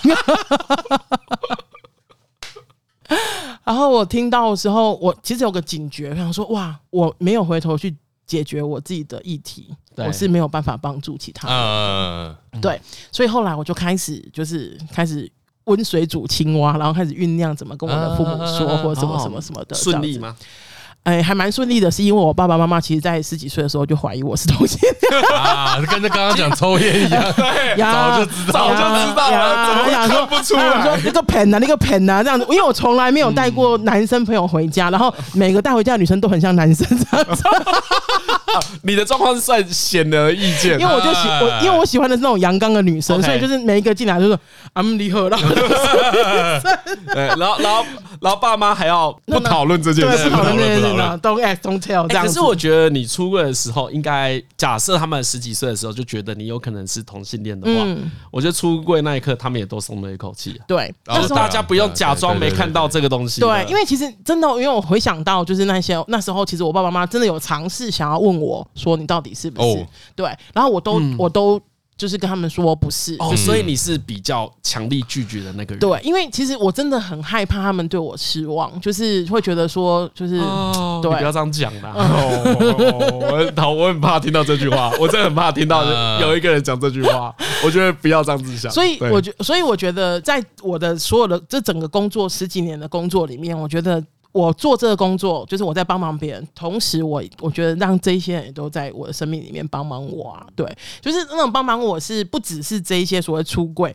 [3.65, 7.93] ”然后我听到的时候，我其实有个警觉，我想说：“哇，我没有回头去
[8.25, 11.57] 解决我自己的议题，我是没有办法帮助其他人。
[11.57, 12.79] Uh, 对，
[13.11, 15.29] 所以后来我就开始就是开始
[15.65, 20.33] 温水煮青蛙，然后开始酝酿怎么跟我的父母说，uh, 或者什么什么什么的，顺利吗？
[21.07, 30.83] 哎，还蛮顺利的，是因为我爸爸妈妈其实，在十几岁的时候就怀疑我是同性恋 啊，跟着刚刚讲抽烟一样， 对，早就知道，早就知道了，怎么会看不出来？
[30.83, 37.41] 说那个 pen 啊，那个 pen 啊，这样子，因为我从来没有带过男生朋友回家，然后每个带回家的女生都很像男生这样子。
[38.83, 44.37] 你的状况是算显而易见，因为我就喜我，因为我喜欢的是那种阳刚的女生，所以就是每一个进来就说
[44.73, 45.37] 阿们离合了，
[47.13, 47.85] 对，然后然后
[48.19, 50.96] 然后爸妈还要不讨论这件事，不讨论这件事。
[51.21, 52.07] Don't ask, don't tell。
[52.07, 57.85] 可是我觉得你出柜的时候，应该假设他们十几岁的时候就觉得你有可能是同性恋的话，
[58.31, 60.59] 我觉得出柜那一刻，他们也都松了一口气。
[60.67, 63.41] 对，就是大家不用假装没看到这个东西。
[63.41, 69.87] 对，因为其实真的，因为我回想到，就是那些那时候，其实我爸爸妈妈真的有尝试想要问我说，你到底是不是？
[70.15, 71.61] 对，然后我都我都。
[71.97, 75.79] 就是跟他们说不是哦，所以你是比较强力拒绝的那个人。
[75.79, 80.37] 对，因为其实我真的很害怕他们对我失望，就是会觉得说，就是
[81.01, 81.93] 对，你不要这样讲啦。
[81.97, 85.83] 我好，我很怕听到这句话， 我真的很怕听到
[86.21, 87.35] 有一个人讲这句话。
[87.65, 88.71] 我觉得不要这样子想。
[88.71, 94.03] 所以，我觉，所以我觉得，在我的所有的这整个工作十几年的工作里面，我觉得。
[94.37, 100.45] 我做这个工作，就是我在帮忙别人，同时我我觉得让这些人也都在我的生命里面帮忙我啊。
[100.55, 103.91] 对，就是那种帮忙我是不只是这一些所谓出柜，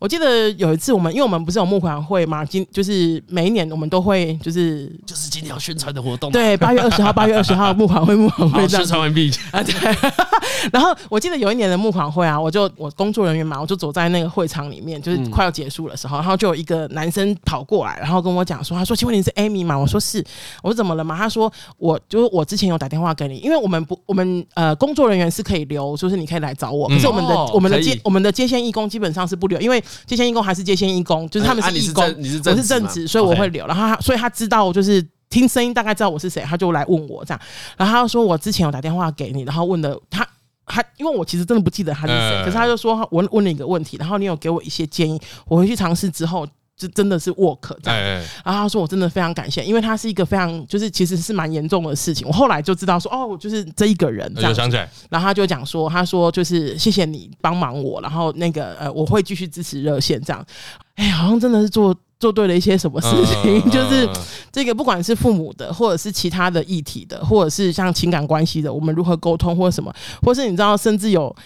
[0.00, 9.74] 我记得有一次我们，因为我们不是有募款会嘛，今就是每一年我们都会就是就是今天要宣传的活动，对，八月二十号，八月二十号募款会，募款会 宣传完毕 啊，对。
[10.72, 20.24] 然后我记得有一年的募款会啊，我就我工作人员嘛，我就走在那个会场里面，就是快要结束的时候，然后就有一个男生跑过来，然后跟我讲说，他说：“请问你是 Amy 吗？”我说：“是。”
[20.62, 33.66] 我说：“怎么了嘛？”他说：“我就是我之前有打电话给你，因为我们不，我们呃工作人员是可以留，就是你可以来找我，可是我们的我们的接我们的接线义工基本上是不留，因为接线义工还是。”接线义工就是他们是义工，你是我是正职，所以我会留。
[33.66, 37.40] 然后他，所以他知道就是听声音大概知道我是谁，他就来问我这样。
[37.76, 40.24] 然后他就说我之前有打电话给你，然后问的他
[40.66, 46.46] 他，因为我其实真的不记得他是谁，可是他就说我问了一个问题，然后你有给我一些建议，我回去尝试之后。
[46.80, 48.00] 就真的是 work 这样，
[48.42, 52.26] 然后他说我真的非常感谢，因为他是一个非常就是其实是蛮严重的事情。
[52.26, 54.88] 我后来就知道说哦，就是这一个人这样，想起来。
[55.10, 60.42] 然后他就讲说，他说就是谢谢你帮忙我，然后那个呃我会继续支持热线这样。
[60.94, 64.08] 哎，好像真的是做做对了一些什么事情，就是
[64.50, 71.36] 这个不管是父母的，或者是其他的议题的，或者是像情感关系的，我们如何沟通或者什么，或是你知道甚至有。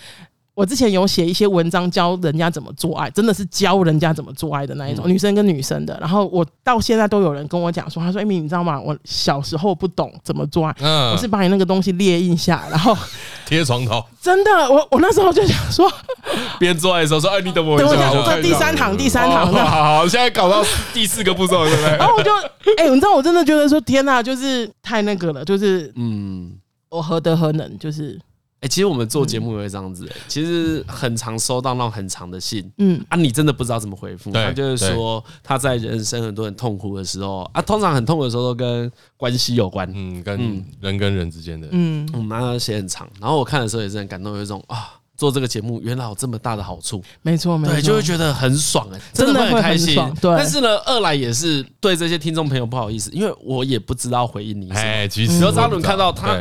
[0.55, 5.98] 我之前有写一些文章教人家怎么做爱，真的是教人家怎么做爱的那一种，女生跟女生的。
[6.01, 8.81] 然后我到现在都有人跟我讲说，他说：“艾米，你知道吗？
[8.81, 12.97] 我小时候不懂怎么做爱，嗯我是把你那个东西列印下来，然后
[13.44, 15.90] 贴床头。”真的，我我那时候就想说，
[16.60, 19.52] 边做爱的时候说：“哎，你等我一下。”这 第三堂，第三堂。
[19.52, 21.97] 好好好，现在搞到第四个步骤，对不对？
[21.97, 22.31] 然后我就，
[22.76, 26.52] 哎，你知道，我真的觉得说，天哪，就是太那个了，就是，嗯，
[26.90, 28.16] 我何德何能，就是。
[28.65, 34.32] 哎，其实我们做节目也会这样子，其实很常收到那种很长的信，嗯啊，你真的不知道怎么回复。
[34.32, 50.35] 他就是说他在人生很多很痛苦的时候啊，通常很痛苦的时候都跟关系有关，嗯，跟人跟人之间的，嗯，我们那写很长，然后我看的时候也是很感动，有一种啊，做这个节目原来有这么大的好处，没错，没错，对，就会觉得很爽哎，真的会很开心，对。
[50.39, 56.35] 但是呢，二来也是对这些听众朋友不好意思，因为我也不知道回应你，哎，其实比如张伦看到他。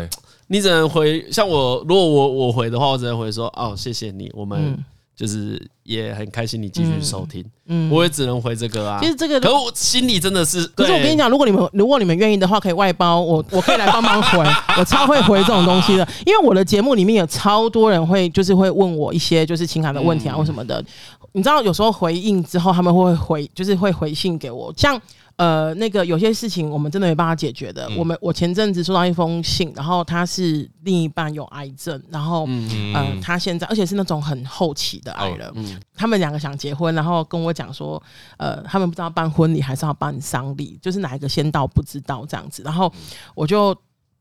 [0.54, 4.78] 你只能回像我，如果我我回的话，我只能回说哦，谢谢你，我们
[5.16, 9.00] 就是也很开心你继续收听，嗯，我也只能回这个啊。
[9.02, 14.46] 其实这个，可是我心里真的是，可是我跟你讲，如果你们如果你们愿意的话，可以外包，我我可以来帮忙回，
[14.78, 20.86] 我超会回这种东西的， 因为我的节目里面有超多人会就是会问我一些就是情感的问题啊或什么的，
[21.32, 25.02] 你知道有时候回应之后他们会回就是会回信给我，像。
[25.36, 27.88] 呃，那个有些事情我们真的没办法解决的。
[27.90, 35.48] 嗯、我们我前阵子收到一封信，然后他是另一半有癌症，然后嗯、呃，他现在而且是那种很后期的癌了。
[35.48, 38.02] 哦嗯、他们两个想结婚，然后跟我讲说，
[38.38, 42.62] 呃，他们不知道办婚礼还是要办丧礼，就是哪一个先到不知道这样子。
[42.64, 42.92] 然后
[43.36, 43.76] 我就。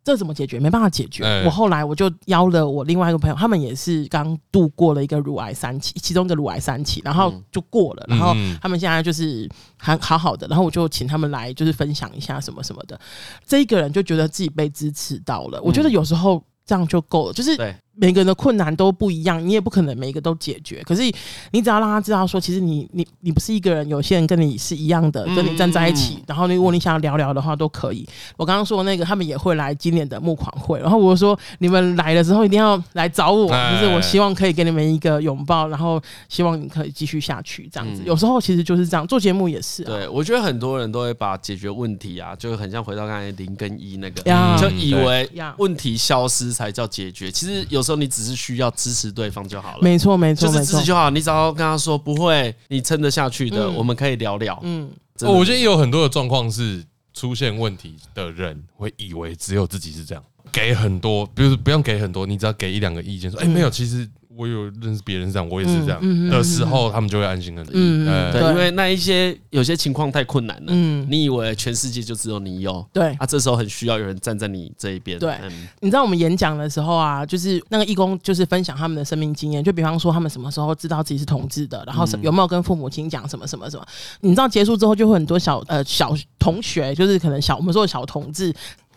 [0.05, 0.59] 这怎么解决？
[0.59, 1.25] 没办法解决。
[1.25, 13.01] 欸、我后来我就邀了我另外一个朋友，他们也是刚度过了一个乳癌三期，其中一个乳癌三期，然后就过了，嗯、然后他们现在就是还好好的，然后我就请他们来就是分享一下什么什么的。
[13.47, 17.57] 这一个人就觉得自己被支持到了，我觉得有时候这样就够了，就是。
[17.95, 20.83] 每个人的困难都不一样，你也不可能每一个都解决。
[20.85, 21.03] 可是
[21.51, 26.23] 你只要让他知道说，其实你你你不是一个人，有些人跟你是一样的，跟你站在一起。
[26.27, 28.09] 然后如果你想要聊聊的话，都可以。
[28.37, 30.81] 我刚刚说那个，他们也会来今年的募款会。
[30.81, 38.03] 然后我说，你们来了之后一定要来找我，就是我希望可以给你们一个拥抱，然后希望你可以继续下去这样子。
[38.07, 39.85] 有时候其实就是这样，做节目也是。
[39.85, 44.23] 对，我觉得很多人都会把解决问题啊，就很像回到刚才零跟一那个，
[44.59, 45.29] 就以为
[45.59, 47.31] 问题消失才叫解决。
[47.31, 51.11] 其实有时候你只是需要支持对方就好了，没错没错，就是支持就好。
[51.11, 54.59] 你只要跟他说不会，你撑得下去的，我们可以聊聊。
[54.63, 54.91] 嗯，
[55.21, 64.09] 我觉得也有很多的状况是出现问题的人会以为只有自己是这样，给很多，比如不用给很多，你只要给一两个意见，说哎没有，其实。
[64.37, 66.01] 我有认识别人这样，我也是这样
[66.31, 67.73] 的时候，他们就会安心很多。
[67.75, 70.67] 嗯，对，因为那一些有些情况太困难了。
[70.69, 72.85] 嗯，你以为全世界就只有你有？
[72.93, 75.19] 对啊，这时候很需要有人站在你这一边。
[75.19, 75.37] 对，
[75.81, 83.87] 你知道我们演讲的时候啊，就是那个义工就是分享他们的生命经验，就比方说他们什么时候知道自己是同志的，然后有没有跟父母亲讲什么什么什么。
[84.21, 88.53] 你知道结束之后就会很多小呃小同学，就是可能小我们说的小同志。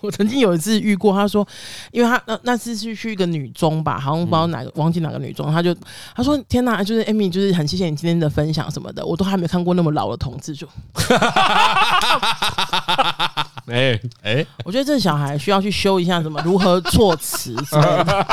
[0.06, 1.46] 我曾经有一次遇过，他说，
[1.92, 5.76] 因为他那那次是去一个女中吧，好像不知道哪个，忘记哪个女中，他就
[6.16, 10.68] 他说天哪，就是 Amy，就是很谢谢你今天的分享什么的，我都还没看过那么老的同志就，
[13.68, 18.26] 哎哎，我觉得这小孩需要去修一下什么如何措辞之类的，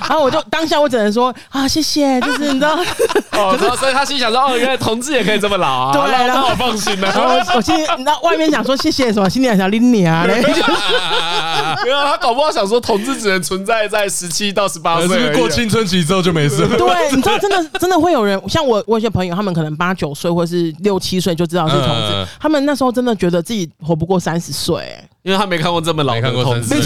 [0.00, 2.78] 然后我就当下我只能说啊谢谢，就是你知道。
[3.32, 7.12] 哦，可是所以他心想说，哦，原来同志也可以这么老啊，对，然后我放心了。
[7.14, 10.42] 我我心里，你知道外面想说谢谢什么，心里还想拎你啊嘞。
[11.84, 16.76] 没有，他搞不好想说同志只能存在在十七到十八岁，是不是过青春期之后就没事了？
[16.76, 24.77] 对，你知道真的真的会有人，像我我有些朋友，他们可能八九岁或是六七岁就知道是同志，他们那时候真的觉得自己活不过三十岁，
[25.22, 26.74] 因为他没看过这么老的同志。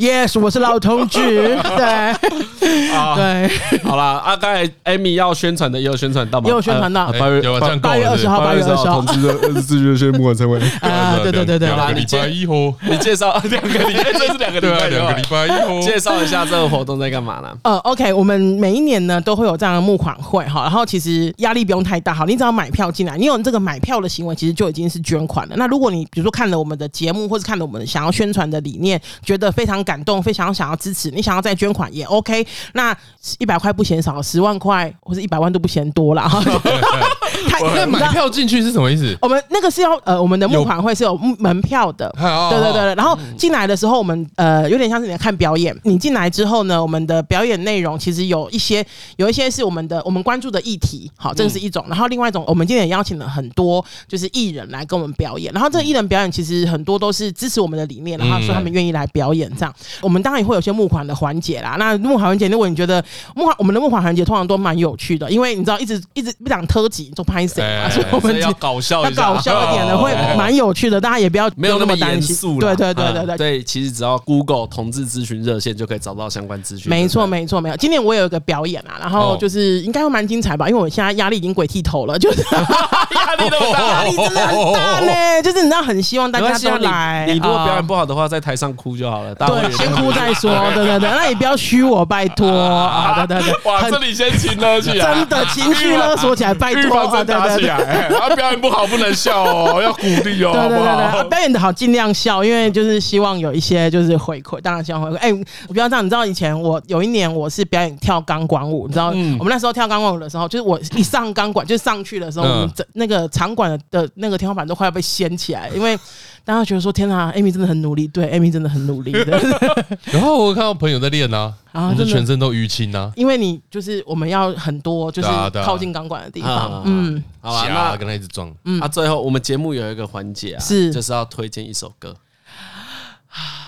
[0.00, 1.20] Yes，我是老同志。
[1.76, 3.50] 对，啊、对，
[3.84, 6.46] 好了啊，刚才 Amy 要宣传的也有宣传到吗？
[6.46, 7.42] 也有宣传到，八月
[7.82, 17.50] 八月二十号，八月二十号，同志的二十四岁宣布成为 啊，对对对对，两个礼拜以后，你介绍 两个礼拜，这是两个礼拜，两个礼拜以后，介绍一下这个活动在干嘛呢？
[17.64, 25.54] 呃，OK，我们每一年呢都会有这样的募款会哈，然后其实压力不用太大哈，你只要买票进来，你有这个买票的行为，其实就已经是捐款了。
[25.58, 32.46] 那如果你比如说看了我们的节目，或是看了我们想要宣传的理念，觉得非常感动，非常想要支持，你想要再捐款也 OK。
[32.74, 32.96] 那
[33.38, 36.40] 一百块不嫌少，十万块或者一百万都不嫌多了哈。
[37.74, 39.18] 那买票进去是什么意思？
[39.20, 42.08] 我们那个是要呃，我们的募款会是有门票的，
[42.50, 42.94] 对对对。
[42.94, 45.76] 然后进来的时候，我们呃有点像是你在看表演。
[45.82, 48.86] 你进来之后呢，我们的表演内容其实有一些
[49.16, 51.84] 有一些是我们的我们关注的议题，好，这个是一种。
[51.88, 55.52] 然后另外一种，我们今天也邀请了很多就是艺人来跟我们表演。
[55.52, 59.74] 然后这个艺人表演其实很多都是支持我们的理念，然后说他们愿意来表演这样。
[60.00, 61.76] 我们当然也会有些募款的环节啦。
[61.78, 63.02] 那募款环节，如果你觉得
[63.34, 72.58] 募款我们的募款环节通常都蛮有趣的，因为你知道一直一直不讲特辑做拍谁嘛， 所以我们要搞笑一下，搞笑一点的会 蛮有趣的，大家也不要没有那么担心。
[72.58, 76.88] 对对对对对对，其实只要 Google 同志咨询热线就可以找到相关资讯。
[76.88, 77.76] 没错没错没有。
[77.76, 82.42] 今年我有一个表演啊，然后就是应该会蛮精彩吧，因为我现在压力已经鬼剃头了，就是
[83.26, 85.12] 压力都大，压力真的很大呢。
[85.42, 87.24] 就是你知道，很希望大家都来。
[87.26, 89.34] 你如果表演不好的话，在台上哭就好了。
[89.34, 90.50] 对，先哭再说。
[90.74, 93.24] 对对对，那你不要虚我，拜托啊！
[93.26, 97.24] 对对对， 哇，这里先情勒起来，真的情绪勒索起来，拜托啊！
[97.24, 100.52] 对对对，啊，表演不好不能笑哦，要鼓励哦。
[100.52, 105.16] 对对对对，表演的好尽量笑，因为就是希望有一些就是回馈，当然希望回馈。
[105.16, 105.32] 哎，
[105.68, 115.98] 我不要这样，你知道以前我有一年我是表演跳钢管舞，你知道，我们那时候跳钢管舞的时候，就是我一上钢管就上去的时候，我们整那个场馆的那个天花板都快要被掀起来，因为。
[116.42, 119.38] 大家觉得说天哪， Amy 真的很努力，对，Amy 真的很努力的。
[120.10, 123.12] 然后我看到朋友在练呢，啊，就全身都淤青啊。
[123.14, 125.28] 因为你就是我们要很多就是
[125.62, 128.52] 靠近钢管的地方，嗯，好吧，那跟他一直撞。
[128.64, 132.16] 嗯，啊，最后我们节目有一个环节啊，是就是要推荐一首歌。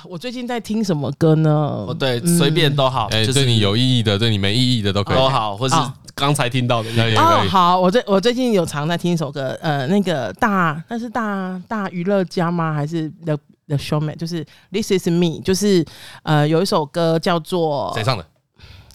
[0.08, 1.50] 我最近在听什么歌呢？
[1.88, 5.74] 哦，对，随便都好，哎，对你有意义的，对你没意义的都可以，都好，或是。
[6.14, 7.16] 刚才听到的也可以。
[7.16, 12.74] 哦，好，我最我最近有常在听一首歌，呃，那个大那是大大娱乐家吗？
[12.74, 13.34] 还是 The
[13.66, 14.16] The Showman？
[14.16, 15.82] 就是 This Is Me，就是
[16.22, 18.26] 呃有一首歌叫做谁唱的？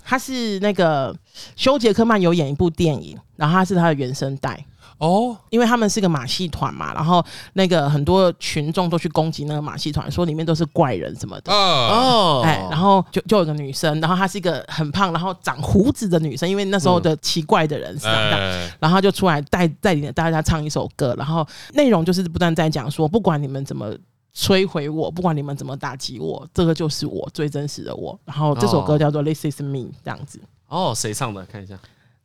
[0.04, 1.14] 他是那个
[1.56, 4.64] 休杰克曼有演一部电影，然后他是他的原声带。
[5.00, 11.54] 哦，因为他们是个马戏团嘛，然后那个很多群众都去攻击那个马戏团，说里面都是怪人什么的。
[11.54, 23.94] 哦，哎，然后就就有个女生，然后她是一个很胖，然后长胡子的女生，因为那时候的奇怪的人是这样，然后就出来带带领大家唱一首歌，然后内容就是不断在讲说，不管你们怎么
[24.36, 28.20] 摧毁我，不管你们怎么打击我，这个就是我最真实的我。
[28.26, 30.40] 然后这首歌叫做《This Is Me》这样子。
[30.68, 31.46] 哦，谁唱的？
[31.46, 31.78] 看一下。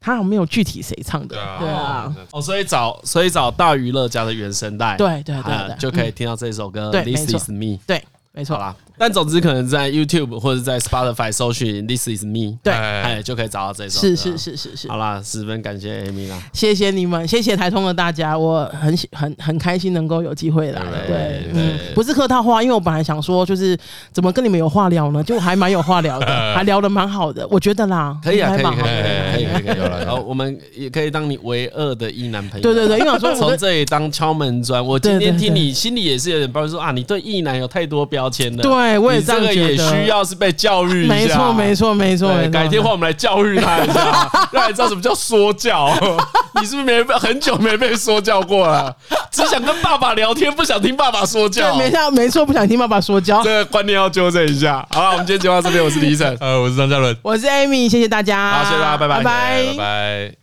[0.02, 8.02] 他好像没有具体谁唱的，对啊，哦，所以找所以找大娱乐家的原声带，对对对，就可以听到这首歌，This Is Me，对。
[8.34, 14.00] 没错啦，但总之可能在 YouTube 或者在 Spotify 搜寻 This Is Me，对，哎，就可以找到这首。
[14.00, 14.88] 是是是是是。
[14.88, 20.80] 好啦，十分感谢 Amy 啦，谢谢你们，谢谢台通的大家，我很很很开心能够有机会来。
[21.06, 23.76] 对，嗯，不是客套话，因为我本来想说就是
[24.12, 26.26] 怎么跟你们有话聊呢，就还蛮有话聊的，
[26.56, 29.78] 还聊得蛮好的，我觉得啦，可以啊，可以可以可以可以可以。
[30.04, 32.62] 然后 我们也可以当你唯二的异男朋友。
[32.62, 38.62] 对对对，因为我说 从这里当敲门砖，我今天听你心里也是有点抱怨说啊，你对异男有太多标签的。
[38.62, 38.98] 对。
[38.98, 41.14] 我也这样觉得，也需要是被教育一下。
[41.14, 42.28] 没错，没错，没错。
[42.50, 45.90] 改天换我们来教育他一下， 让你知道什么叫说教。
[46.60, 48.94] 你是不是没很久没被说教过了？
[49.30, 51.74] 只想跟爸爸聊天，不想听爸爸说教。
[51.76, 53.42] 没错，没错，不想听爸爸说教。
[53.42, 54.86] 这个观念要纠正一下。
[54.90, 58.52] 好了，我们今天节目到这边，我是李晨， 呃，我是张嘉伦，我是 Amy，谢谢大家。
[58.52, 60.30] 好，谢谢大家，拜拜，拜拜。